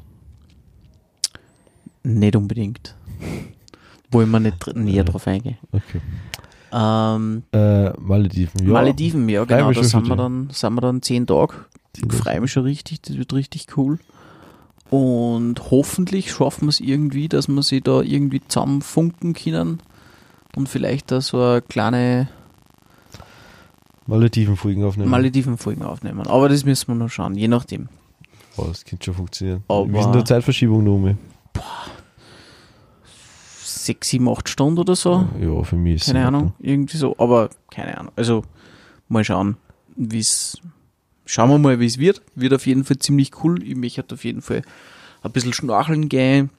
Nicht 2.05 2.37
unbedingt. 2.37 2.95
Wollen 4.11 4.31
wir 4.31 4.41
nicht 4.41 4.59
dr- 4.61 4.77
näher 4.77 5.05
drauf 5.05 5.27
eingehen. 5.27 5.59
Okay. 5.73 6.01
Ähm, 6.73 7.43
Äh, 7.53 7.91
Malediven, 7.99 8.67
ja. 8.67 8.73
Malediven, 8.73 9.29
ja 9.29 9.45
genau, 9.45 9.73
da 9.73 9.83
sind 9.83 10.07
wir, 10.07 10.17
dann, 10.17 10.49
sind 10.51 10.75
wir 10.75 10.81
dann 10.83 11.03
zehn 11.03 11.27
Tage. 11.27 11.55
Ich 11.97 12.13
freue 12.13 12.41
mich 12.41 12.53
schon 12.53 12.63
richtig, 12.65 13.01
das 13.03 13.17
wird 13.17 13.33
richtig 13.33 13.77
cool. 13.77 13.99
Und 14.91 15.71
hoffentlich 15.71 16.31
schaffen 16.31 16.67
wir 16.67 16.71
es 16.71 16.81
irgendwie, 16.81 17.29
dass 17.29 17.49
wir 17.49 17.63
sie 17.63 17.81
da 17.81 18.01
irgendwie 18.03 18.41
zusammenfunken 18.47 19.35
können 19.35 19.81
und 20.57 20.69
vielleicht 20.69 21.11
da 21.11 21.21
so 21.21 21.41
eine 21.43 21.63
kleine 21.63 22.29
Malediven-Folgen 24.07 24.85
aufnehmen. 24.85 25.11
Malediven-Folgen 25.11 25.83
aufnehmen. 25.83 26.27
Aber 26.27 26.49
das 26.49 26.65
müssen 26.65 26.89
wir 26.89 26.95
noch 26.95 27.11
schauen, 27.11 27.35
je 27.35 27.49
nachdem. 27.49 27.89
oh, 28.57 28.65
das 28.69 28.85
könnte 28.85 29.07
schon 29.07 29.15
funktionieren. 29.15 29.65
Aber- 29.69 29.87
Wie 29.93 29.99
ist 29.99 30.05
denn 30.05 30.13
der 30.13 30.25
Zeitverschiebung 30.25 30.83
noch 30.85 30.95
um? 30.95 31.19
Sechs, 33.65 34.09
sieben, 34.11 34.29
acht 34.29 34.49
Stunden 34.49 34.79
oder 34.79 34.95
so. 34.97 35.27
Ja, 35.41 35.63
für 35.63 35.77
mich 35.77 35.97
ist 35.97 36.07
keine 36.07 36.27
Ahnung, 36.27 36.53
irgendwie 36.59 36.97
so, 36.99 37.15
aber 37.19 37.49
keine 37.71 37.97
Ahnung. 37.97 38.13
Also 38.17 38.43
mal 39.09 39.25
schauen, 39.25 39.57
wie 39.97 40.19
es. 40.19 40.59
Schauen 41.25 41.51
wir 41.51 41.59
mal, 41.59 41.79
wie 41.81 41.87
es 41.87 41.99
wird. 41.99 42.23
Wird 42.35 42.55
auf 42.55 42.67
jeden 42.67 42.85
Fall 42.85 42.99
ziemlich 42.99 43.43
cool. 43.45 43.63
Ich 43.63 43.77
möchte 43.77 44.05
auf 44.15 44.25
jeden 44.25 44.41
Fall 44.43 44.63
ein 45.23 45.33
bisschen 45.33 45.53
schnorcheln 45.53 46.09
gehen. 46.09 46.51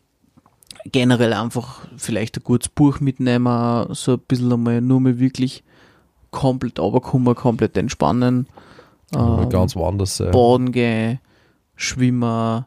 Generell 0.86 1.34
einfach 1.34 1.82
vielleicht 1.98 2.38
ein 2.38 2.44
gutes 2.44 2.70
Buch 2.70 3.00
mitnehmen, 3.00 3.94
so 3.94 4.14
ein 4.14 4.20
bisschen 4.20 4.52
einmal 4.52 4.82
nur 4.82 5.02
mal 5.02 5.20
wirklich 5.20 5.64
komplett 6.32 6.80
runterkommen, 6.80 7.36
komplett 7.36 7.78
entspannen. 7.78 8.48
Ähm, 9.14 9.50
ganz 9.50 9.76
woanders 9.76 10.18
sein. 10.18 10.32
baden 10.32 10.72
gehen, 10.72 11.20
schwimmen, 11.76 12.66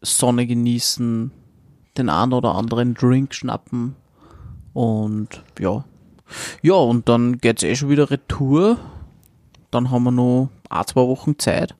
Sonne 0.00 0.46
genießen, 0.46 1.32
den 1.96 2.08
einen 2.08 2.32
oder 2.32 2.54
anderen 2.54 2.94
Drink 2.94 3.34
schnappen 3.34 3.96
und 4.72 5.42
ja. 5.58 5.84
Ja, 6.62 6.74
und 6.74 7.08
dann 7.08 7.38
geht's 7.38 7.62
eh 7.62 7.74
schon 7.74 7.88
wieder 7.88 8.10
retour. 8.10 8.78
Dann 9.70 9.90
haben 9.90 10.04
wir 10.04 10.10
noch 10.12 10.50
ein, 10.68 10.86
zwei 10.86 11.00
Wochen 11.00 11.38
Zeit 11.38 11.74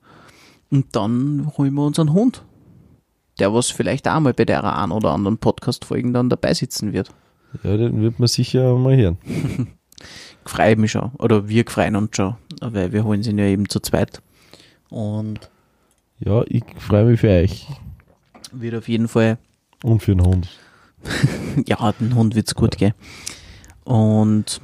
und 0.70 0.96
dann 0.96 1.52
holen 1.56 1.74
wir 1.74 1.84
unseren 1.84 2.12
Hund. 2.12 2.42
Der 3.38 3.52
was 3.54 3.70
vielleicht 3.70 4.08
auch 4.08 4.20
mal 4.20 4.34
bei 4.34 4.44
der 4.44 4.64
einen 4.76 4.92
oder 4.92 5.12
anderen 5.12 5.38
Podcast-Folgen 5.38 6.12
dann 6.12 6.28
dabei 6.28 6.54
sitzen 6.54 6.92
wird. 6.92 7.10
Ja, 7.62 7.76
den 7.76 8.02
wird 8.02 8.18
man 8.18 8.28
sicher 8.28 8.76
mal 8.76 8.96
hören. 8.96 9.18
Freue 10.44 10.76
mich 10.76 10.92
schon. 10.92 11.12
Oder 11.18 11.48
wir 11.48 11.64
freuen 11.66 11.96
uns 11.96 12.16
schon, 12.16 12.36
weil 12.60 12.92
wir 12.92 13.04
holen 13.04 13.22
sie 13.22 13.32
ja 13.32 13.44
eben 13.44 13.68
zu 13.68 13.80
zweit. 13.80 14.22
Und 14.90 15.50
Ja, 16.20 16.42
ich 16.46 16.64
freue 16.78 17.04
mich 17.04 17.20
für 17.20 17.30
euch. 17.30 17.66
wird 18.52 18.74
auf 18.74 18.88
jeden 18.88 19.08
Fall, 19.08 19.38
Und 19.84 20.02
für 20.02 20.14
den 20.16 20.24
Hund. 20.24 20.48
ja, 21.66 21.92
den 21.92 22.14
Hund 22.14 22.34
wird's 22.34 22.54
gut 22.54 22.76
gehen. 22.76 22.94
Und 23.84 24.60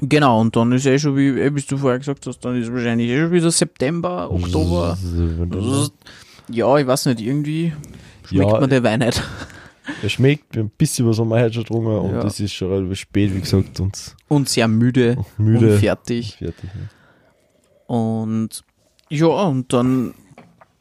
genau, 0.00 0.40
und 0.40 0.54
dann 0.56 0.72
ist 0.72 0.86
eh 0.86 0.98
schon, 0.98 1.16
wie, 1.16 1.34
wie 1.54 1.60
du 1.62 1.76
vorher 1.78 1.98
gesagt 1.98 2.26
hast, 2.26 2.40
dann 2.40 2.60
ist 2.60 2.72
wahrscheinlich 2.72 3.08
eh 3.10 3.20
schon 3.20 3.32
wieder 3.32 3.50
September, 3.50 4.30
Oktober. 4.30 4.96
Ja, 6.50 6.76
ich 6.78 6.86
weiß 6.86 7.06
nicht, 7.06 7.20
irgendwie 7.20 7.72
schmeckt 8.26 8.52
Ja. 8.52 8.60
mir 8.60 8.68
der 8.68 8.82
Wein 8.82 9.00
nicht. 9.00 9.22
Er 10.02 10.10
schmeckt, 10.10 10.54
ein 10.58 10.68
bisschen 10.68 11.08
was 11.08 11.18
haben 11.18 11.30
wir 11.30 11.40
heute 11.40 11.54
schon 11.54 11.62
getrunken 11.64 11.96
und 11.98 12.12
Ja. 12.12 12.22
es 12.24 12.38
ist 12.40 12.52
schon 12.52 12.70
relativ 12.70 12.98
spät, 13.00 13.34
wie 13.34 13.40
gesagt, 13.40 13.80
und 13.80 14.14
Und 14.28 14.46
sehr 14.48 14.68
müde, 14.68 15.16
müde. 15.38 15.72
und 15.72 15.78
fertig. 15.80 16.36
Fertig. 16.36 16.64
ne? 16.74 16.88
Und 17.86 18.64
ja, 19.08 19.26
und 19.28 19.72
dann 19.72 20.12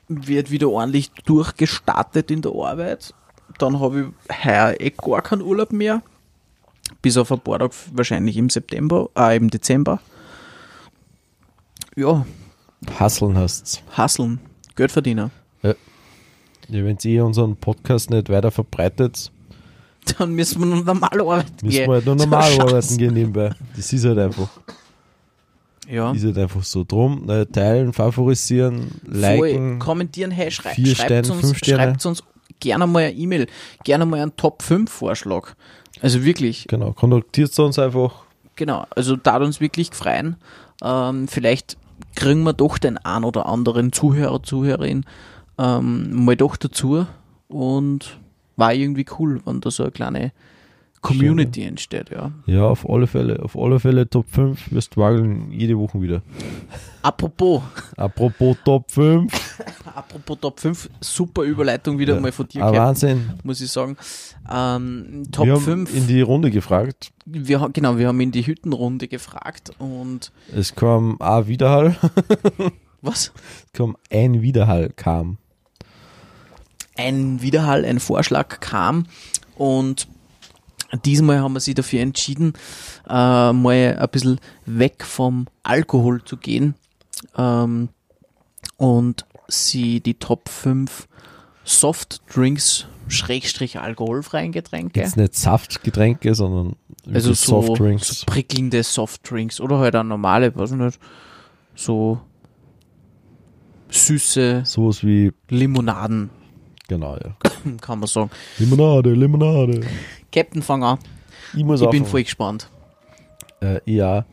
wird 0.10 0.52
wieder 0.52 0.68
ordentlich 0.70 1.10
durchgestartet 1.24 2.30
in 2.32 2.42
der 2.42 2.52
Arbeit. 2.52 3.14
Dann 3.60 3.80
habe 3.80 4.12
ich 4.30 4.46
heuer 4.46 4.76
eh 4.78 4.90
gar 4.90 5.22
keinen 5.22 5.42
Urlaub 5.42 5.72
mehr. 5.72 6.02
Bis 7.02 7.16
auf 7.16 7.32
ein 7.32 7.40
paar 7.40 7.60
Tage 7.60 7.74
wahrscheinlich 7.94 8.36
im 8.36 8.50
September, 8.50 9.10
äh, 9.18 9.38
im 9.38 9.50
Dezember. 9.50 10.02
Ja, 11.96 12.26
Hasseln 13.00 13.38
hast 13.38 13.82
hasseln, 13.96 14.40
Geld 14.76 14.92
verdienen. 14.92 15.32
Ja, 16.70 16.84
wenn 16.84 16.98
ihr 17.04 17.26
unseren 17.26 17.56
Podcast 17.56 18.10
nicht 18.10 18.30
weiter 18.30 18.52
verbreitet, 18.52 19.32
Dann 20.18 20.34
müssen 20.34 20.60
wir 20.60 20.66
noch 20.68 20.84
normal 20.84 21.10
arbeiten 21.22 21.66
müssen 21.66 21.70
gehen. 21.78 21.88
wir 21.90 21.96
halt 21.96 22.06
nur 22.06 22.18
So 22.20 22.26
normal 22.26 22.44
Scheiß. 22.52 22.60
arbeiten 22.60 22.98
gehen 22.98 23.14
nebenbei. 23.14 23.52
Das 23.76 23.92
ist 23.94 24.06
halt 24.06 24.18
einfach. 24.20 24.50
Ja. 25.90 26.12
Ist 26.12 26.26
halt 26.26 26.38
einfach 26.38 26.64
so. 26.64 26.84
Drum, 26.84 27.30
äh, 27.30 27.46
teilen, 27.46 27.94
favorisieren, 27.94 28.92
Voll. 29.06 29.20
liken. 29.48 29.80
Kommentieren, 29.80 30.32
hey, 30.32 30.52
schrei 30.52 30.72
Vier 30.74 30.96
schreibt, 30.96 31.26
Sterne, 31.26 31.42
uns, 31.42 31.58
schreibt 31.66 32.06
uns 32.06 32.24
gerne 32.60 32.88
mal 32.88 33.04
eine 33.04 33.14
E-Mail, 33.14 33.48
gerne 33.84 34.06
mal 34.06 34.20
einen 34.22 34.36
Top 34.36 34.62
5 34.62 34.92
Vorschlag. 34.92 35.54
Also 36.02 36.24
wirklich, 36.24 36.66
Genau, 36.68 36.92
kontaktiert 36.92 37.58
uns 37.60 37.80
einfach. 37.80 38.24
genau, 38.56 38.86
also 38.96 39.16
da 39.16 39.38
uns 39.38 39.62
wirklich 39.62 39.92
freuen. 39.94 40.36
Ähm, 40.84 41.28
vielleicht 41.28 41.78
kriegen 42.16 42.44
wir 42.44 42.54
doch 42.54 42.78
den 42.78 42.98
ein 42.98 43.24
oder 43.24 43.46
anderen 43.46 43.92
Zuhörer, 43.94 44.44
Zuhörerin 44.44 45.06
ähm, 45.58 46.26
mal 46.26 46.36
doch 46.36 46.56
dazu 46.58 47.06
und 47.48 48.18
war 48.56 48.74
irgendwie 48.74 49.06
cool, 49.20 49.42
wenn 49.46 49.62
da 49.62 49.72
so 49.72 49.84
eine 49.84 49.92
kleine 49.92 50.32
Community 51.02 51.64
entsteht, 51.64 52.10
ja. 52.10 52.32
Ja, 52.48 52.66
auf 52.66 52.90
alle 52.90 53.06
Fälle. 53.08 53.42
Auf 53.44 53.56
alle 53.56 53.80
Fälle 53.80 54.10
Top 54.10 54.26
5. 54.30 54.72
Wir 54.72 54.82
strugglen 54.82 55.52
jede 55.52 55.78
Woche 55.78 56.02
wieder. 56.02 56.22
Apropos, 57.04 57.62
Apropos 57.96 58.58
Top 58.66 58.90
5. 58.92 59.32
apropos 59.96 60.40
Top 60.42 60.60
5, 60.60 60.90
super 61.00 61.44
Überleitung 61.44 62.00
wieder 62.00 62.16
Ja. 62.16 62.20
mal 62.20 62.32
von 62.32 62.48
dir, 62.48 62.64
Ah, 62.66 62.74
Wahnsinn. 62.74 63.30
muss 63.44 63.62
ich 63.62 63.72
sagen. 63.72 63.96
Ähm, 64.52 65.24
Top 65.32 65.46
wir 65.46 65.54
haben 65.54 65.62
5. 65.62 65.96
in 65.96 66.08
die 66.08 66.22
Runde 66.22 66.50
gefragt. 66.52 67.12
Wir, 67.26 67.70
genau, 67.72 67.98
wir 67.98 68.08
haben 68.08 68.20
in 68.20 68.32
die 68.32 68.46
Hüttenrunde 68.46 69.08
gefragt 69.08 69.72
und 69.78 70.32
Es 70.54 70.74
kam 70.76 71.18
ein 71.22 71.48
Widerhall. 71.48 71.96
was? 73.02 73.32
Es 73.68 73.72
kam 73.74 73.96
ein 74.12 74.42
Widerhall 74.42 74.92
kam. 74.96 75.38
Ein 76.98 77.42
Widerhall, 77.42 77.86
ein 77.86 78.00
Vorschlag 78.00 78.60
kam 78.60 79.06
und 79.56 80.08
diesmal 81.06 81.40
haben 81.40 81.54
wir 81.54 81.60
sich 81.60 81.76
dafür 81.76 82.02
entschieden, 82.02 82.54
äh, 83.08 83.54
mal 83.54 83.98
ein 84.00 84.10
bisschen 84.12 84.40
weg 84.66 85.04
vom 85.06 85.48
Alkohol 85.64 86.24
zu 86.24 86.38
gehen 86.38 86.76
ähm, 87.38 87.90
und 88.78 89.26
sie 89.48 90.00
die 90.02 90.16
Top 90.16 90.50
5 90.50 91.08
Softdrinks 91.64 92.88
schrägstrich 93.10 93.80
alkoholfreien 93.80 94.52
Getränke. 94.52 95.00
Jetzt 95.00 95.18
nicht 95.18 95.36
Saftgetränke, 95.36 96.36
sondern 96.36 96.76
Also 97.14 97.34
so, 97.34 97.62
Softdrinks. 97.62 98.20
so 98.20 98.26
prickelnde 98.26 98.84
Softdrinks 98.84 99.60
oder 99.62 99.80
halt 99.80 99.96
auch 99.96 100.04
normale, 100.04 100.56
weiß 100.56 100.72
ich 100.72 100.78
nicht, 100.78 101.00
so 101.76 102.20
süße 103.90 104.64
Sowas 104.66 105.04
wie, 105.04 105.32
Limonaden, 105.50 106.30
genau, 106.88 107.18
ja. 107.18 107.36
kann 107.82 108.00
man 108.00 108.08
sagen. 108.08 108.30
Limonade, 108.58 109.14
Limonade. 109.14 109.82
Captain, 110.32 110.62
fang 110.62 110.84
an. 110.84 111.00
Ich 111.56 111.64
muss 111.64 111.82
Ich 111.82 111.90
bin 111.90 112.06
voll 112.06 112.24
gespannt. 112.24 112.70
Äh, 113.62 113.80
ja, 113.86 114.26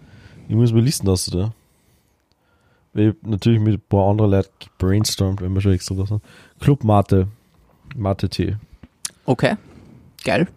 ich 0.48 0.54
muss 0.54 0.72
mir 0.72 0.80
Listen 0.80 1.06
lassen 1.06 1.38
da. 1.38 1.54
Ich 2.94 3.08
hab 3.08 3.22
natürlich 3.22 3.60
mit 3.60 3.74
ein 3.74 3.82
paar 3.88 4.10
anderen 4.10 4.30
Leuten 4.32 4.50
brainstormt, 4.78 5.40
wenn 5.40 5.52
wir 5.52 5.60
schon 5.60 5.72
extra 5.72 5.94
da 5.94 6.06
sind. 6.06 6.22
Club 6.60 6.84
Mate. 6.84 7.28
Mate 7.96 8.28
Tee. 8.28 8.56
Okay. 9.24 9.56
Geil. 10.24 10.48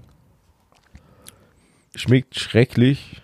Schmeckt 1.96 2.40
schrecklich. 2.40 3.22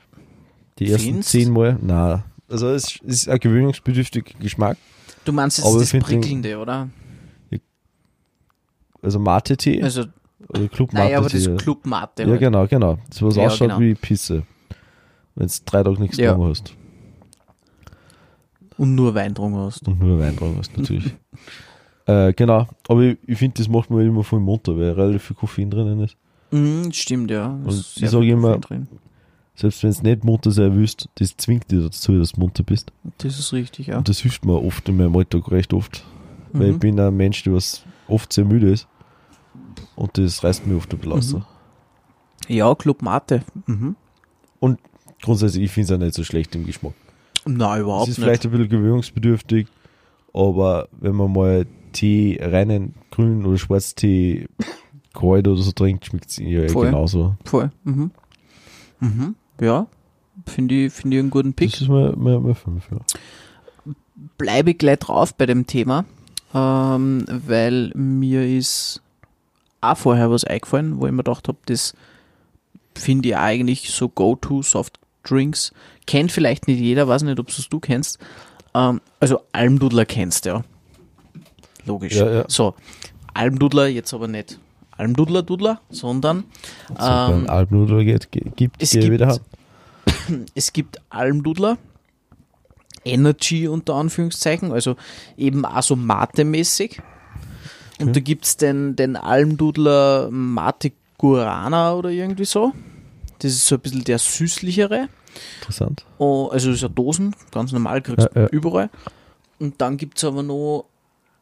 Die 0.80 0.90
ersten 0.90 1.08
Findest? 1.08 1.30
zehn 1.30 1.52
Mal. 1.52 1.78
Na, 1.82 2.24
also 2.50 2.70
es 2.70 2.98
ist 2.98 3.30
ein 3.30 3.40
gewöhnungsbedürftiger 3.40 4.38
Geschmack. 4.40 4.78
Du 5.26 5.32
meinst 5.32 5.58
jetzt 5.58 5.68
Aber 5.68 5.80
das 5.80 5.92
Prickelnde, 5.92 6.58
oder? 6.58 6.90
Also 9.04 9.20
Mate 9.20 9.58
Tee 9.58 9.82
Also, 9.84 10.06
oder 10.50 10.68
Club 10.70 10.94
Mate 10.94 11.06
nein, 11.10 11.16
aber 11.18 11.30
das 11.30 11.50
Club 11.58 11.86
Mate. 11.86 12.24
ja, 12.24 12.30
halt. 12.30 12.40
genau, 12.40 12.66
genau. 12.68 12.98
Das 13.10 13.22
was 13.22 13.36
Ja, 13.36 13.46
ausschaut 13.48 13.68
genau. 13.70 13.80
wie 13.80 13.94
Pisse. 13.96 14.44
Wenn 15.36 15.48
du 15.48 15.54
drei 15.66 15.84
Tage 15.84 16.00
nichts 16.02 16.18
Ja. 16.18 16.38
hast. 16.38 16.74
Und 18.78 18.96
nur 18.96 19.14
Wein 19.14 19.34
drungen 19.34 19.58
hast. 19.58 19.88
Und 19.88 20.00
nur 20.00 20.20
Wein 20.20 20.36
drauf 20.36 20.56
hast, 20.58 20.76
natürlich. 20.78 21.14
äh, 22.08 22.34
genau, 22.34 22.68
aber 22.88 23.02
ich, 23.04 23.18
ich 23.28 23.38
finde, 23.38 23.56
das 23.58 23.68
macht 23.70 23.90
mir 23.92 24.04
immer 24.04 24.24
voll 24.24 24.40
munter, 24.40 24.76
weil 24.78 24.92
relativ 24.92 25.24
viel 25.24 25.36
Koffein 25.36 25.70
drinnen 25.70 26.00
ist. 26.02 26.18
Mhm, 26.52 26.92
stimmt, 26.92 27.30
ja. 27.32 27.48
Und 27.48 27.68
Ist 27.68 27.80
ich 27.80 28.00
sehr 28.02 28.10
sag 28.10 28.22
viel 28.22 28.30
immer- 28.32 28.58
Drin. 28.58 28.88
Selbst 29.56 29.84
wenn 29.84 29.92
es 29.92 30.02
nicht 30.02 30.24
munter 30.24 30.50
sein 30.50 30.76
willst, 30.76 31.08
das 31.16 31.38
zwingt 31.38 31.70
dich 31.72 31.84
dazu, 31.84 32.18
dass 32.18 32.32
du 32.32 32.40
munter 32.40 32.64
bist. 32.64 32.92
Das 33.20 33.38
ist 33.38 33.54
richtig, 33.54 33.86
ja. 33.88 34.00
Und 34.00 34.10
das 34.10 34.20
hilft 34.20 34.44
mir 34.46 34.60
oft 34.64 34.90
in 34.90 34.98
meinem 34.98 35.16
Alltag 35.16 35.52
recht 35.52 35.74
oft. 35.76 36.04
Weil 36.54 36.70
ich 36.70 36.74
Mhm. 36.76 36.80
bin 36.80 37.00
ein 37.00 37.16
Mensch, 37.16 37.44
der 37.44 37.54
was 37.54 37.84
oft 38.08 38.34
sehr 38.34 38.46
müde 38.46 38.72
ist. 38.72 38.88
Und 39.96 40.18
das 40.18 40.44
reißt 40.44 40.66
mir 40.68 40.76
oft 40.78 40.92
ein 40.94 41.00
bisschen. 41.00 41.40
Mhm. 41.40 41.46
Ja, 42.56 42.74
Club 42.76 43.02
Mate. 43.02 43.44
Mhm. 43.68 43.96
Grundsätzlich, 45.22 45.64
ich 45.64 45.72
finde 45.72 45.86
es 45.86 45.98
auch 45.98 46.04
nicht 46.04 46.16
so 46.16 46.24
schlecht 46.26 46.54
im 46.54 46.66
Geschmack. 46.66 46.94
Nein, 47.46 47.78
Es 47.78 47.84
überhaupt 47.84 48.10
ist 48.10 48.18
nicht. 48.18 48.26
vielleicht 48.26 48.44
ein 48.46 48.52
bisschen 48.52 48.68
gewöhnungsbedürftig, 48.68 49.68
aber 50.34 50.90
wenn 51.00 51.16
man 51.16 51.32
mal 51.32 51.66
Tee, 51.94 52.38
reinen 52.42 52.94
grünen 53.10 53.46
oder 53.46 53.58
Schwarztee 53.58 54.50
kalt 55.14 55.48
oder 55.48 55.62
so 55.62 55.72
trinkt, 55.72 56.06
schmeckt 56.08 56.30
es 56.30 56.38
ja 56.40 56.68
Voll. 56.68 56.88
genauso. 56.88 57.38
Voll. 57.46 57.72
Mhm. 57.86 58.12
Mhm. 59.00 59.36
Ja, 59.62 59.88
finde 60.46 60.76
ich, 60.88 60.94
finde 60.94 61.16
ich 61.16 61.22
einen 61.22 61.30
guten 61.30 61.54
Pick. 61.54 61.72
Das 61.72 61.82
ist 61.82 61.88
mal, 61.88 62.14
mal, 62.18 62.42
mal 62.42 62.54
fünf, 62.56 62.90
ja. 62.92 63.94
bleibe 64.38 64.72
ich 64.72 64.78
gleich 64.78 65.00
drauf 65.00 65.34
bei 65.36 65.46
dem 65.46 65.68
Thema, 65.68 66.04
ähm, 66.54 67.26
weil 67.30 67.94
mir 67.96 68.46
ist 68.46 69.02
auch 69.84 69.98
vorher 69.98 70.30
was 70.32 70.44
eingefallen, 70.44 71.00
wo 71.00 71.06
ich 71.06 71.12
mir 71.12 71.18
gedacht 71.24 71.48
habe, 71.48 71.58
das 71.66 71.94
finde 72.96 73.30
ich 73.30 73.38
eigentlich 73.38 73.90
so 73.92 74.10
Go-To 74.10 74.62
Soft 74.62 75.00
Drinks. 75.24 75.72
Kennt 76.06 76.32
vielleicht 76.32 76.68
nicht 76.68 76.80
jeder, 76.80 77.08
weiß 77.08 77.24
nicht, 77.24 77.40
ob 77.40 77.50
es 77.50 77.70
du 77.70 77.80
kennst. 77.80 78.20
Ähm, 78.74 79.02
also 79.20 79.40
Almdudler 79.52 80.06
kennst 80.06 80.46
du 80.46 80.50
ja. 80.50 80.64
Logisch. 81.86 82.16
Ja, 82.16 82.30
ja. 82.32 82.46
So, 82.48 82.76
Almdudler 83.34 83.88
jetzt 83.88 84.14
aber 84.14 84.28
nicht 84.28 84.60
Almdudler 84.96 85.42
Dudler, 85.44 85.82
sondern 85.90 86.44
ähm, 87.00 87.50
Alpnudel 87.50 88.06
geht, 88.06 88.32
ge- 88.32 88.52
gibt, 88.56 88.82
es 88.82 88.92
gibt- 88.92 89.10
wieder 89.12 89.40
es 90.56 90.72
gibt 90.72 91.02
Almdudler, 91.10 91.78
Energy 93.06 93.68
unter 93.68 93.96
Anführungszeichen, 93.96 94.72
also 94.72 94.96
eben 95.38 95.66
auch 95.66 95.82
so 95.84 95.96
Mate-mäßig. 95.96 97.02
Und 98.08 98.16
da 98.16 98.20
gibt's 98.20 98.58
den, 98.58 98.96
den 98.96 99.16
Almdudler 99.16 100.30
Mate 100.32 100.92
Guarana 101.18 101.94
oder 101.96 102.10
irgendwie 102.10 102.46
so. 102.46 102.74
Das 103.40 103.52
ist 103.52 103.68
so 103.68 103.76
ein 103.76 103.82
bisschen 103.82 104.04
der 104.04 104.20
süßlichere. 104.20 105.10
Interessant. 105.60 106.06
Oh, 106.18 106.48
also 106.52 106.68
das 106.70 106.76
ist 106.78 106.82
ja 106.84 106.90
Dosen, 106.90 107.36
ganz 107.52 107.72
normal, 107.72 108.02
kriegst 108.02 108.28
du 108.34 108.40
Ja, 108.40 108.42
ja. 108.44 108.48
überall. 108.50 108.90
Und 109.60 109.82
dann 109.82 109.98
gibt's 109.98 110.24
aber 110.24 110.44
noch 110.44 110.86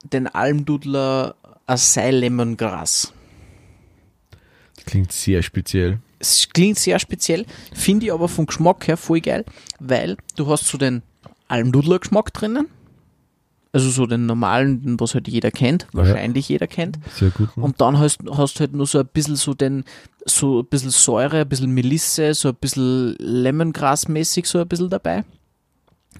den 0.04 0.28
Almdudler 0.28 1.36
Acai 1.68 2.12
Lemongrass. 2.12 3.14
Das 4.76 4.86
klingt 4.86 5.12
sehr 5.12 5.42
speziell. 5.44 6.00
Es 6.20 6.48
klingt 6.50 6.78
sehr 6.78 7.00
speziell, 7.00 7.46
finde 7.74 8.06
ich 8.06 8.14
aber 8.14 8.28
vom 8.28 8.46
Geschmack 8.46 8.88
her 8.88 8.98
voll 8.98 9.22
geil, 9.22 9.44
weil 9.80 10.18
du 10.36 10.48
hast 10.48 10.68
so 10.68 10.78
den 10.78 11.02
Almdudler-Geschmack 11.48 12.32
drinnen, 12.34 12.68
Also 13.74 13.90
so 13.90 14.06
den 14.06 14.26
normalen, 14.26 14.82
den 14.84 15.00
was 15.00 15.14
halt 15.14 15.30
jeder 15.30 15.50
kennt, 15.50 15.88
wahrscheinlich 15.94 16.50
jeder 16.50 16.68
kennt. 16.68 17.00
Sehr 17.16 17.30
gut. 17.30 17.56
ne? 17.56 17.64
Und 17.64 17.80
dann 17.80 18.00
hast 18.00 18.20
hast 18.30 18.60
halt 18.60 18.74
nur 18.74 18.86
so 18.86 19.00
ein 19.00 19.08
bisschen 19.14 19.38
so 19.38 19.54
den, 19.54 19.86
so 20.26 20.60
ein 20.60 20.66
bisschen 20.66 20.90
Säure, 20.90 21.42
ein 21.42 21.48
bisschen 21.48 21.72
Melisse, 21.72 22.34
so 22.34 22.50
ein 22.50 22.56
bisschen 22.56 23.16
Lemongrass-mäßig 23.18 24.46
so 24.46 24.60
ein 24.60 24.68
bisschen 24.68 24.90
dabei. 24.90 25.24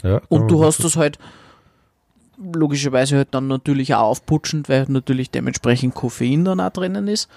ja, 0.02 0.22
Und 0.30 0.50
du 0.50 0.64
hast 0.64 0.82
das 0.84 0.96
halt 0.96 1.20
logischerweise 2.42 3.18
halt 3.18 3.30
dann 3.32 3.48
natürlich 3.48 3.94
auch 3.94 4.02
aufputschend, 4.02 4.70
weil 4.70 4.86
natürlich 4.88 5.30
dementsprechend 5.30 5.94
Koffein 5.94 6.46
dann 6.46 6.60
auch 6.60 6.72
drinnen 6.72 7.08
ist. 7.08 7.30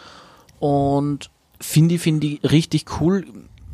Und 0.61 1.31
finde 1.61 1.97
ich, 1.97 2.01
finde 2.01 2.27
ich 2.27 2.51
richtig 2.51 3.01
cool. 3.01 3.25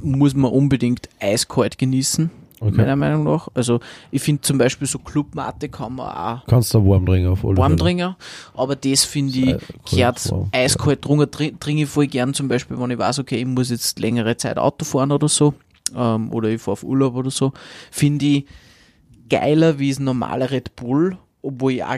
Muss 0.03 0.35
man 0.35 0.51
unbedingt 0.51 1.09
eiskalt 1.21 1.77
genießen, 1.77 2.31
Okay. 2.63 2.77
meiner 2.77 2.95
Meinung 2.97 3.25
nach. 3.25 3.49
Also 3.55 3.81
ich 4.11 4.21
finde 4.21 4.43
zum 4.43 4.59
Beispiel 4.59 4.87
so 4.87 4.99
Clubmate 4.99 5.69
kann 5.71 5.95
man 5.95 6.09
auch 6.15 6.47
Kannst 6.47 6.75
du 6.75 6.87
warm 6.87 7.07
trinken 7.07 7.29
auf 7.31 7.43
alle 7.45 7.57
warm 7.57 7.73
Fälle. 7.73 7.83
trinken, 7.83 8.17
aber 8.55 8.77
das 8.77 9.05
finde 9.05 9.33
ich, 9.39 9.57
gehört 9.91 10.31
warm, 10.31 10.49
eiskalt 10.53 11.03
drunter, 11.05 11.31
trin- 11.31 11.59
trinke 11.59 11.85
ich 11.85 11.89
voll 11.89 12.07
gern 12.07 12.35
zum 12.35 12.49
Beispiel, 12.49 12.79
wenn 12.79 12.91
ich 12.91 12.99
weiß, 12.99 13.19
okay, 13.21 13.37
ich 13.37 13.47
muss 13.47 13.71
jetzt 13.71 13.99
längere 13.99 14.37
Zeit 14.37 14.59
Auto 14.59 14.85
fahren 14.85 15.11
oder 15.11 15.27
so, 15.29 15.55
ähm, 15.97 16.31
oder 16.35 16.51
ich 16.51 16.61
fahre 16.61 16.73
auf 16.75 16.85
Urlaub 16.85 17.15
oder 17.15 17.31
so, 17.31 17.53
finde 17.91 18.27
ich 18.27 18.45
geiler 19.31 19.79
wie 19.79 19.89
das 19.91 19.99
normale 19.99 20.51
Red 20.51 20.77
Bull, 20.77 21.17
obwohl 21.43 21.73
ich 21.73 21.85
auch 21.85 21.97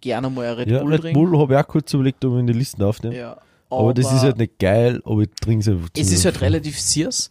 gerne 0.00 0.28
mal 0.30 0.46
ein 0.46 0.54
Red 0.54 0.68
Ja, 0.70 0.80
Bull 0.80 0.92
Red 0.92 1.00
trinke. 1.02 1.20
Bull 1.20 1.38
habe 1.38 1.54
ich 1.54 1.60
auch 1.60 1.68
kurz 1.68 1.94
überlegt, 1.94 2.24
ob 2.24 2.32
ich 2.34 2.40
in 2.40 2.46
die 2.48 2.52
Listen 2.54 2.82
aufnehme. 2.82 3.16
Ja, 3.16 3.36
aber, 3.70 3.94
das 3.94 4.12
ist 4.12 4.22
halt 4.22 4.38
nicht 4.38 4.58
geil, 4.58 5.00
aber 5.04 5.22
ich 5.22 5.30
trinke 5.40 5.60
es 5.60 5.68
einfach. 5.68 5.88
es 5.96 6.12
ist 6.12 6.24
halt 6.24 6.40
relativ 6.40 6.80
süß 6.80 7.30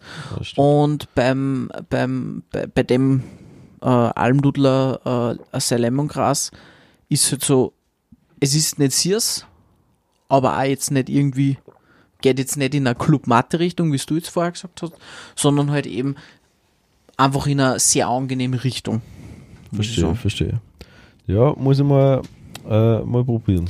und 0.57 1.13
beim, 1.15 1.69
beim, 1.89 2.43
bei, 2.51 2.67
bei 2.67 2.83
dem 2.83 3.23
äh, 3.81 3.85
Almdudler 3.87 5.37
äh, 5.51 5.57
ein 5.57 5.79
Lemongras 5.79 6.51
ist 7.09 7.31
halt 7.31 7.43
so, 7.43 7.73
es 8.39 8.55
ist 8.55 8.79
nicht 8.79 8.93
süß, 8.93 9.45
aber 10.27 10.57
auch 10.57 10.63
jetzt 10.63 10.91
nicht 10.91 11.09
irgendwie, 11.09 11.57
geht 12.21 12.39
jetzt 12.39 12.57
nicht 12.57 12.75
in 12.75 12.87
eine 12.87 12.95
Club-Matte-Richtung, 12.95 13.93
wie 13.93 13.97
du 13.97 14.15
jetzt 14.15 14.29
vorher 14.29 14.51
gesagt 14.51 14.81
hast, 14.81 14.93
sondern 15.35 15.71
halt 15.71 15.85
eben 15.85 16.15
einfach 17.17 17.47
in 17.47 17.59
eine 17.59 17.79
sehr 17.79 18.07
angenehme 18.07 18.63
Richtung. 18.63 19.01
muss 19.71 19.87
ich 19.87 19.99
Verstehe, 19.99 20.15
verstehe. 20.15 20.61
Ja, 21.27 21.53
muss 21.57 21.79
ich 21.79 21.85
mal, 21.85 22.21
äh, 22.67 22.99
mal 22.99 23.23
probieren. 23.23 23.69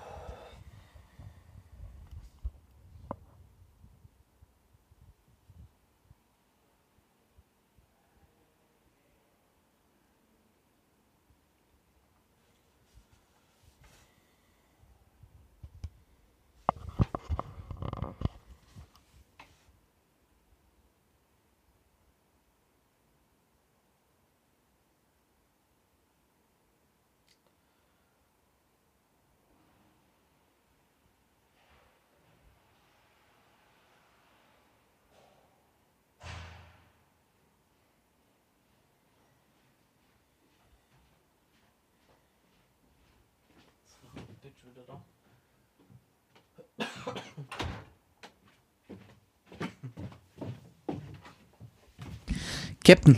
Captain, 52.83 53.17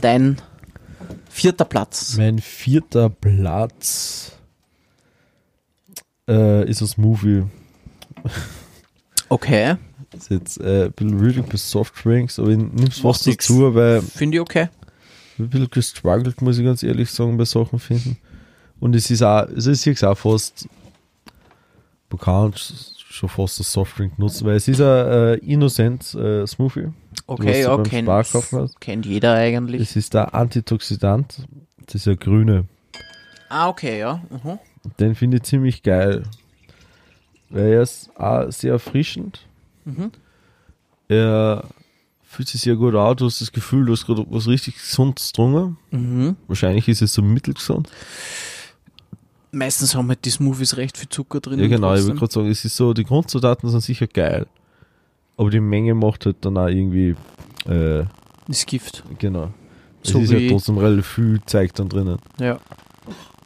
dein 0.00 0.40
vierter 1.28 1.64
Platz. 1.64 2.16
Mein 2.16 2.38
vierter 2.38 3.10
Platz 3.10 4.32
äh, 6.28 6.68
ist 6.68 6.80
das 6.80 6.96
Movie. 6.96 7.44
Okay, 9.28 9.76
Ist 10.16 10.30
jetzt 10.30 10.60
äh, 10.60 10.86
ein 10.86 10.92
bisschen 10.92 11.20
Reading 11.20 11.44
bis 11.44 11.70
Softdrinks, 11.70 12.38
aber 12.38 12.48
ich 12.48 12.56
nimm's 12.56 13.02
nix. 13.02 13.24
dazu, 13.24 13.74
weil 13.74 14.00
finde 14.00 14.38
ich 14.38 14.40
okay. 14.40 14.68
ich 15.34 15.40
ein 15.40 15.50
bisschen 15.50 15.70
gestruggelt, 15.70 16.40
muss 16.40 16.58
ich 16.58 16.64
ganz 16.64 16.82
ehrlich 16.82 17.10
sagen, 17.10 17.36
bei 17.36 17.44
Sachen 17.44 17.78
finden. 17.78 18.16
Und 18.80 18.94
es 18.94 19.10
ist 19.10 19.22
auch, 19.22 19.46
also 19.48 19.70
es 19.70 19.86
ist 19.86 20.04
auch 20.04 20.16
fast, 20.16 20.66
kann 22.16 22.52
schon 22.56 23.28
fast 23.28 23.60
das 23.60 23.72
Softdrink 23.72 24.18
nutzen, 24.18 24.46
weil 24.46 24.56
es 24.56 24.68
ist 24.68 24.80
ein 24.80 25.06
äh, 25.06 25.34
Innocent 25.36 26.14
äh, 26.14 26.46
Smoothie. 26.46 26.88
Okay, 27.26 27.62
ja, 27.62 27.76
kennt, 27.82 28.08
hast. 28.08 28.80
kennt 28.80 29.06
jeder 29.06 29.34
eigentlich. 29.34 29.82
Es 29.82 29.96
ist 29.96 30.14
der 30.14 30.34
Antitoxidant, 30.34 31.46
das 31.84 31.94
ist 31.96 32.06
ja 32.06 32.14
grüne. 32.14 32.66
Ah, 33.48 33.68
okay, 33.68 33.98
ja. 33.98 34.22
Mhm. 34.30 34.58
Den 34.98 35.14
finde 35.14 35.38
ich 35.38 35.42
ziemlich 35.44 35.82
geil. 35.82 36.22
Weil 37.50 37.72
er 37.72 37.82
ist 37.82 38.10
auch 38.16 38.50
sehr 38.50 38.72
erfrischend. 38.72 39.40
Mhm. 39.84 40.12
Er 41.08 41.64
fühlt 42.22 42.48
sich 42.48 42.60
sehr 42.60 42.76
gut 42.76 42.94
an. 42.94 43.16
Du 43.16 43.24
hast 43.24 43.40
das 43.40 43.52
Gefühl, 43.52 43.86
du 43.86 43.92
hast 43.92 44.06
gerade 44.06 44.26
was 44.28 44.46
richtig 44.46 44.74
Gesundes 44.74 45.32
getrunken. 45.32 45.78
Mhm. 45.90 46.36
Wahrscheinlich 46.46 46.88
ist 46.88 47.00
es 47.00 47.14
so 47.14 47.22
mittelgesund. 47.22 47.88
Meistens 49.50 49.94
haben 49.94 50.08
halt 50.08 50.24
die 50.24 50.30
Smoothies 50.30 50.76
recht 50.76 50.96
viel 50.98 51.08
Zucker 51.08 51.40
drin. 51.40 51.58
Ja, 51.58 51.68
genau. 51.68 51.94
Ich 51.94 52.02
würde 52.04 52.18
gerade 52.18 52.32
sagen, 52.32 52.50
es 52.50 52.64
ist 52.64 52.76
so, 52.76 52.92
die 52.92 53.04
Grundzutaten 53.04 53.68
sind 53.70 53.80
sicher 53.82 54.06
geil. 54.06 54.46
Aber 55.36 55.50
die 55.50 55.60
Menge 55.60 55.94
macht 55.94 56.26
halt 56.26 56.36
dann 56.42 56.56
auch 56.58 56.66
irgendwie, 56.66 57.14
äh, 57.66 58.04
Das 58.46 58.66
Gift. 58.66 59.04
genau. 59.18 59.50
Es 60.02 60.10
So 60.10 60.18
ist 60.20 60.30
wie- 60.30 60.36
halt 60.36 60.50
trotzdem 60.50 60.78
relativ 60.78 61.06
viel 61.06 61.40
Zeug 61.46 61.72
dann 61.74 61.88
drinnen. 61.88 62.18
Ja. 62.38 62.58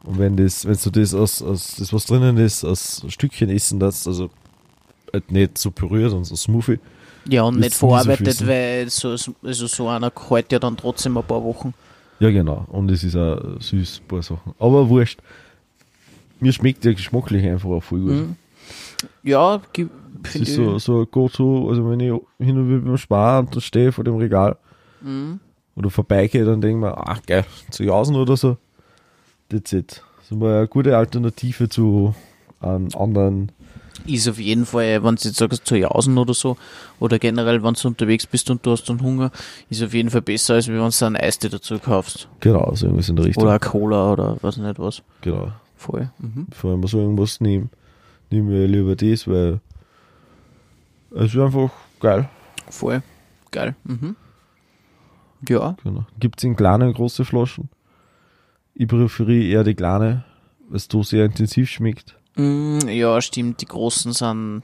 Und 0.03 0.19
wenn 0.19 0.35
das, 0.35 0.65
wenn 0.65 0.77
du 0.83 0.89
das 0.89 1.13
aus, 1.13 1.41
aus 1.41 1.75
das 1.77 1.93
was 1.93 2.05
drinnen 2.05 2.35
ist, 2.37 2.65
aus 2.65 3.05
Stückchen 3.07 3.49
essen 3.49 3.79
das, 3.79 4.05
also 4.07 4.29
halt 5.13 5.31
nicht 5.31 5.57
so 5.57 5.71
püriert 5.71 6.11
und 6.11 6.25
so 6.25 6.35
Smoothie. 6.35 6.79
Ja, 7.29 7.43
und 7.43 7.59
nicht 7.59 7.73
so 7.75 7.87
verarbeitet, 7.87 8.37
viel 8.39 8.47
weil 8.47 8.89
so, 8.89 9.11
also 9.43 9.67
so 9.67 9.87
einer 9.87 10.11
hält 10.29 10.51
ja 10.51 10.59
dann 10.59 10.75
trotzdem 10.75 11.17
ein 11.17 11.23
paar 11.23 11.41
Wochen. 11.43 11.73
Ja, 12.19 12.29
genau. 12.31 12.65
Und 12.69 12.91
es 12.91 13.03
ist 13.05 13.15
auch 13.15 13.39
süß, 13.61 14.01
ein 14.03 14.07
paar 14.09 14.21
Sachen. 14.21 14.53
Aber 14.59 14.89
wurscht. 14.89 15.19
Mir 16.43 16.53
schmeckt 16.53 16.83
der 16.83 16.93
geschmacklich 16.93 17.45
einfach 17.45 17.69
auch 17.69 17.81
voll 17.83 17.99
gut. 18.01 18.09
Mhm. 18.11 18.35
Ja, 19.23 19.61
finde 20.23 20.49
ist 20.49 20.55
so, 20.55 20.77
so 20.79 20.99
ein 21.01 21.07
Go-To, 21.09 21.69
also 21.69 21.89
wenn 21.89 21.99
ich 22.01 22.13
hin 22.39 22.57
und 22.57 22.69
wieder 22.69 22.79
beim 22.79 22.97
Sparen 22.97 23.47
und 23.47 23.61
stehe 23.63 23.91
vor 23.91 24.03
dem 24.03 24.17
Regal 24.17 24.57
Mhm. 25.01 25.39
oder 25.75 25.89
vorbeigehe, 25.89 26.45
dann 26.45 26.61
denke 26.61 26.77
ich 26.77 26.81
mir, 26.93 26.97
ach 26.97 27.21
geil, 27.25 27.45
zu 27.71 27.83
Jausen 27.83 28.15
oder 28.15 28.37
so, 28.37 28.57
that's 29.49 29.73
it. 29.73 30.01
Das 30.17 30.31
ist 30.31 30.37
mal 30.37 30.57
eine 30.59 30.67
gute 30.67 30.97
Alternative 30.97 31.67
zu 31.69 32.13
einem 32.59 32.89
anderen. 32.97 33.51
Ist 34.05 34.27
auf 34.27 34.39
jeden 34.39 34.65
Fall, 34.65 35.01
wenn 35.03 35.15
du 35.15 35.21
jetzt 35.23 35.37
sagst, 35.37 35.65
zu 35.65 35.77
Jausen 35.77 36.17
oder 36.17 36.33
so, 36.33 36.57
oder 36.99 37.19
generell, 37.19 37.63
wenn 37.63 37.73
du 37.73 37.87
unterwegs 37.87 38.25
bist 38.27 38.49
und 38.49 38.65
du 38.65 38.71
hast 38.71 38.85
dann 38.89 39.01
Hunger, 39.01 39.31
ist 39.69 39.81
auf 39.83 39.93
jeden 39.93 40.09
Fall 40.09 40.21
besser, 40.21 40.55
als 40.55 40.67
wenn 40.67 40.75
du 40.75 41.05
einen 41.05 41.15
Eistee 41.15 41.49
dazu 41.49 41.79
kaufst. 41.79 42.27
Genau, 42.39 42.73
so 42.75 42.87
irgendwas 42.87 43.09
in 43.09 43.15
der 43.15 43.25
Richtung. 43.25 43.43
Oder 43.43 43.59
Cola 43.59 44.11
oder 44.11 44.37
was 44.41 44.57
nicht 44.57 44.79
was. 44.79 45.01
Genau. 45.21 45.51
Voll. 45.83 46.09
Mhm. 46.19 46.47
Vor 46.51 46.71
allem 46.71 46.87
so 46.87 46.97
irgendwas 46.99 47.41
nehmen, 47.41 47.69
nehmen 48.31 48.49
wir 48.49 48.67
lieber 48.67 48.95
das, 48.95 49.27
weil 49.27 49.59
es 51.11 51.33
ist 51.33 51.37
einfach 51.37 51.71
geil. 51.99 52.29
Voll. 52.69 53.03
Geil. 53.51 53.75
Mhm. 53.83 54.15
Ja. 55.49 55.75
Genau. 55.83 56.05
Gibt 56.19 56.39
es 56.39 56.45
in 56.45 56.55
kleine 56.55 56.87
und 56.87 56.93
große 56.95 57.25
Flaschen? 57.25 57.67
Ich 58.75 58.87
präferiere 58.87 59.43
eher 59.45 59.63
die 59.65 59.75
kleine, 59.75 60.23
weil 60.69 60.77
es 60.77 60.87
da 60.87 61.03
sehr 61.03 61.25
intensiv 61.25 61.69
schmeckt. 61.69 62.15
Mm, 62.37 62.79
ja, 62.87 63.21
stimmt, 63.21 63.59
die 63.61 63.65
großen 63.65 64.13
sind 64.13 64.63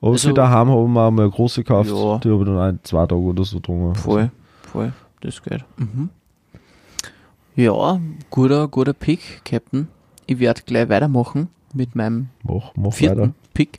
Aber 0.00 0.10
Also- 0.12 0.28
für 0.30 0.34
daheim 0.34 0.68
haben 0.68 0.70
wir 0.70 0.74
auch 0.74 0.88
mal 0.88 1.06
eine 1.06 1.30
große 1.30 1.62
gekauft. 1.62 1.88
Ja. 1.88 2.18
Die 2.18 2.28
habe 2.30 2.40
ich 2.42 2.46
dann 2.48 2.58
ein, 2.58 2.80
zwei 2.82 3.06
Tage 3.06 3.20
oder 3.20 3.44
so 3.44 3.58
getrunken. 3.58 3.94
voll, 3.94 4.30
voll, 4.62 4.92
das 5.20 5.40
geht. 5.40 5.64
Mhm. 5.76 6.10
Ja, 7.54 8.00
guter, 8.28 8.66
guter 8.66 8.92
Pick, 8.92 9.42
Captain. 9.44 9.86
Ich 10.26 10.38
werde 10.38 10.62
gleich 10.64 10.88
weitermachen 10.88 11.48
mit 11.74 11.94
meinem 11.94 12.28
Mach, 12.42 12.72
mach 12.76 12.92
vierten 12.92 13.20
weiter. 13.20 13.34
Pick. 13.54 13.78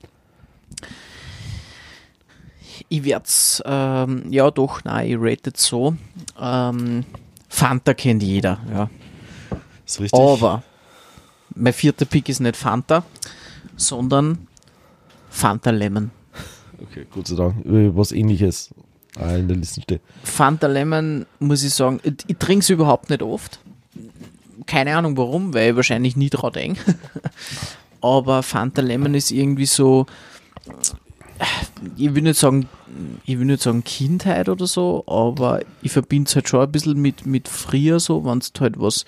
Ich 2.89 3.03
werde 3.03 3.25
es, 3.25 3.61
ähm, 3.65 4.31
ja 4.31 4.51
doch, 4.51 4.83
nein, 4.83 5.09
ich 5.09 5.17
rate 5.19 5.51
es 5.53 5.65
so. 5.65 5.95
Ähm, 6.39 7.05
Fanta 7.47 7.93
kennt 7.93 8.23
jeder, 8.23 8.59
ja. 8.71 8.89
Ist 9.85 9.99
richtig. 9.99 10.19
Aber 10.19 10.63
mein 11.55 11.73
vierter 11.73 12.05
Pick 12.05 12.29
ist 12.29 12.39
nicht 12.39 12.55
Fanta, 12.55 13.03
sondern 13.75 14.47
Fanta 15.29 15.69
Lemon. 15.69 16.11
Okay, 16.81 17.05
Gott 17.11 17.27
sei 17.27 17.35
Dank. 17.35 17.55
Was 17.63 18.11
ähnliches 18.11 18.73
ah, 19.17 19.35
in 19.35 19.47
der 19.47 19.57
Liste 19.57 19.81
steht. 19.81 20.01
Fanta 20.23 20.67
Lemon, 20.67 21.25
muss 21.39 21.63
ich 21.63 21.73
sagen, 21.73 21.99
ich, 22.03 22.15
ich 22.27 22.37
trinke 22.37 22.63
es 22.63 22.69
überhaupt 22.69 23.09
nicht 23.09 23.21
oft. 23.21 23.59
Keine 24.65 24.95
Ahnung 24.95 25.17
warum, 25.17 25.53
weil 25.53 25.71
ich 25.71 25.75
wahrscheinlich 25.75 26.15
nie 26.15 26.29
dran 26.29 26.53
denke. 26.53 26.95
Aber 28.01 28.43
Fanta 28.43 28.81
Lemon 28.81 29.13
ist 29.13 29.31
irgendwie 29.31 29.65
so, 29.65 30.05
ich 31.95 32.13
will 32.13 32.23
nicht 32.23 32.39
sagen, 32.39 32.67
ich 33.25 33.39
will 33.39 33.45
nicht 33.45 33.61
sagen 33.61 33.83
Kindheit 33.83 34.49
oder 34.49 34.67
so, 34.67 35.03
aber 35.07 35.61
ich 35.81 35.91
verbinde 35.91 36.27
es 36.27 36.35
halt 36.35 36.49
schon 36.49 36.61
ein 36.61 36.71
bisschen 36.71 37.01
mit, 37.01 37.25
mit 37.25 37.47
früher 37.47 37.99
so, 37.99 38.25
wenn 38.25 38.39
du 38.39 38.59
halt 38.59 38.79
was 38.79 39.05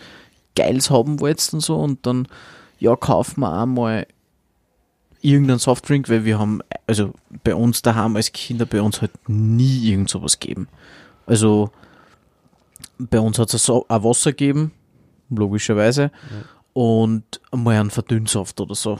Geiles 0.55 0.89
haben 0.89 1.19
wolltest 1.19 1.53
und 1.53 1.59
so 1.59 1.75
und 1.75 2.05
dann, 2.05 2.27
ja, 2.79 2.95
kaufen 2.95 3.41
wir 3.41 3.53
einmal 3.53 4.07
irgendeinen 5.21 5.59
Softdrink, 5.59 6.09
weil 6.09 6.25
wir 6.25 6.39
haben, 6.39 6.61
also 6.87 7.13
bei 7.43 7.55
uns 7.55 7.81
daheim 7.81 8.15
als 8.15 8.31
Kinder, 8.31 8.65
bei 8.65 8.81
uns 8.81 9.01
halt 9.01 9.11
nie 9.27 9.89
irgend 9.89 10.09
sowas 10.09 10.39
gegeben. 10.39 10.67
Also 11.25 11.71
bei 12.97 13.19
uns 13.19 13.39
hat 13.39 13.53
es 13.53 13.69
auch 13.69 13.85
Wasser 13.89 14.31
gegeben, 14.31 14.71
logischerweise, 15.29 16.11
und 16.73 17.23
mal 17.51 17.79
einen 17.79 17.89
Verdünnsaft 17.89 18.59
oder 18.59 18.75
so. 18.75 18.99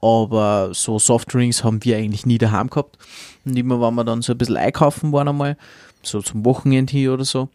Aber 0.00 0.70
so 0.74 0.98
Softdrinks 0.98 1.64
haben 1.64 1.84
wir 1.84 1.96
eigentlich 1.96 2.24
nie 2.24 2.38
daheim 2.38 2.70
gehabt. 2.70 2.98
Und 3.44 3.56
immer, 3.56 3.80
wenn 3.80 3.94
wir 3.94 4.04
dann 4.04 4.22
so 4.22 4.32
ein 4.32 4.38
bisschen 4.38 4.56
einkaufen 4.56 5.12
waren 5.12 5.28
einmal, 5.28 5.56
so 6.02 6.22
zum 6.22 6.44
Wochenende 6.44 6.92
hier 6.92 7.14
oder 7.14 7.24
so. 7.24 7.48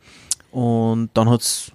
Und 0.51 1.09
dann 1.13 1.29
hat 1.29 1.41
es 1.41 1.71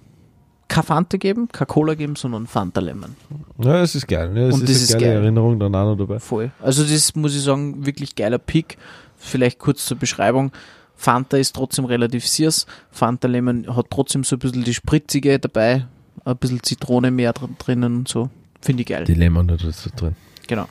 keine 0.67 0.83
Fanta 0.83 1.17
gegeben, 1.17 1.49
keine 1.51 1.65
Cola 1.65 1.93
gegeben, 1.93 2.15
sondern 2.15 2.45
Fanta 2.45 2.79
Lemon. 2.81 3.15
Ja, 3.57 3.81
es 3.81 3.95
ist 3.95 4.07
geil. 4.07 4.31
Ne? 4.31 4.47
Es 4.47 4.53
Und 4.53 4.63
ist 4.63 4.69
das 4.69 4.77
eine 4.77 4.83
ist 4.83 4.93
geile 4.93 5.05
geil. 5.05 5.23
Erinnerung 5.23 5.59
dann 5.59 5.73
auch 5.73 5.85
noch 5.85 5.97
dabei. 5.97 6.19
Voll. 6.19 6.51
Also 6.61 6.83
das 6.83 7.15
muss 7.15 7.35
ich 7.35 7.41
sagen, 7.41 7.85
wirklich 7.85 8.15
geiler 8.15 8.37
Pick. 8.37 8.77
Vielleicht 9.17 9.57
kurz 9.57 9.85
zur 9.85 9.97
Beschreibung. 9.97 10.51
Fanta 10.95 11.37
ist 11.37 11.55
trotzdem 11.55 11.85
relativ 11.85 12.27
süß. 12.27 12.67
Fanta 12.91 13.27
Lemon 13.27 13.75
hat 13.75 13.87
trotzdem 13.89 14.23
so 14.23 14.35
ein 14.35 14.39
bisschen 14.39 14.63
die 14.63 14.73
spritzige 14.73 15.39
dabei. 15.39 15.87
Ein 16.25 16.37
bisschen 16.37 16.61
Zitrone 16.63 17.11
mehr 17.11 17.33
drin, 17.33 17.55
drinnen 17.57 17.97
und 17.97 18.07
so. 18.07 18.29
Finde 18.61 18.81
ich 18.81 18.87
geil. 18.89 19.05
Die 19.05 19.13
Lemon 19.13 19.47
da 19.47 19.55
dazu 19.57 19.89
drin. 19.95 20.15
Genau. 20.47 20.65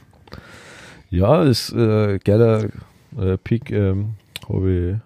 Ja, 1.10 1.42
ist 1.42 1.72
äh, 1.72 2.18
geiler 2.18 2.68
äh, 3.18 3.38
Pick. 3.38 3.70
Ähm, 3.70 4.14
Habe 4.48 5.00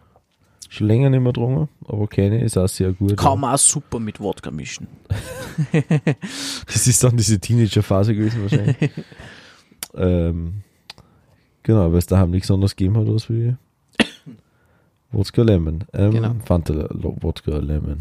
ich 0.68 0.72
schon 0.74 0.86
länger 0.88 1.10
nicht 1.10 1.20
mehr 1.20 1.32
getrunken, 1.32 1.68
aber 1.86 2.06
kenne 2.08 2.42
ist 2.42 2.56
auch 2.56 2.66
sehr 2.68 2.92
gut. 2.92 3.16
Kann 3.16 3.38
man 3.40 3.54
auch 3.54 3.58
super 3.58 3.98
mit 4.00 4.18
Wodka 4.20 4.50
mischen. 4.50 4.86
Das 6.66 6.86
ist 6.86 7.04
dann 7.04 7.16
diese 7.16 7.38
Teenager-Phase 7.38 8.14
gewesen 8.14 8.42
wahrscheinlich. 8.42 8.76
ähm, 9.94 10.62
genau, 11.62 11.92
weil 11.92 11.98
es 11.98 12.06
daheim 12.06 12.30
nichts 12.30 12.50
anderes 12.50 12.74
gegeben 12.74 12.96
hat 12.96 13.06
als 13.06 13.28
wie 13.28 13.54
Wodka 15.12 15.42
Lemon. 15.42 15.84
Ähm, 15.92 16.10
Genau. 16.10 16.34
Fanta 16.44 16.88
Wodka 16.90 17.58
Lemon. 17.58 18.00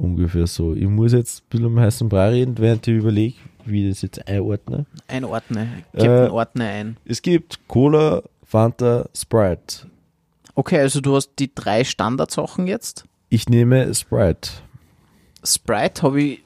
Ungefähr 0.00 0.46
so. 0.46 0.74
Ich 0.74 0.86
muss 0.88 1.12
jetzt 1.12 1.42
ein 1.42 1.46
bisschen 1.50 1.66
um 1.66 1.78
heißen 1.78 2.08
Brei 2.08 2.30
reden, 2.30 2.56
während 2.58 2.88
ich 2.88 2.94
überlege, 2.96 3.36
wie 3.66 3.84
ich 3.86 3.90
das 3.94 4.02
jetzt 4.02 4.26
einordne. 4.26 4.86
Einordne. 5.08 5.68
Gib 5.92 6.04
Äh, 6.04 6.08
einen 6.08 6.30
Ordner 6.30 6.64
ein. 6.64 6.96
Es 7.04 7.20
gibt 7.20 7.60
Cola, 7.68 8.22
Fanta, 8.42 9.08
Sprite. 9.14 9.86
Okay, 10.54 10.78
also 10.80 11.00
du 11.02 11.14
hast 11.16 11.32
die 11.38 11.54
drei 11.54 11.84
Standardsachen 11.84 12.66
jetzt. 12.66 13.04
Ich 13.28 13.48
nehme 13.48 13.92
Sprite. 13.94 14.50
Sprite 15.44 16.02
habe 16.02 16.22
ich 16.22 16.38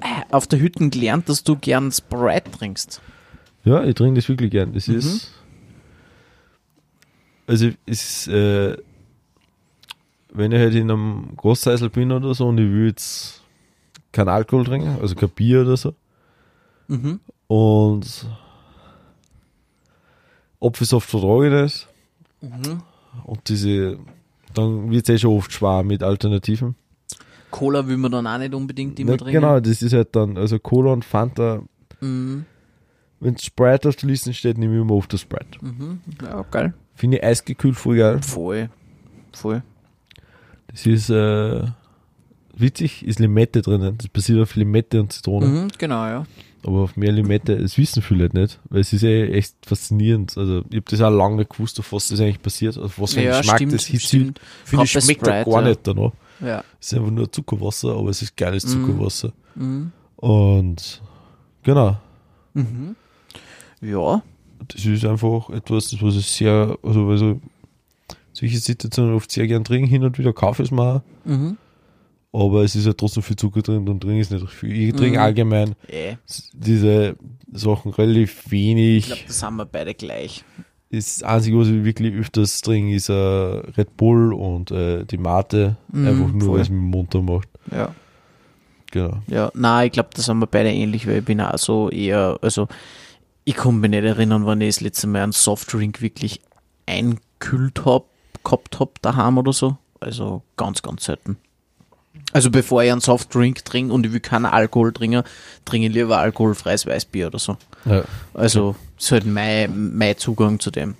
äh, 0.00 0.22
auf 0.32 0.46
der 0.46 0.60
Hütte 0.60 0.88
gelernt, 0.88 1.28
dass 1.28 1.42
du 1.42 1.56
gern 1.56 1.90
Sprite 1.90 2.50
trinkst. 2.52 3.00
Ja, 3.64 3.82
ich 3.84 3.94
trinke 3.96 4.20
das 4.20 4.28
wirklich 4.28 4.50
gern. 4.52 4.72
Das 4.72 4.86
Mhm. 4.86 4.96
ist. 4.96 5.32
Also, 7.46 7.66
es 7.86 8.26
ist, 8.26 8.28
äh, 8.28 8.76
wenn 10.32 10.52
ich 10.52 10.58
halt 10.58 10.74
in 10.74 10.90
einem 10.90 11.36
Großzeisel 11.36 11.90
bin 11.90 12.12
oder 12.12 12.34
so 12.34 12.48
und 12.48 12.58
ich 12.58 12.70
will 12.70 12.86
jetzt 12.88 13.42
keinen 14.12 14.28
Alkohol 14.28 14.64
trinken, 14.64 14.98
also 15.00 15.14
kein 15.14 15.30
Bier 15.30 15.62
oder 15.62 15.76
so, 15.76 15.94
Mhm. 16.88 17.20
und 17.46 18.26
Apfelsaft 20.60 21.08
vertrage 21.08 21.46
ich 21.46 21.62
nicht, 21.62 21.88
Mhm. 22.42 22.82
und 23.24 23.48
diese, 23.48 23.98
dann 24.54 24.90
wird 24.90 25.08
es 25.08 25.14
eh 25.14 25.18
schon 25.18 25.36
oft 25.36 25.52
schwer 25.52 25.82
mit 25.82 26.02
Alternativen. 26.02 26.74
Cola 27.50 27.86
will 27.86 27.96
man 27.96 28.12
dann 28.12 28.26
auch 28.26 28.38
nicht 28.38 28.54
unbedingt 28.54 28.98
immer 29.00 29.12
Ne, 29.12 29.16
trinken. 29.16 29.40
genau, 29.40 29.58
das 29.60 29.82
ist 29.82 29.92
halt 29.92 30.14
dann, 30.14 30.36
also 30.36 30.58
Cola 30.58 30.92
und 30.92 31.04
Fanta, 31.04 31.62
Mhm. 32.00 32.44
wenn 33.20 33.36
Sprite 33.38 33.88
auf 33.88 33.96
der 33.96 34.08
Liste 34.08 34.32
steht, 34.34 34.58
nehme 34.58 34.74
ich 34.76 34.80
immer 34.80 34.94
oft 34.94 35.12
das 35.12 35.20
Sprite. 35.22 35.58
Mhm. 35.64 36.00
Ja, 36.22 36.42
geil. 36.50 36.74
Finde 36.94 37.16
ich 37.18 37.24
eisgekühlt 37.24 37.76
voll 37.76 37.96
geil. 37.96 38.20
Voll. 38.22 38.68
Voll. 39.32 39.62
Das 40.72 40.86
ist 40.86 41.10
äh, 41.10 41.62
witzig, 42.54 43.04
ist 43.06 43.18
Limette 43.18 43.62
drinnen. 43.62 43.96
Das 43.98 44.08
basiert 44.08 44.40
auf 44.40 44.54
Limette 44.56 45.00
und 45.00 45.12
Zitrone. 45.12 45.46
Mhm, 45.46 45.68
genau, 45.78 46.06
ja. 46.06 46.24
Aber 46.62 46.80
auf 46.80 46.96
mehr 46.96 47.10
Limette, 47.12 47.56
das 47.56 47.78
wissen 47.78 48.02
viele 48.02 48.24
halt 48.24 48.34
nicht, 48.34 48.60
weil 48.68 48.80
es 48.82 48.92
ist 48.92 49.02
eh 49.02 49.30
echt 49.32 49.54
faszinierend. 49.64 50.36
Also 50.36 50.58
ich 50.68 50.76
habe 50.76 50.84
das 50.90 51.00
auch 51.00 51.10
lange 51.10 51.36
nicht 51.36 51.50
gewusst, 51.50 51.78
auf 51.80 51.90
was 51.92 52.08
das 52.08 52.20
eigentlich 52.20 52.42
passiert, 52.42 52.76
auf 52.76 53.00
was 53.00 53.14
für 53.14 53.20
einen 53.20 53.28
ja, 53.30 53.38
Geschmack 53.38 53.56
stimmt, 53.56 53.72
das 53.72 53.86
hinzieht. 53.86 54.40
Finde 54.64 54.84
ich 54.84 54.90
schmeckt 54.90 55.26
da 55.26 55.40
Sprite, 55.40 55.50
gar 55.50 55.62
ja. 55.62 55.68
nicht 55.68 55.80
danach. 55.84 56.12
Ja. 56.40 56.64
Es 56.78 56.92
ist 56.92 56.98
einfach 56.98 57.10
nur 57.10 57.32
Zuckerwasser, 57.32 57.94
aber 57.96 58.10
es 58.10 58.20
ist 58.20 58.36
geiles 58.36 58.66
Mhm. 58.66 58.70
Zuckerwasser. 58.86 59.32
Mhm. 59.54 59.92
Und 60.16 61.02
genau, 61.62 61.96
Mhm. 62.52 62.94
Ja. 63.80 64.22
das 64.68 64.84
ist 64.84 65.04
einfach 65.06 65.48
etwas, 65.50 65.96
was 66.02 66.16
ich 66.16 66.26
sehr, 66.26 66.76
also, 66.82 67.08
also 67.08 67.40
solche 68.40 68.58
Situationen 68.58 69.14
oft 69.14 69.30
sehr 69.30 69.46
gern 69.46 69.64
trinken, 69.64 69.86
hin 69.88 70.02
und 70.04 70.18
wieder 70.18 70.32
kaufe 70.32 70.62
ich 70.62 70.68
es 70.68 70.72
mal, 70.72 71.02
Mhm. 71.24 71.56
aber 72.32 72.62
es 72.64 72.74
ist 72.74 72.86
halt 72.86 72.98
trotzdem 72.98 73.22
viel 73.22 73.36
Zucker 73.36 73.62
drin 73.62 73.88
und 73.88 74.00
trinke 74.00 74.20
es 74.20 74.30
nicht 74.30 74.48
viel. 74.48 74.88
Ich 74.88 74.94
trinke 74.94 75.18
Mhm. 75.18 75.24
allgemein 75.24 75.74
Eh. 75.88 76.16
diese 76.52 77.16
Sachen 77.52 77.92
relativ 77.92 78.42
Ich 78.46 78.50
wenig. 78.52 79.06
glaube, 79.06 79.22
das 79.26 79.42
haben 79.42 79.56
wir 79.56 79.66
beide 79.66 79.94
gleich. 79.94 80.44
Das 80.92 81.22
Einzige, 81.22 81.56
was 81.58 81.68
ich 81.68 81.84
wirklich 81.84 82.14
öfters 82.14 82.60
trinke, 82.62 82.94
ist 82.96 83.08
äh, 83.08 83.12
Red 83.12 83.96
Bull 83.96 84.32
und 84.34 84.72
äh, 84.72 85.04
die 85.04 85.18
Mate. 85.18 85.76
Mhm, 85.92 86.06
einfach 86.06 86.32
nur, 86.32 86.54
weil 86.54 86.60
es 86.62 86.68
mich 86.68 86.80
munter 86.80 87.22
macht. 87.22 87.48
Ja. 87.70 87.94
Genau. 88.90 89.18
Ja, 89.28 89.52
nein, 89.54 89.86
ich 89.86 89.92
glaube, 89.92 90.08
das 90.14 90.28
haben 90.28 90.40
wir 90.40 90.48
beide 90.48 90.72
ähnlich, 90.72 91.06
weil 91.06 91.18
ich 91.18 91.24
bin 91.24 91.40
auch 91.40 91.56
so 91.58 91.90
eher, 91.90 92.38
also 92.42 92.66
ich 93.44 93.54
kann 93.54 93.78
mich 93.78 93.90
nicht 93.90 94.02
erinnern, 94.02 94.46
wann 94.46 94.60
ich 94.60 94.74
das 94.74 94.80
letzte 94.80 95.06
Mal 95.06 95.22
einen 95.22 95.30
Softdrink 95.30 96.02
wirklich 96.02 96.40
einkühlt 96.86 97.84
hab, 97.84 98.06
gehabt 98.44 98.80
hab 98.80 99.00
daheim 99.02 99.38
oder 99.38 99.52
so. 99.52 99.76
Also 100.00 100.42
ganz, 100.56 100.82
ganz 100.82 101.04
selten. 101.04 101.36
Also 102.32 102.50
bevor 102.50 102.82
ich 102.82 102.90
einen 102.92 103.00
Softdrink 103.00 103.64
trinke 103.64 103.92
und 103.92 104.04
ich 104.06 104.12
will 104.12 104.20
keinen 104.20 104.46
Alkohol 104.46 104.92
trinken, 104.92 105.22
trinke 105.64 105.88
ich 105.88 105.92
lieber 105.92 106.18
alkoholfreies 106.18 106.86
Weißbier 106.86 107.26
oder 107.28 107.38
so. 107.38 107.56
Ja. 107.84 108.04
Also 108.34 108.76
ist 108.98 109.10
halt 109.12 109.26
mein, 109.26 109.96
mein 109.96 110.16
Zugang 110.16 110.58
zu 110.60 110.70
dem. 110.70 110.94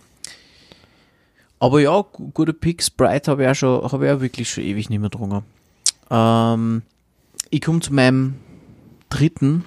Aber 1.58 1.80
ja, 1.80 2.00
gu- 2.00 2.30
gute 2.32 2.52
Pick. 2.52 2.82
Sprite 2.82 3.30
habe 3.30 3.42
ich 3.44 3.48
auch 3.48 3.54
schon, 3.54 3.92
habe 3.92 4.06
ich 4.06 4.12
auch 4.12 4.20
wirklich 4.20 4.50
schon 4.50 4.64
ewig 4.64 4.88
nicht 4.88 4.98
mehr 5.00 5.10
getrunken. 5.10 5.44
Ähm, 6.10 6.82
ich 7.50 7.60
komme 7.60 7.80
zu 7.80 7.92
meinem 7.92 8.36
dritten 9.08 9.64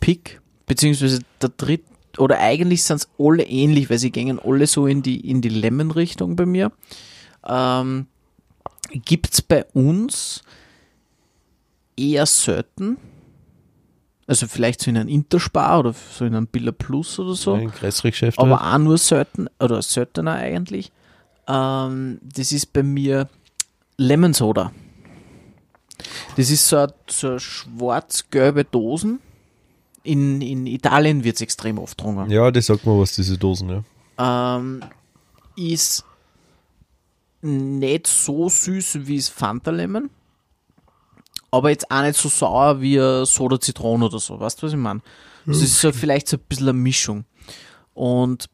Pick, 0.00 0.40
beziehungsweise 0.66 1.20
der 1.40 1.50
dritte, 1.56 1.84
oder 2.18 2.38
eigentlich 2.38 2.84
sind 2.84 2.96
es 2.98 3.08
alle 3.18 3.44
ähnlich, 3.44 3.90
weil 3.90 3.98
sie 3.98 4.10
gingen 4.10 4.38
alle 4.38 4.66
so 4.66 4.86
in 4.86 5.02
die, 5.02 5.28
in 5.28 5.40
die 5.40 5.48
Lemon-Richtung 5.48 6.36
bei 6.36 6.46
mir. 6.46 6.72
Ähm, 7.46 8.06
gibt's 8.92 9.42
bei 9.42 9.64
uns 9.72 10.42
eher 11.96 12.26
selten. 12.26 12.98
Also 14.26 14.48
vielleicht 14.48 14.80
so 14.82 14.90
in 14.90 14.96
einem 14.96 15.08
Interspar 15.08 15.78
oder 15.78 15.92
so 15.92 16.24
in 16.24 16.34
einem 16.34 16.48
Billa 16.48 16.72
Plus 16.72 17.18
oder 17.18 17.34
so. 17.34 17.54
Ein 17.54 17.70
Geschäft. 17.70 18.38
Aber 18.38 18.60
halt. 18.60 18.74
auch 18.74 18.78
nur 18.78 18.98
selten, 18.98 19.48
oder 19.60 19.80
seltener 19.82 20.34
eigentlich. 20.34 20.90
Ähm, 21.46 22.18
das 22.22 22.50
ist 22.50 22.72
bei 22.72 22.82
mir 22.82 23.28
Lemon 23.96 24.34
Soda. 24.34 24.72
Das 26.36 26.50
ist 26.50 26.68
so 26.68 26.76
eine, 26.76 26.94
so 27.08 27.28
eine 27.28 27.40
schwarz-gelbe 27.40 28.64
Dosen. 28.64 29.20
In, 30.06 30.40
in 30.40 30.66
Italien 30.66 31.24
wird 31.24 31.36
es 31.36 31.42
extrem 31.42 31.78
oft 31.78 31.98
getrunken. 31.98 32.30
Ja, 32.30 32.50
das 32.50 32.66
sagt 32.66 32.86
mir 32.86 32.98
was, 32.98 33.14
diese 33.14 33.36
Dosen, 33.36 33.68
ja. 34.18 34.56
Ähm, 34.56 34.82
ist 35.56 36.04
nicht 37.42 38.06
so 38.06 38.48
süß 38.48 39.06
wie 39.06 39.16
das 39.16 39.28
Fanta 39.28 39.70
Lemon, 39.70 40.10
aber 41.50 41.70
jetzt 41.70 41.90
auch 41.90 42.02
nicht 42.02 42.16
so 42.16 42.28
sauer 42.28 42.80
wie 42.80 42.98
Soda 43.24 43.60
Zitronen 43.60 44.08
oder 44.08 44.18
so. 44.18 44.38
Weißt 44.38 44.62
du, 44.62 44.66
was 44.66 44.72
ich 44.72 44.78
meine? 44.78 45.00
Das 45.46 45.62
ist 45.62 45.80
so 45.80 45.92
vielleicht 45.92 46.28
so 46.28 46.36
ein 46.36 46.42
bisschen 46.48 46.68
eine 46.68 46.78
Mischung. 46.78 47.24
Und 47.94 48.48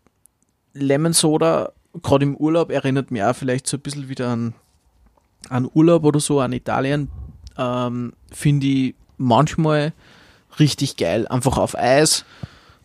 Lemon 0.74 1.12
Soda, 1.12 1.72
gerade 2.02 2.24
im 2.24 2.36
Urlaub, 2.36 2.70
erinnert 2.70 3.10
mich 3.10 3.22
auch 3.22 3.34
vielleicht 3.34 3.66
so 3.66 3.76
ein 3.76 3.80
bisschen 3.80 4.08
wieder 4.08 4.28
an, 4.28 4.54
an 5.48 5.68
Urlaub 5.72 6.04
oder 6.04 6.20
so, 6.20 6.40
an 6.40 6.52
Italien. 6.52 7.10
Ähm, 7.56 8.12
Finde 8.30 8.66
ich 8.66 8.94
manchmal 9.16 9.92
richtig 10.58 10.96
geil. 10.96 11.26
Einfach 11.28 11.58
auf 11.58 11.76
Eis 11.76 12.24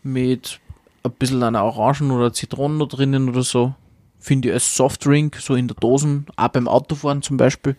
mit 0.04 0.60
ein 1.04 1.12
bisschen 1.14 1.44
einer 1.44 1.64
Orangen 1.64 2.12
oder 2.12 2.34
Zitronen 2.34 2.88
drinnen 2.88 3.30
oder 3.30 3.44
so. 3.44 3.74
Finde 4.20 4.50
ich 4.50 4.54
als 4.54 4.76
Softdrink, 4.76 5.38
so 5.38 5.56
in 5.56 5.68
der 5.68 5.78
Dosen, 5.78 6.26
auch 6.36 6.48
beim 6.50 6.68
Autofahren 6.68 7.22
zum 7.22 7.38
Beispiel, 7.38 7.76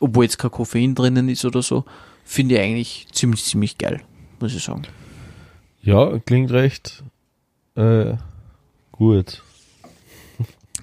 obwohl 0.00 0.24
jetzt 0.24 0.38
kein 0.38 0.50
Koffein 0.50 0.94
drinnen 0.94 1.28
ist 1.28 1.44
oder 1.44 1.62
so, 1.62 1.84
finde 2.24 2.54
ich 2.56 2.60
eigentlich 2.60 3.06
ziemlich, 3.12 3.42
ziemlich 3.44 3.78
geil, 3.78 4.00
muss 4.38 4.54
ich 4.54 4.62
sagen. 4.62 4.82
Ja, 5.82 6.18
klingt 6.20 6.52
recht 6.52 7.02
äh, 7.74 8.14
gut. 8.92 9.42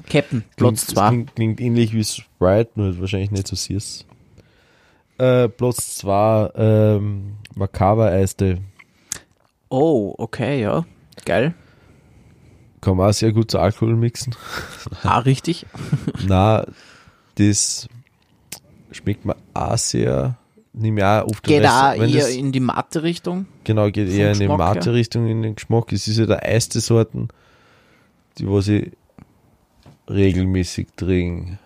Captain, 0.10 0.44
Platz 0.58 0.88
Klingt- 0.88 0.98
2. 0.98 1.08
Klingt, 1.10 1.36
klingt 1.36 1.62
ähnlich 1.62 1.94
wie 1.94 2.04
Sprite, 2.04 2.72
nur 2.76 3.00
wahrscheinlich 3.00 3.32
nicht 3.32 3.48
so 3.48 3.56
süß. 3.56 4.06
Äh, 5.20 5.50
Platz 5.50 5.96
2, 5.98 6.52
ähm, 6.56 7.34
Macaba 7.60 8.07
Eiste. 8.07 8.60
Oh, 9.70 10.16
okay, 10.18 10.62
ja. 10.62 10.86
Geil. 11.26 11.53
Kann 12.82 12.95
man 12.97 13.10
auch 13.10 13.14
sehr 13.14 13.34
gut 13.34 13.51
zu 13.51 13.60
Alkohol 13.60 13.95
mixen. 13.95 14.34
Ah, 15.03 15.20
richtig. 15.20 15.66
Na, 16.28 16.66
das 17.36 17.88
schmeckt 18.91 19.26
mir 19.26 19.36
auch 19.53 19.78
sehr. 19.78 20.38
Nimm 20.72 20.97
ja 20.97 21.24
auch 21.24 21.28
oft 21.32 21.43
Geht 21.43 21.66
auch 21.68 21.93
eher 21.95 22.07
das- 22.07 22.30
in 22.36 22.51
die 22.53 22.62
matte 22.62 23.03
Richtung. 23.03 23.47
Genau, 23.66 23.91
geht 23.91 24.07
eher 24.10 24.32
in 24.32 24.39
die 24.39 24.45
Geschmack 24.47 24.60
her. 24.60 24.76
Mate-Richtung, 24.76 25.28
in 25.28 25.41
den 25.41 25.55
Geschmack. 25.55 25.91
Es 25.91 26.07
ist 26.07 26.18
ja 26.18 26.26
der 26.26 26.43
erste 26.43 26.80
Sorten, 26.80 27.28
die 28.38 28.47
was 28.47 28.70
ich 28.70 28.91
regelmäßig 30.10 30.88
trinke. 30.95 31.60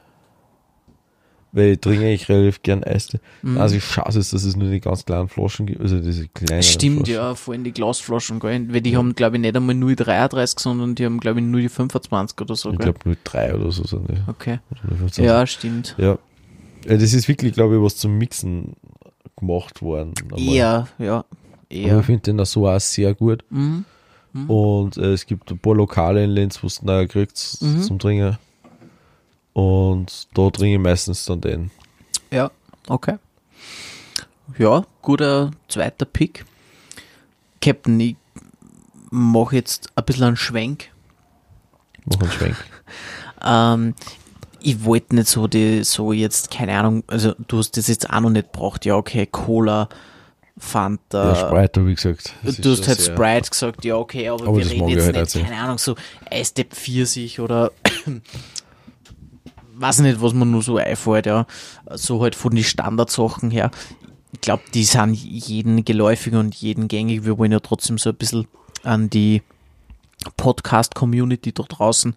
Weil 1.56 1.74
ich 1.74 1.80
trinke 1.82 2.04
eigentlich 2.06 2.28
relativ 2.30 2.64
gern 2.64 2.84
Eiste. 2.84 3.20
Mhm. 3.44 3.60
Also 3.60 3.76
ich 3.76 3.84
schade 3.86 4.18
ist, 4.18 4.34
dass 4.34 4.44
es 4.44 4.56
nur 4.56 4.72
die 4.72 4.80
ganz 4.80 5.06
kleinen 5.06 5.30
Flaschen 5.30 5.68
gibt, 5.68 5.82
also 5.82 6.00
diese 6.00 6.28
kleinen 6.30 6.64
Stimmt, 6.64 7.06
Flaschen. 7.08 7.14
ja, 7.14 7.36
vor 7.36 7.54
allem 7.54 7.64
die 7.64 7.72
Glasflaschen, 7.72 8.40
gell? 8.40 8.74
Weil 8.74 8.82
die 8.82 8.98
haben, 8.98 9.14
glaube 9.14 9.36
ich, 9.36 9.42
nicht 9.42 9.56
einmal 9.56 9.76
0,33, 9.76 10.60
sondern 10.60 10.96
die 10.96 11.06
haben, 11.06 11.20
glaube 11.20 11.40
ich, 11.42 11.46
0,25 11.46 12.42
oder 12.42 12.56
so, 12.56 12.72
Ich 12.72 12.80
glaube 12.80 12.98
nur 13.06 13.16
drei 13.24 13.54
oder 13.54 13.72
so 13.72 13.84
sind 13.86 14.10
die. 14.10 14.16
Okay. 14.28 14.60
Oder 14.88 14.96
15. 14.98 15.26
Ja, 15.26 15.46
stimmt. 15.46 15.96
ja. 16.00 16.18
Ja, 16.86 16.98
das 16.98 17.14
ist 17.14 17.28
wirklich, 17.28 17.54
glaube 17.54 17.76
ich, 17.76 17.82
was 17.82 17.96
zum 17.98 18.18
Mixen 18.18 18.74
gemacht 19.38 19.82
worden. 19.84 20.14
Ja. 20.36 20.88
Aber 20.98 21.26
Eher. 21.70 22.00
ich 22.00 22.06
finde 22.06 22.22
den 22.24 22.38
da 22.38 22.46
so 22.46 22.68
auch 22.68 22.80
sehr 22.80 23.14
gut. 23.14 23.44
Mhm. 23.52 23.86
Und 24.48 24.98
äh, 24.98 25.14
es 25.14 25.26
gibt 25.28 25.52
ein 25.52 25.60
paar 25.60 25.76
Lokale 25.76 26.24
in 26.24 26.32
Linz, 26.32 26.62
wo 26.64 26.68
du 26.68 26.92
ihn 27.02 27.08
kriegst 27.08 27.62
Mhm. 27.62 27.82
zum 27.84 28.00
Trinken. 28.00 28.38
Und 29.54 30.28
da 30.34 30.50
trinke 30.50 30.76
ich 30.76 30.80
meistens 30.82 31.26
dann 31.26 31.42
den. 31.42 31.72
Ja, 32.32 32.52
okay. 32.88 33.18
Ja, 34.58 34.86
guter 35.02 35.52
zweiter 35.68 36.06
Pick. 36.06 36.46
Captain, 37.62 38.00
ich 38.00 38.16
mache 39.12 39.56
jetzt 39.56 39.90
ein 39.96 40.04
bisschen 40.06 40.24
einen 40.26 40.36
Schwenk. 40.38 40.90
Mach 42.06 42.22
einen 42.22 42.32
Schwenk. 42.32 42.56
Ähm, 43.46 43.94
ich 44.62 44.86
wollte 44.86 45.16
nicht 45.16 45.28
so 45.28 45.48
die, 45.48 45.84
so 45.84 46.14
jetzt, 46.14 46.50
keine 46.50 46.78
Ahnung, 46.78 47.04
also 47.08 47.34
du 47.50 47.58
hast 47.58 47.76
das 47.76 47.88
jetzt 47.88 48.10
auch 48.10 48.22
noch 48.22 48.30
nicht 48.30 48.54
gebracht, 48.54 48.86
ja, 48.86 48.96
okay, 48.96 49.28
Cola, 49.30 49.90
Fanta. 50.58 51.34
ja, 51.34 51.36
Sprite, 51.36 51.80
habe 51.82 51.92
ich 51.92 51.98
gesagt. 51.98 52.34
Das 52.44 52.56
Du 52.56 52.72
hast 52.72 52.88
halt 52.88 53.02
Sprite 53.02 53.50
gesagt, 53.50 53.84
ja, 53.84 53.98
okay, 53.98 54.30
aber, 54.30 54.48
Aber 54.48 54.58
wir 54.60 54.70
reden 54.72 54.88
jetzt 54.88 55.14
halt 55.14 55.36
nicht. 55.36 55.46
keine 55.46 55.62
Ahnung, 55.62 55.78
so 55.78 55.96
Eisdepp 56.32 56.74
Pfirsich 56.74 57.42
oder 57.42 57.74
weiß 59.76 60.00
nicht, 60.00 60.22
was 60.22 60.34
man 60.34 60.52
nur 60.52 60.62
so 60.62 60.78
einfällt, 60.78 61.26
ja. 61.26 61.46
So 61.92 62.22
halt 62.22 62.36
von 62.36 62.56
den 62.56 62.64
Standardsachen 62.64 63.52
her. 63.52 63.72
Ich 64.34 64.42
glaube, 64.42 64.64
die 64.74 64.84
sind 64.84 65.14
jeden 65.14 65.86
geläufig 65.86 66.34
und 66.34 66.56
jeden 66.56 66.88
gängig. 66.88 67.26
Wir 67.26 67.38
wollen 67.38 67.52
ja 67.52 67.60
trotzdem 67.60 67.98
so 67.98 68.10
ein 68.10 68.16
bisschen 68.16 68.48
an 68.84 69.10
die 69.10 69.42
Podcast-Community 70.38 71.52
da 71.52 71.64
draußen 71.64 72.14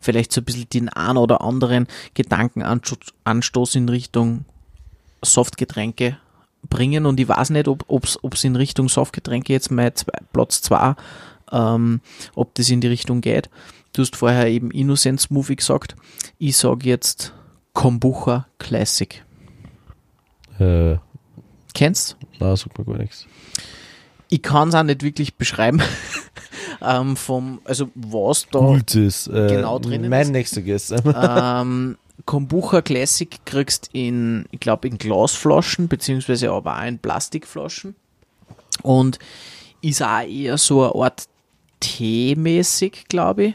vielleicht 0.00 0.32
so 0.32 0.40
ein 0.40 0.44
bisschen 0.44 0.68
den 0.70 0.88
einen 0.88 1.18
oder 1.18 1.40
anderen 1.40 1.86
Gedankenanstoß 2.14 3.74
in 3.74 3.88
Richtung 3.88 4.44
Softgetränke 5.22 6.18
bringen 6.68 7.06
und 7.06 7.18
ich 7.18 7.28
weiß 7.28 7.50
nicht, 7.50 7.68
ob 7.68 8.04
es 8.04 8.44
in 8.44 8.56
Richtung 8.56 8.88
Softgetränke 8.88 9.52
jetzt 9.52 9.70
mein 9.70 9.94
zwei, 9.94 10.18
Platz 10.32 10.62
2, 10.62 10.94
ähm, 11.52 12.00
ob 12.34 12.54
das 12.54 12.70
in 12.70 12.80
die 12.80 12.88
Richtung 12.88 13.20
geht. 13.20 13.48
Du 13.98 14.02
hast 14.02 14.14
vorher 14.14 14.46
eben 14.46 14.70
Innocent 14.70 15.28
Movie 15.28 15.56
gesagt. 15.56 15.96
Ich 16.38 16.56
sage 16.56 16.88
jetzt 16.88 17.34
Kombucha 17.72 18.46
Classic. 18.60 19.24
Äh, 20.60 20.98
Kennst? 21.74 22.16
na, 22.38 22.54
sagt 22.54 22.78
mir 22.78 22.84
gar 22.84 22.96
nichts. 22.96 23.26
Ich 24.28 24.40
kann 24.40 24.68
es 24.68 24.76
auch 24.76 24.84
nicht 24.84 25.02
wirklich 25.02 25.34
beschreiben. 25.34 25.82
ähm, 26.80 27.16
vom, 27.16 27.60
also 27.64 27.90
was 27.96 28.46
da 28.52 28.60
Gut 28.60 28.94
ist. 28.94 29.26
Äh, 29.26 29.48
genau 29.48 29.80
drinnen 29.80 30.08
mein 30.08 30.26
ist. 30.26 30.30
nächster 30.30 30.62
Gast. 30.62 30.94
ähm, 31.04 31.98
Kombucha 32.24 32.82
Classic 32.82 33.36
kriegst 33.46 33.90
in, 33.92 34.44
ich 34.52 34.60
glaube, 34.60 34.86
in 34.86 34.98
Glasflaschen, 34.98 35.88
beziehungsweise 35.88 36.52
aber 36.52 36.78
auch 36.78 36.86
in 36.86 37.00
Plastikflaschen. 37.00 37.96
Und 38.84 39.18
ist 39.82 40.04
auch 40.04 40.20
eher 40.20 40.56
so 40.56 40.84
eine 40.84 41.04
Art 41.04 41.24
Tee-mäßig, 41.80 43.06
glaube 43.08 43.44
ich. 43.44 43.54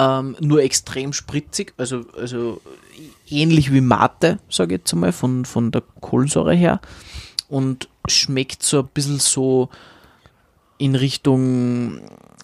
Ähm, 0.00 0.36
nur 0.38 0.62
extrem 0.62 1.12
spritzig, 1.12 1.74
also, 1.76 2.04
also 2.16 2.60
ähnlich 3.28 3.72
wie 3.72 3.80
Mate, 3.80 4.38
sage 4.48 4.76
ich 4.76 4.80
jetzt 4.82 4.92
einmal, 4.92 5.10
von, 5.10 5.44
von 5.44 5.72
der 5.72 5.82
Kohlensäure 6.00 6.54
her. 6.54 6.80
Und 7.48 7.88
schmeckt 8.06 8.62
so 8.62 8.80
ein 8.80 8.88
bisschen 8.94 9.18
so 9.18 9.70
in 10.78 10.94
Richtung 10.94 12.00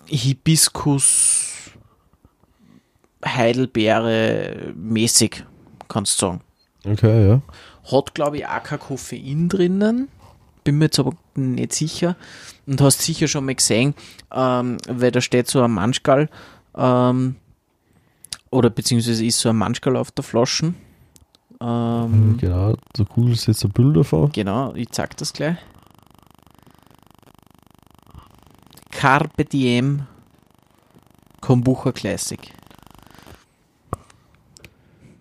Hibiskus, 0.07 1.53
Heidelbeere 3.25 4.73
mäßig, 4.75 5.45
kannst 5.89 6.21
du 6.21 6.27
sagen. 6.27 6.41
Okay, 6.85 7.29
ja. 7.29 7.43
Hat, 7.91 8.15
glaube 8.15 8.39
ich, 8.39 8.47
auch 8.47 8.63
kein 8.65 8.81
Koffein 8.81 9.49
drinnen. 9.49 10.09
Bin 10.65 10.79
mir 10.79 10.87
jetzt 10.87 10.99
aber 10.99 11.13
nicht 11.37 11.73
sicher. 11.73 12.17
Und 12.67 12.81
hast 12.81 13.03
sicher 13.03 13.29
schon 13.29 13.45
mal 13.45 13.55
gesehen, 13.55 13.95
ähm, 14.33 14.79
weil 14.89 15.13
da 15.13 15.21
steht 15.21 15.49
so 15.49 15.63
ein 15.63 15.71
Manschgal, 15.71 16.29
ähm, 16.77 17.37
oder 18.55 18.71
beziehungsweise 18.71 19.25
ist 19.25 19.41
so 19.41 19.49
ein 19.51 19.57
Manschgal 19.57 19.97
auf 19.97 20.11
der 20.11 20.23
Flasche. 20.25 20.75
Ähm, 21.61 22.37
Genau, 22.41 22.75
so 22.97 23.05
cool 23.17 23.33
ist 23.33 23.47
jetzt 23.47 23.65
ein 23.65 23.71
Bild 23.71 23.97
davon. 23.97 24.31
Genau, 24.33 24.75
ich 24.75 24.91
zeig 24.91 25.17
das 25.17 25.33
gleich. 25.33 25.57
Carpe 28.91 29.45
Diem 29.45 30.07
Kombucha 31.41 31.93
Classic. 31.93 32.41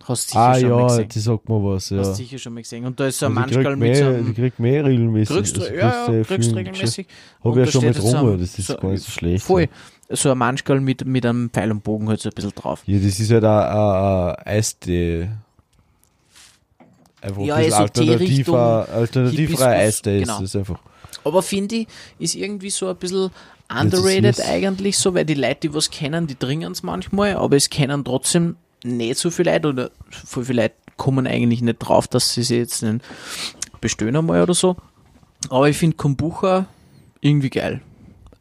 Hast 0.05 0.29
sicher 0.29 0.39
Ah 0.41 0.59
schon 0.59 0.69
mal 0.69 0.79
ja, 0.81 0.87
gesehen. 0.87 1.09
die 1.09 1.19
sagt 1.19 1.47
mir 1.49 1.63
was, 1.63 1.89
ja. 1.89 1.97
Hast 1.99 2.15
sicher 2.15 2.37
schon 2.37 2.53
mal 2.53 2.61
gesehen. 2.61 2.85
Und 2.85 2.99
da 2.99 3.07
ist 3.07 3.19
so 3.19 3.25
ein 3.27 3.37
Also 3.37 3.55
kriegt 3.61 3.77
mit 3.77 3.95
so 3.95 4.03
einem. 4.05 4.35
kriegt 4.35 4.59
mehr 4.59 4.83
regelmäßig. 4.83 5.35
Kriegst 5.35 5.55
du, 5.57 5.61
Also 5.61 5.73
ja, 5.73 5.79
ja, 5.79 6.05
sehr 6.05 6.25
kriegst 6.25 6.55
regelmäßig. 6.55 7.07
Hab 7.41 7.51
ich 7.53 7.65
ja 7.65 7.71
schon 7.71 7.81
mal 7.81 7.87
jetzt 7.87 8.01
so 8.01 8.37
das 8.37 8.59
ist 8.59 8.67
so- 8.67 8.75
gar 8.77 8.91
nicht 8.91 9.03
so 9.03 9.11
schlecht. 9.11 9.45
Voll. 9.45 9.69
So 10.09 10.31
ein 10.31 10.37
Manschgal 10.37 10.79
mit, 10.79 11.05
mit 11.05 11.25
einem 11.25 11.49
Pfeil 11.49 11.71
und 11.71 11.83
Bogen 11.83 12.09
halt 12.09 12.19
so 12.19 12.29
ein 12.29 12.35
bisschen 12.35 12.51
drauf. 12.55 12.83
Ja, 12.85 12.99
das 12.99 13.19
ist 13.19 13.31
halt 13.31 13.45
auch 13.45 14.35
ein 14.35 14.45
Eistee. 14.45 15.29
Einfach 17.21 17.41
Ja, 17.41 17.55
ein 17.55 17.63
also 17.65 17.77
alternativer, 17.77 18.87
alternativer 18.89 19.67
Eistee 19.67 20.17
ist 20.19 20.27
genau. 20.27 20.41
das 20.41 20.55
einfach. 20.55 20.79
Aber 21.23 21.41
finde 21.41 21.75
ich, 21.75 21.87
ist 22.19 22.35
irgendwie 22.35 22.69
so 22.69 22.89
ein 22.89 22.97
bisschen 22.97 23.31
underrated 23.69 24.35
süß. 24.35 24.45
eigentlich 24.45 24.97
so, 24.97 25.13
weil 25.13 25.25
die 25.25 25.35
Leute, 25.35 25.61
die 25.63 25.73
was 25.73 25.89
kennen, 25.89 26.27
die 26.27 26.35
trinken 26.35 26.73
es 26.73 26.83
manchmal, 26.83 27.35
aber 27.35 27.55
es 27.55 27.69
kennen 27.69 28.03
trotzdem 28.03 28.57
nicht 28.83 29.17
so 29.17 29.31
viele 29.31 29.53
Leute 29.53 29.69
oder 29.69 29.91
voll 30.09 30.43
viele 30.43 30.63
Leute 30.63 30.75
kommen 30.97 31.25
eigentlich 31.25 31.61
nicht 31.61 31.79
drauf, 31.79 32.07
dass 32.07 32.33
sie 32.33 32.43
sich 32.43 32.57
jetzt 32.57 32.83
nicht 32.83 33.03
bestellen 33.79 34.15
einmal 34.17 34.43
oder 34.43 34.53
so. 34.53 34.75
Aber 35.49 35.69
ich 35.69 35.77
finde 35.77 35.95
Kombucha 35.95 36.65
irgendwie 37.21 37.49
geil. 37.49 37.81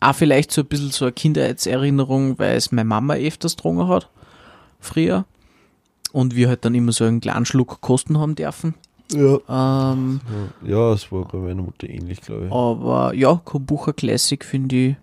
Auch 0.03 0.14
vielleicht 0.14 0.50
so 0.50 0.62
ein 0.62 0.66
bisschen 0.66 0.90
so 0.90 1.05
eine 1.05 1.12
Kindheitserinnerung, 1.12 2.38
weil 2.38 2.57
es 2.57 2.72
meine 2.72 2.88
Mama 2.88 3.14
öfters 3.14 3.57
getrunken 3.57 3.88
hat, 3.88 4.09
früher. 4.80 5.24
Und 6.12 6.34
wir 6.36 6.48
halt 6.48 6.64
dann 6.64 6.74
immer 6.74 6.92
so 6.92 7.05
einen 7.05 7.20
kleinen 7.20 7.46
Schluck 7.46 7.80
kosten 7.80 8.18
haben 8.18 8.34
dürfen. 8.34 8.74
Ja. 9.12 9.92
Ähm, 9.92 10.20
Ja, 10.64 10.92
es 10.92 11.11
war 11.12 11.26
bei 11.26 11.38
meiner 11.38 11.62
Mutter 11.62 11.88
ähnlich, 11.88 12.20
glaube 12.20 12.46
ich. 12.46 12.53
aber 12.53 13.14
ja, 13.14 13.40
Kombucha 13.44 13.92
Classic 13.92 14.44
finde 14.44 14.76
ich, 14.76 14.96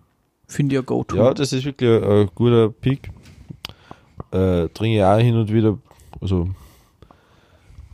finde 0.46 0.74
ich 0.76 0.80
ein 0.82 0.86
Go-To. 0.86 1.16
Ja, 1.16 1.34
das 1.34 1.52
ist 1.52 1.64
wirklich 1.64 1.90
ein, 1.90 2.04
ein 2.04 2.30
guter 2.34 2.68
Pick. 2.70 3.10
Äh, 4.32 4.68
trinke 4.68 4.98
ich 4.98 5.02
auch 5.04 5.18
hin 5.18 5.36
und 5.36 5.52
wieder. 5.52 5.78
Also, 6.20 6.48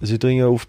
also 0.00 0.12
ich 0.12 0.18
trinke 0.18 0.48
oft, 0.50 0.68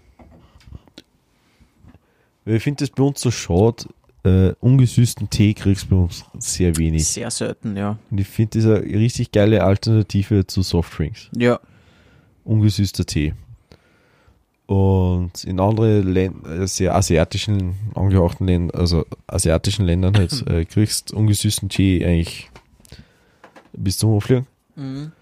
Weil 2.44 2.56
ich 2.56 2.62
finde 2.62 2.84
das 2.84 2.90
bei 2.90 3.02
uns 3.02 3.20
so 3.20 3.30
schade. 3.30 3.84
Äh, 4.24 4.52
ungesüßten 4.60 5.30
Tee 5.30 5.54
kriegst 5.54 5.84
du 5.84 5.88
bei 5.90 5.96
uns 5.96 6.24
sehr 6.38 6.76
wenig. 6.76 7.06
Sehr 7.06 7.30
selten, 7.30 7.76
ja. 7.76 7.98
Und 8.10 8.20
ich 8.20 8.26
finde 8.26 8.58
das 8.58 8.66
eine 8.66 8.82
richtig 8.82 9.30
geile 9.32 9.62
Alternative 9.62 10.46
zu 10.46 10.62
Softdrinks. 10.62 11.30
Ja. 11.36 11.60
Ungesüßter 12.44 13.06
Tee. 13.06 13.34
Und 14.66 15.44
in 15.44 15.60
andere 15.60 16.00
Länder, 16.00 16.66
sehr 16.66 16.94
asiatischen, 16.94 17.74
angehauchten 17.94 18.46
Ländern, 18.46 18.78
also 18.78 19.06
asiatischen 19.26 19.86
Ländern 19.86 20.14
halt, 20.16 20.46
äh, 20.50 20.64
kriegst 20.66 21.12
ungesüßten 21.12 21.70
Tee 21.70 22.04
eigentlich 22.04 22.50
bis 23.72 23.96
zum 23.96 24.10
Hochfliegen. 24.10 24.46
Mhm. 24.76 25.12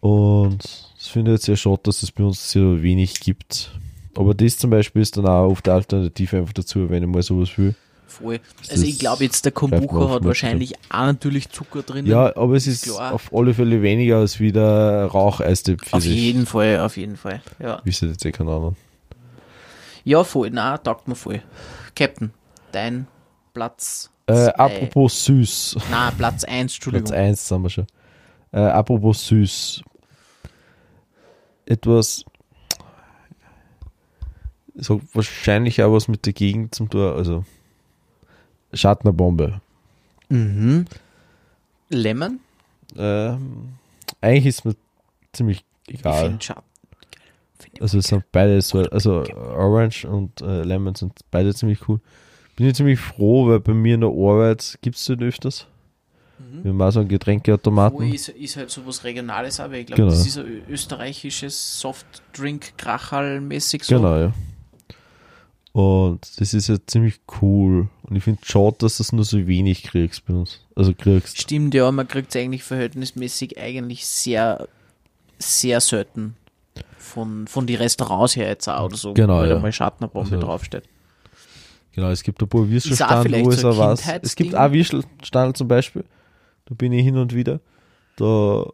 Und 0.00 0.64
das 0.96 1.08
finde 1.08 1.30
ich 1.30 1.36
jetzt 1.36 1.46
sehr 1.46 1.56
schade, 1.56 1.80
dass 1.84 2.02
es 2.02 2.10
bei 2.10 2.24
uns 2.24 2.50
sehr 2.50 2.82
wenig 2.82 3.20
gibt. 3.20 3.78
Aber 4.16 4.34
das 4.34 4.56
zum 4.56 4.70
Beispiel 4.70 5.02
ist 5.02 5.16
dann 5.16 5.26
auch 5.26 5.50
oft 5.50 5.66
die 5.66 5.70
Alternative 5.70 6.38
einfach 6.38 6.54
dazu, 6.54 6.90
wenn 6.90 7.02
ich 7.02 7.08
mal 7.08 7.22
sowas 7.22 7.56
will. 7.58 7.74
Voll. 8.06 8.40
Das 8.60 8.70
Also 8.70 8.84
ich 8.84 8.98
glaube 8.98 9.24
jetzt, 9.24 9.44
der 9.44 9.52
Kombucha 9.52 10.08
hat 10.10 10.24
wahrscheinlich 10.24 10.74
auch 10.90 11.06
natürlich 11.06 11.48
Zucker 11.50 11.82
drin. 11.82 12.06
Ja, 12.06 12.34
aber 12.36 12.54
es 12.54 12.66
ist 12.66 12.84
Klar. 12.84 13.12
auf 13.12 13.34
alle 13.34 13.52
Fälle 13.52 13.82
weniger 13.82 14.18
als 14.18 14.38
wie 14.40 14.52
der 14.52 15.06
Raucheistee 15.12 15.76
Auf 15.90 16.02
sich. 16.02 16.14
jeden 16.14 16.46
Fall, 16.46 16.80
auf 16.80 16.96
jeden 16.96 17.16
Fall. 17.16 17.42
Ja, 17.58 17.80
Wisst 17.84 18.02
jetzt 18.02 18.24
eh 18.24 18.32
keinen 18.32 18.48
anderen. 18.48 18.76
ja 20.04 20.22
voll. 20.24 20.50
Na, 20.50 20.78
taugt 20.78 21.08
mir 21.08 21.16
voll. 21.16 21.42
Captain, 21.94 22.30
dein 22.72 23.06
Platz. 23.52 24.10
Äh, 24.28 24.48
apropos 24.48 25.24
süß. 25.24 25.76
Na, 25.90 26.10
Platz 26.12 26.44
1, 26.44 26.74
Entschuldigung. 26.76 27.06
Platz 27.08 27.18
1 27.18 27.48
sind 27.48 27.62
wir 27.62 27.70
schon. 27.70 27.86
Äh, 28.52 28.58
apropos 28.60 29.26
süß. 29.26 29.82
Etwas. 31.66 32.24
So 34.74 35.00
wahrscheinlich 35.12 35.82
auch 35.82 35.92
was 35.92 36.06
mit 36.08 36.26
der 36.26 36.32
Gegend 36.32 36.74
zum 36.74 36.88
Tor. 36.90 37.16
Also. 37.16 37.44
Schattenbombe. 38.76 39.60
Mhm. 40.28 40.86
Lemon? 41.88 42.40
Ähm, 42.96 43.74
eigentlich 44.20 44.46
ist 44.46 44.64
mir 44.64 44.74
ziemlich 45.32 45.64
Ich 45.86 46.00
egal. 46.00 46.36
Schatten. 46.40 46.62
Find 47.58 47.74
ich 47.74 47.82
Also 47.82 47.98
es 47.98 48.06
sind 48.08 48.24
beide 48.32 48.60
so, 48.60 48.80
also 48.80 49.24
Orange 49.34 50.04
und 50.04 50.40
äh, 50.42 50.62
Lemon 50.62 50.94
sind 50.94 51.12
beide 51.30 51.54
ziemlich 51.54 51.88
cool. 51.88 52.00
Bin 52.56 52.66
ich 52.66 52.74
ziemlich 52.74 52.98
froh, 52.98 53.48
weil 53.48 53.60
bei 53.60 53.72
mir 53.74 53.94
in 53.94 54.00
der 54.00 54.10
Arbeit 54.10 54.78
gibt 54.82 54.96
es 54.96 55.08
halt 55.08 55.22
öfters. 55.22 55.66
Mhm. 56.38 56.64
Wir 56.64 56.72
haben 56.72 56.90
so 56.90 57.00
einen 57.00 57.08
Wo 57.08 57.12
Getränkeautomaten. 57.12 58.12
ist, 58.12 58.28
ist 58.30 58.56
halt 58.56 58.70
sowas 58.70 59.04
Regionales, 59.04 59.60
aber 59.60 59.74
ich 59.74 59.86
glaube, 59.86 60.02
Genau. 60.02 60.12
das 60.14 60.26
ist 60.26 60.38
ein 60.38 60.62
österreichisches 60.68 61.80
Softdrink-Krachal-mäßig 61.80 63.84
so. 63.84 63.96
Genau, 63.96 64.16
ja. 64.18 64.32
Und 65.78 66.20
das 66.40 66.54
ist 66.54 66.68
ja 66.68 66.76
ziemlich 66.86 67.20
cool. 67.42 67.88
Und 68.04 68.16
ich 68.16 68.24
finde 68.24 68.40
es 68.42 68.48
schade, 68.48 68.76
dass 68.78 68.96
du 68.96 69.02
das 69.02 69.12
nur 69.12 69.24
so 69.26 69.46
wenig 69.46 69.82
kriegst 69.82 70.24
bei 70.24 70.32
uns. 70.32 70.60
Also 70.74 70.94
kriegst. 70.94 71.38
Stimmt, 71.38 71.74
ja, 71.74 71.92
man 71.92 72.08
kriegt 72.08 72.34
es 72.34 72.40
eigentlich 72.40 72.62
verhältnismäßig 72.62 73.58
eigentlich 73.60 74.06
sehr, 74.06 74.68
sehr 75.38 75.82
selten 75.82 76.34
von, 76.96 77.46
von 77.46 77.66
die 77.66 77.74
Restaurants 77.74 78.36
her 78.36 78.48
jetzt 78.48 78.66
auch 78.68 78.86
oder 78.86 78.96
so, 78.96 79.12
Genau, 79.12 79.36
weil 79.36 79.48
ja. 79.50 79.54
da 79.56 79.60
mal 79.60 79.70
Schattenbombe 79.70 80.36
Also- 80.36 80.46
draufsteht. 80.46 80.84
Genau, 81.92 82.08
es 82.08 82.22
gibt 82.22 82.40
ein 82.42 82.48
paar 82.48 82.66
Würstelstand, 82.70 83.30
wo 83.32 83.50
so 83.50 83.50
es 83.50 83.64
ein 83.64 83.70
auch 83.72 83.78
was. 83.78 84.08
Es 84.22 84.34
gibt 84.34 84.54
auch 84.54 84.72
Würstelstand 84.72 85.58
zum 85.58 85.68
Beispiel. 85.68 86.04
Da 86.64 86.74
bin 86.74 86.92
ich 86.92 87.02
hin 87.04 87.18
und 87.18 87.34
wieder. 87.34 87.60
Da 88.16 88.64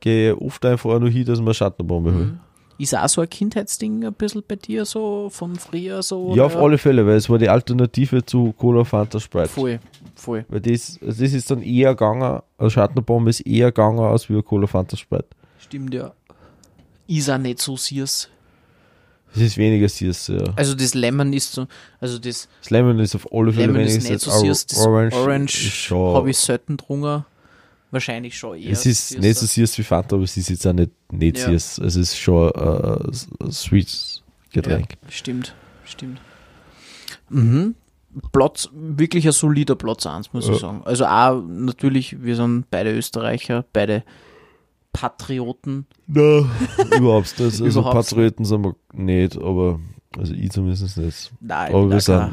gehe 0.00 0.32
ich 0.32 0.40
oft 0.40 0.64
einfach 0.64 0.98
nur 0.98 1.10
hin, 1.10 1.24
dass 1.24 1.40
man 1.40 1.54
Schattenbombe 1.54 2.12
holt. 2.12 2.32
Ist 2.78 2.96
auch 2.96 3.08
so 3.08 3.20
ein 3.20 3.28
Kindheitsding 3.28 4.04
ein 4.04 4.12
bisschen 4.12 4.44
bei 4.46 4.54
dir 4.54 4.84
so 4.84 5.28
von 5.30 5.56
früher 5.56 6.00
so? 6.02 6.32
Ja, 6.36 6.44
auf 6.44 6.56
alle 6.56 6.78
Fälle, 6.78 7.04
weil 7.04 7.16
es 7.16 7.28
war 7.28 7.38
die 7.38 7.48
Alternative 7.48 8.24
zu 8.24 8.52
Cola 8.56 8.84
Fanta 8.84 9.18
Sprite. 9.18 9.48
Voll, 9.48 9.80
voll. 10.14 10.44
Weil 10.48 10.60
das, 10.60 10.96
also 11.04 11.24
das 11.24 11.32
ist 11.32 11.50
dann 11.50 11.60
eher 11.62 11.90
gegangen, 11.90 12.40
also 12.56 12.70
Schattenbombe 12.70 13.30
ist 13.30 13.40
eher 13.40 13.72
gegangen 13.72 13.98
als 13.98 14.30
wie 14.30 14.40
Cola 14.42 14.68
Fanta 14.68 14.96
Sprite. 14.96 15.26
Stimmt, 15.58 15.92
ja. 15.92 16.12
Ist 17.08 17.28
auch 17.28 17.38
nicht 17.38 17.60
so 17.60 17.76
süß. 17.76 18.28
Es 19.34 19.40
ist 19.42 19.58
weniger 19.58 19.88
süß, 19.88 20.28
ja. 20.28 20.44
Also 20.54 20.74
das 20.76 20.94
Lemon 20.94 21.32
ist 21.32 21.52
so, 21.52 21.66
also 22.00 22.18
das 22.18 22.48
Das 22.60 22.70
Lemon 22.70 23.00
ist 23.00 23.14
auf 23.16 23.26
alle 23.32 23.52
Fälle 23.52 23.66
Lemon 23.66 23.80
weniger 23.80 23.98
ist 23.98 24.08
nicht 24.08 24.20
so 24.20 24.30
süß, 24.30 24.66
das 24.66 24.86
Orange, 24.86 25.16
Orange, 25.16 25.90
habe 25.90 26.30
ich 26.30 26.38
selten 26.38 26.76
drungen. 26.76 27.24
Wahrscheinlich 27.90 28.36
schon 28.36 28.58
eher. 28.58 28.72
es 28.72 28.84
ist 28.86 29.08
süßer. 29.10 29.20
nicht 29.20 29.38
so 29.38 29.46
süß 29.46 29.78
wie 29.78 29.82
Fanta, 29.82 30.16
aber 30.16 30.24
es 30.24 30.36
ist 30.36 30.50
jetzt 30.50 30.66
auch 30.66 30.72
nicht, 30.72 30.90
nicht 31.12 31.38
Ja. 31.38 31.46
süß. 31.46 31.78
Es 31.78 31.96
ist 31.96 32.16
schon 32.18 32.50
äh, 32.50 33.44
ein 33.44 33.50
sweet 33.52 34.22
Getränk. 34.52 34.90
Ja, 35.02 35.10
stimmt, 35.10 35.54
stimmt. 35.84 36.20
Mhm. 37.30 37.74
Platz, 38.32 38.68
wirklich 38.72 39.26
ein 39.26 39.32
solider 39.32 39.74
Platz 39.76 40.06
1, 40.06 40.32
muss 40.32 40.46
Ja. 40.48 40.54
ich 40.54 40.60
sagen. 40.60 40.82
Also 40.84 41.06
auch 41.06 41.40
natürlich, 41.46 42.22
wir 42.22 42.36
sind 42.36 42.70
beide 42.70 42.92
Österreicher, 42.96 43.64
beide 43.72 44.02
Patrioten. 44.92 45.86
No. 46.06 46.46
Überhaupt 46.96 47.38
nicht. 47.38 47.40
Also 47.62 47.66
Überhaupt 47.66 47.94
Patrioten 47.94 48.44
sind 48.44 48.64
wir 48.64 48.74
nicht, 48.92 49.36
aber 49.36 49.78
also 50.16 50.32
ich 50.34 50.50
zumindest 50.50 50.96
nicht. 50.96 51.32
Nein, 51.40 51.74
Aber 51.74 51.90
wir 51.90 52.00
sind 52.00 52.14
auch 52.16 52.30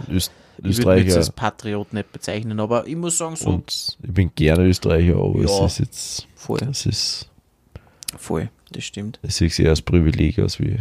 kein- 0.61 0.69
Öst 0.69 0.79
ich 0.79 0.85
würde 0.85 0.99
Österreicher 1.01 1.17
als 1.17 1.31
Patriot 1.31 1.93
nicht 1.93 2.11
bezeichnen, 2.11 2.59
aber 2.59 2.87
ich 2.87 2.95
muss 2.95 3.17
sagen, 3.17 3.35
so 3.35 3.49
und 3.49 3.97
ich 4.03 4.11
bin 4.13 4.31
gerne 4.35 4.65
Österreicher, 4.65 5.15
aber 5.15 5.39
Ja. 5.39 5.65
es 5.65 5.73
ist 5.73 5.79
jetzt, 5.79 6.27
voll, 6.35 6.59
es 6.69 6.85
ist, 6.85 7.29
voll, 8.17 8.49
das 8.71 8.83
stimmt. 8.83 9.19
es 9.21 9.41
ist 9.41 9.59
eher 9.59 9.69
als 9.69 9.81
Privileg 9.81 10.39
als 10.39 10.59
wie 10.59 10.79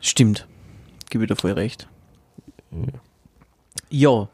Stimmt. 0.00 0.46
Gebe 1.10 1.24
ich 1.24 1.28
dir 1.28 1.36
voll 1.36 1.52
recht. 1.52 1.86
Ja. 3.90 4.28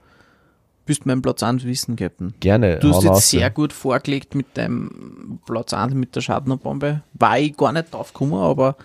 Bist 0.86 1.04
mein 1.04 1.20
Platz 1.20 1.42
1 1.42 1.64
wissen, 1.64 1.96
Captain. 1.96 2.32
gerne. 2.40 2.78
Du 2.78 2.88
hast 2.88 3.02
jetzt 3.02 3.12
raus, 3.12 3.30
sehr 3.30 3.40
ja. 3.40 3.48
gut 3.50 3.74
vorgelegt 3.74 4.34
mit 4.34 4.46
deinem 4.56 5.38
Platz 5.44 5.74
1 5.74 5.92
mit 5.92 6.16
der 6.16 6.22
Schadnerbombe. 6.22 7.02
War 7.12 7.38
ich 7.38 7.54
gar 7.54 7.72
nicht 7.72 7.92
drauf 7.92 8.14
gekommen, 8.14 8.34
aber 8.34 8.76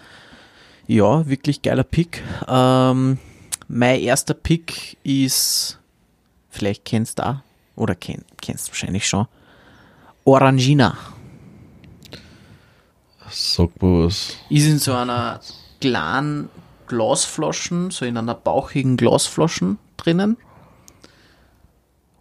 ja, 0.85 1.25
wirklich 1.29 1.61
geiler 1.61 1.83
Pick. 1.85 2.21
Ähm, 2.49 3.17
mein 3.67 3.99
erster 3.99 4.33
Pick 4.33 4.97
ist, 5.03 5.79
vielleicht 6.49 6.85
kennst 6.85 7.19
du 7.19 7.25
auch, 7.25 7.35
oder 7.75 7.95
kenn, 7.95 8.23
kennst 8.41 8.67
du 8.67 8.71
wahrscheinlich 8.71 9.07
schon, 9.07 9.27
Orangina. 10.25 10.97
Sag 13.29 13.81
mal 13.81 14.05
was. 14.05 14.37
Ist 14.49 14.67
in 14.67 14.79
so 14.79 14.93
einer 14.93 15.39
kleinen 15.81 16.49
Glasflaschen, 16.87 17.91
so 17.91 18.05
in 18.05 18.17
einer 18.17 18.35
bauchigen 18.35 18.95
Glasflaschen 18.95 19.79
drinnen. 19.97 20.37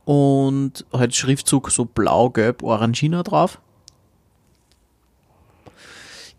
Und 0.05 0.85
halt 0.93 1.15
Schriftzug 1.15 1.71
so 1.71 1.85
blau-gelb 1.85 2.63
Orangina 2.63 3.23
drauf. 3.23 3.61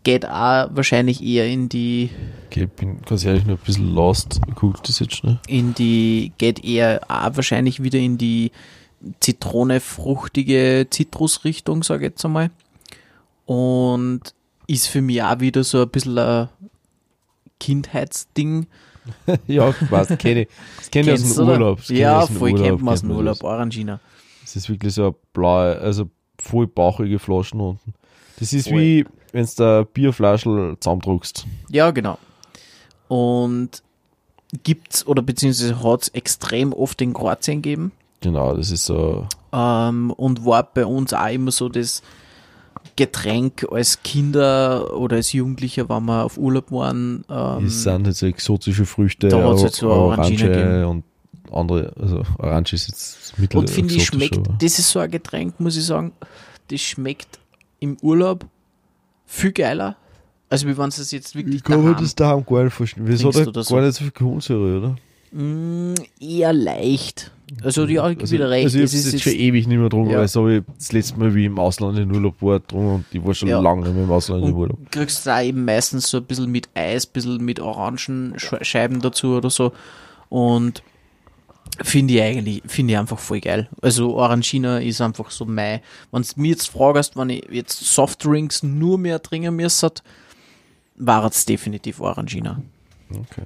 Geht 0.04 0.26
auch 0.26 0.68
wahrscheinlich 0.70 1.22
eher 1.22 1.46
in 1.48 1.68
die, 1.68 2.10
Okay, 2.46 2.64
ich 2.64 2.70
bin 2.70 3.02
ganz 3.02 3.24
ehrlich 3.24 3.44
nur 3.44 3.56
ein 3.56 3.64
bisschen 3.64 3.92
lost. 3.92 4.40
Guckt 4.54 4.88
das 4.88 5.00
jetzt 5.00 5.16
schnell. 5.16 5.40
in 5.48 5.74
die, 5.74 6.32
geht 6.38 6.64
eher 6.64 7.00
auch 7.08 7.34
wahrscheinlich 7.34 7.82
wieder 7.82 7.98
in 7.98 8.16
die 8.16 8.52
Zitrone-fruchtige 9.20 10.86
Zitrusrichtung, 10.88 11.82
sage 11.82 12.04
ich 12.06 12.10
jetzt 12.12 12.24
einmal. 12.24 12.50
Und 13.46 14.20
ist 14.66 14.86
für 14.86 15.02
mich 15.02 15.22
auch 15.22 15.40
wieder 15.40 15.64
so 15.64 15.82
ein 15.82 15.88
bisschen 15.88 16.18
ein 16.18 16.48
Kindheitsding. 17.58 18.66
ja, 19.46 19.72
passt, 19.90 20.18
kenne 20.18 20.42
ich. 20.42 20.48
Das 20.78 20.90
kenne 20.90 21.14
ich 21.14 21.22
aus 21.22 21.34
dem? 21.34 21.48
Urlaub. 21.48 21.80
Ja, 21.88 22.26
voll 22.26 22.52
Urlaub, 22.52 22.66
kennt 22.66 22.82
man 22.82 22.94
aus 22.94 23.00
dem 23.00 23.10
Urlaub. 23.10 23.42
Orangina. 23.42 24.00
Es 24.44 24.56
ist 24.56 24.68
wirklich 24.68 24.94
so 24.94 25.02
eine 25.06 25.14
blaue, 25.32 25.78
also 25.78 26.08
voll 26.38 26.66
bauchige 26.66 27.18
Flaschen 27.18 27.60
unten. 27.60 27.94
Das 28.38 28.52
ist 28.52 28.68
Voll. 28.68 28.78
wie, 28.80 29.04
wenn 29.32 29.44
du 29.44 29.50
da 29.56 29.82
Bierflaschel 29.84 30.76
zusammendruckst. 30.80 31.46
Ja, 31.70 31.90
genau. 31.90 32.18
Und 33.08 33.82
gibt's 34.62 35.06
oder 35.06 35.22
beziehungsweise 35.22 35.82
hat's 35.82 36.08
extrem 36.08 36.72
oft 36.72 37.00
in 37.02 37.12
Kroatien 37.12 37.60
gegeben 37.62 37.92
Genau, 38.20 38.54
das 38.56 38.70
ist 38.70 38.86
so, 38.86 39.26
ähm, 39.52 40.10
und 40.12 40.46
war 40.46 40.62
bei 40.62 40.86
uns 40.86 41.12
auch 41.12 41.28
immer 41.28 41.50
so 41.50 41.68
das 41.68 42.02
Getränk 42.96 43.66
als 43.70 44.02
Kinder 44.02 44.96
oder 44.96 45.16
als 45.16 45.32
Jugendlicher, 45.32 45.88
wenn 45.88 46.04
wir 46.06 46.24
auf 46.24 46.38
Urlaub 46.38 46.70
waren. 46.70 47.24
Ähm, 47.28 47.66
es 47.66 47.82
sind 47.82 48.10
so 48.14 48.26
exotische 48.26 48.86
Früchte, 48.86 49.28
Da 49.28 49.36
hat's 49.48 49.82
Or- 49.82 50.16
halt 50.16 50.38
so 50.38 50.46
gegeben. 50.46 50.84
und 50.84 51.04
andere, 51.52 51.92
also 52.00 52.22
Orange 52.38 52.72
ist 52.74 52.88
jetzt 52.88 53.38
mittel 53.38 53.58
und 53.58 53.68
finde 53.68 53.94
ich, 53.94 54.06
schmeckt, 54.06 54.38
aber- 54.38 54.56
das 54.58 54.78
ist 54.78 54.90
so 54.90 55.00
ein 55.00 55.10
Getränk, 55.10 55.60
muss 55.60 55.76
ich 55.76 55.84
sagen, 55.84 56.12
das 56.70 56.80
schmeckt 56.80 57.38
im 57.84 57.96
Urlaub 58.02 58.46
viel 59.26 59.52
geiler. 59.52 59.96
Also 60.48 60.66
wie 60.68 60.76
wenn 60.76 60.88
es 60.88 61.10
jetzt 61.10 61.34
wirklich 61.34 61.56
Ich 61.56 61.64
kann 61.64 61.82
mir 61.84 61.94
das 61.94 62.14
daheim 62.14 62.44
gar 62.46 62.64
nicht 62.64 62.72
verstehen. 62.74 63.04
Wieso 63.06 63.28
hat 63.28 63.56
er 63.56 63.62
so. 63.64 63.74
gar 63.74 63.82
nicht 63.84 63.94
so 63.96 64.04
viel 64.04 64.10
Kohlensäure, 64.12 64.78
oder? 64.78 64.96
Mm, 65.32 65.94
eher 66.20 66.52
leicht. 66.52 67.30
Also 67.62 67.84
ja, 67.86 68.08
ich 68.08 68.16
gebe 68.16 68.22
Also, 68.22 68.34
wieder 68.34 68.50
recht. 68.50 68.64
also 68.64 68.78
ich 68.78 68.84
es 68.84 68.92
habe 68.92 68.98
ist 69.06 69.12
jetzt 69.12 69.22
schon 69.24 69.32
ewig 69.32 69.66
nicht 69.66 69.76
mehr 69.76 69.84
getrunken, 69.84 70.10
Ja. 70.12 70.18
weil 70.20 70.28
so 70.28 70.40
habe 70.42 70.56
ich 70.58 70.62
das 70.78 70.92
letzte 70.92 71.18
Mal, 71.18 71.34
wie 71.34 71.40
ich 71.40 71.46
im 71.46 71.58
Ausland 71.58 71.98
in 71.98 72.10
Urlaub 72.14 72.40
war, 72.40 72.60
getrunken 72.60 72.94
und 72.94 73.04
ich 73.10 73.24
war 73.24 73.34
schon 73.34 73.48
Ja. 73.48 73.60
lange 73.60 73.82
nicht 73.82 73.94
mehr 73.94 74.04
im 74.04 74.10
Ausland 74.10 74.44
im 74.46 74.54
Urlaub. 74.54 74.78
und 74.78 74.92
kriegst 74.92 75.26
da 75.26 75.42
eben 75.42 75.64
meistens 75.64 76.08
so 76.08 76.18
ein 76.18 76.24
bisschen 76.24 76.50
mit 76.50 76.68
Eis, 76.74 77.06
ein 77.06 77.12
bisschen 77.12 77.44
mit 77.44 77.60
Orangenscheiben 77.60 79.00
dazu 79.00 79.34
oder 79.36 79.50
so. 79.50 79.72
Und 80.30 80.82
finde 81.82 82.14
ich 82.14 82.22
eigentlich, 82.22 82.62
finde 82.66 82.92
ich 82.92 82.98
einfach 82.98 83.18
voll 83.18 83.40
geil. 83.40 83.68
Also 83.82 84.14
Orangina 84.14 84.78
ist 84.78 85.00
einfach 85.00 85.30
so 85.30 85.44
mein, 85.44 85.80
wenn 86.12 86.22
du 86.22 86.28
mir 86.36 86.50
jetzt 86.50 86.68
fragst, 86.68 87.16
wenn 87.16 87.30
ich 87.30 87.44
jetzt 87.50 87.78
Softdrinks 87.80 88.62
nur 88.62 88.98
mehr 88.98 89.22
trinken 89.22 89.56
müsste, 89.56 89.92
war 90.96 91.24
es 91.26 91.44
definitiv 91.44 92.00
Orangina. 92.00 92.60
Okay. 93.10 93.44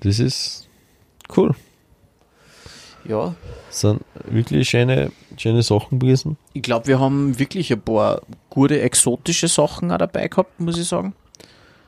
Das 0.00 0.18
ist 0.18 0.68
cool. 1.36 1.54
Ja, 3.04 3.34
Das 3.68 3.80
sind 3.80 4.00
wirklich 4.26 4.68
schöne, 4.68 5.10
schöne 5.36 5.62
Sachen 5.64 5.98
gewesen. 5.98 6.36
ich 6.52 6.62
glaube, 6.62 6.86
wir 6.86 7.00
haben 7.00 7.36
wirklich 7.38 7.72
ein 7.72 7.80
paar 7.80 8.22
gute 8.48 8.80
exotische 8.80 9.48
Sachen 9.48 9.90
auch 9.90 9.98
dabei 9.98 10.28
gehabt, 10.28 10.60
muss 10.60 10.78
ich 10.78 10.86
sagen. 10.86 11.14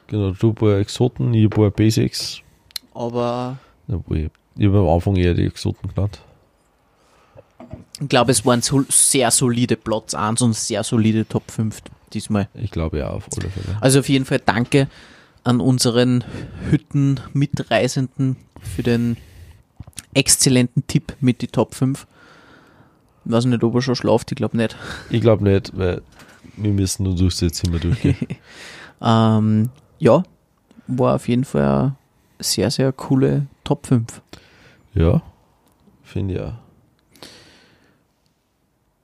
Genau, 0.09 0.33
du 0.33 0.49
ein 0.49 0.55
paar 0.57 0.79
Exoten, 0.79 1.33
ich 1.33 1.45
ein 1.45 1.51
paar 1.51 1.71
Basics. 1.71 2.41
Aber 2.95 3.59
Obwohl, 3.89 4.19
ich, 4.19 4.31
ich 4.57 4.67
habe 4.67 4.79
am 4.79 4.89
Anfang 4.89 5.17
eher 5.17 5.35
die 5.35 5.47
Exoten 5.47 5.89
genannt. 5.95 6.21
ich 8.01 8.09
glaube, 8.09 8.33
es 8.33 8.45
waren 8.45 8.63
so 8.63 8.85
sehr 8.89 9.31
solide 9.31 9.77
Platz 9.77 10.15
1 10.15 10.43
und 10.43 10.55
sehr 10.55 10.83
solide 10.85 11.27
Top 11.27 11.51
5 11.51 11.81
diesmal. 12.13 12.49
Ich 12.55 12.71
glaube 12.71 12.99
ja, 12.99 13.11
auf 13.11 13.29
alle 13.37 13.51
Fälle. 13.51 13.77
Also 13.81 14.01
auf 14.01 14.09
jeden 14.09 14.25
Fall 14.25 14.41
danke 14.45 14.89
an 15.43 15.61
unseren 15.61 16.25
Hütten-Mitreisenden 16.71 18.37
für 18.63 18.83
den 18.83 19.17
exzellenten 20.15 20.87
Tipp 20.87 21.15
mit 21.21 21.43
die 21.43 21.49
Top 21.49 21.75
5. 21.75 22.07
Ich 23.25 23.33
weiß 23.33 23.47
nicht, 23.47 23.63
ob 23.65 23.75
er 23.75 23.83
schon 23.83 23.97
schlaft, 23.97 24.31
ich 24.33 24.37
glaube 24.37 24.57
nicht. 24.57 24.77
Ich 25.11 25.21
glaube 25.21 25.45
nicht, 25.45 25.77
weil 25.77 26.03
wir 26.57 26.73
müssen 26.73 27.05
nur 27.05 27.17
durchs 27.17 27.39
Zimmer 27.39 27.79
durchgehen. 27.79 28.17
Ähm, 29.03 29.69
ja, 29.99 30.23
war 30.87 31.17
auf 31.17 31.29
jeden 31.29 31.45
Fall 31.45 31.63
eine 31.63 31.97
sehr, 32.39 32.71
sehr 32.71 32.91
coole 32.93 33.47
Top 33.65 33.87
5. 33.87 34.23
ja, 34.95 35.23
finde 36.03 36.35
ich 36.35 36.41
auch. 36.41 36.55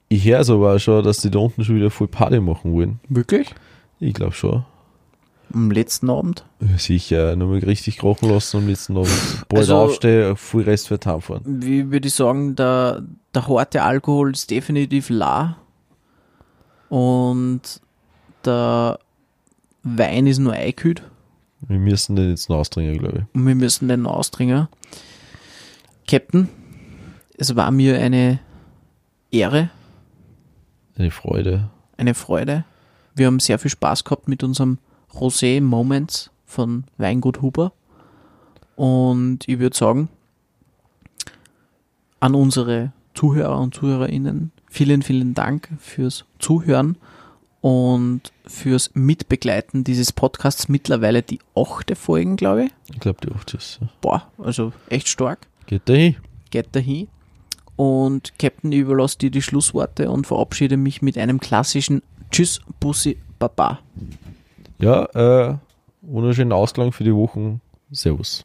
Ich 0.09 0.25
höre 0.25 0.39
es 0.41 0.49
aber 0.49 0.75
auch 0.75 0.79
schon, 0.79 1.03
dass 1.03 1.19
die 1.19 1.31
da 1.31 1.39
unten 1.39 1.63
schon 1.63 1.75
wieder 1.77 1.89
voll 1.89 2.07
Party 2.07 2.39
machen 2.41 2.73
wollen. 2.73 2.99
Wirklich? 3.07 3.53
Ich 3.99 4.13
glaube 4.13 4.33
schon. 4.33 4.65
Am 5.53 5.71
letzten 5.71 6.09
Abend? 6.09 6.45
Ja, 6.59 6.77
Sicher, 6.77 7.35
nochmal 7.35 7.59
richtig 7.59 7.97
krochen 7.97 8.29
lassen 8.29 8.57
am 8.57 8.67
letzten 8.67 8.95
Abend. 8.97 9.09
Bald 9.49 9.61
Also- 9.61 9.75
aufstehen, 9.77 10.35
voll 10.35 10.63
Rest 10.63 10.87
für 10.89 10.99
heimfahren. 11.05 11.43
Wie 11.45 11.91
würde 11.91 12.07
ich 12.07 12.13
sagen, 12.13 12.55
der, 12.55 13.03
der 13.33 13.47
harte 13.47 13.83
Alkohol 13.83 14.31
ist 14.31 14.49
definitiv 14.49 15.09
la. 15.09 15.57
Und 16.89 17.61
der 18.43 18.99
Wein 19.83 20.27
ist 20.27 20.39
nur 20.39 20.53
eingekühlt. 20.53 21.03
Wir 21.67 21.79
müssen 21.79 22.15
den 22.15 22.29
jetzt 22.31 22.49
noch 22.49 22.57
ausdringen, 22.57 22.97
glaube 22.97 23.19
ich. 23.19 23.35
Und 23.35 23.47
wir 23.47 23.55
müssen 23.55 23.87
den 23.87 24.05
ausdringen. 24.05 24.67
Captain, 26.07 26.49
es 27.37 27.55
war 27.55 27.71
mir 27.71 27.99
eine 27.99 28.39
Ehre, 29.31 29.69
Eine 30.97 31.11
Freude. 31.11 31.69
eine 31.97 32.13
Freude. 32.13 32.65
Wir 33.15 33.27
haben 33.27 33.39
sehr 33.39 33.59
viel 33.59 33.71
Spaß 33.71 34.03
gehabt 34.03 34.27
mit 34.27 34.43
unserem 34.43 34.77
Rosé 35.13 35.61
Moments 35.61 36.31
von 36.45 36.85
Weingut 36.97 37.41
Huber. 37.41 37.73
Und 38.75 39.39
ich 39.47 39.59
würde 39.59 39.75
sagen, 39.75 40.09
an 42.19 42.35
unsere 42.35 42.91
Zuhörer 43.13 43.59
und 43.59 43.73
Zuhörerinnen, 43.75 44.51
vielen, 44.69 45.01
vielen 45.01 45.33
Dank 45.33 45.69
fürs 45.79 46.25
Zuhören 46.39 46.97
und 47.61 48.31
fürs 48.45 48.91
Mitbegleiten 48.93 49.83
dieses 49.83 50.11
Podcasts. 50.11 50.67
Mittlerweile 50.69 51.21
die 51.21 51.39
achte 51.55 51.95
Folgen, 51.95 52.35
glaube 52.37 52.65
ich. 52.65 52.71
Ich 52.93 52.99
glaube, 52.99 53.19
die 53.23 53.31
oft 53.31 53.53
ist. 53.53 53.79
Boah, 54.01 54.27
also 54.37 54.71
echt 54.89 55.07
stark. 55.07 55.47
Geht 55.65 55.83
da 55.85 55.93
hin. 55.93 56.15
geht 56.49 56.75
dahin. 56.75 57.07
Und 57.75 58.37
Captain, 58.37 58.71
ich 58.71 58.79
überlasse 58.79 59.17
dir 59.17 59.31
die 59.31 59.41
Schlussworte 59.41 60.11
und 60.11 60.27
verabschiede 60.27 60.77
mich 60.77 61.01
mit 61.01 61.17
einem 61.17 61.39
klassischen 61.39 62.03
Tschüss, 62.29 62.61
Bussi, 62.79 63.17
Baba. 63.39 63.79
Ja, 64.79 65.05
äh, 65.15 65.57
wunderschönen 66.01 66.51
Ausklang 66.51 66.91
für 66.91 67.03
die 67.03 67.15
Wochen. 67.15 67.61
Servus. 67.91 68.43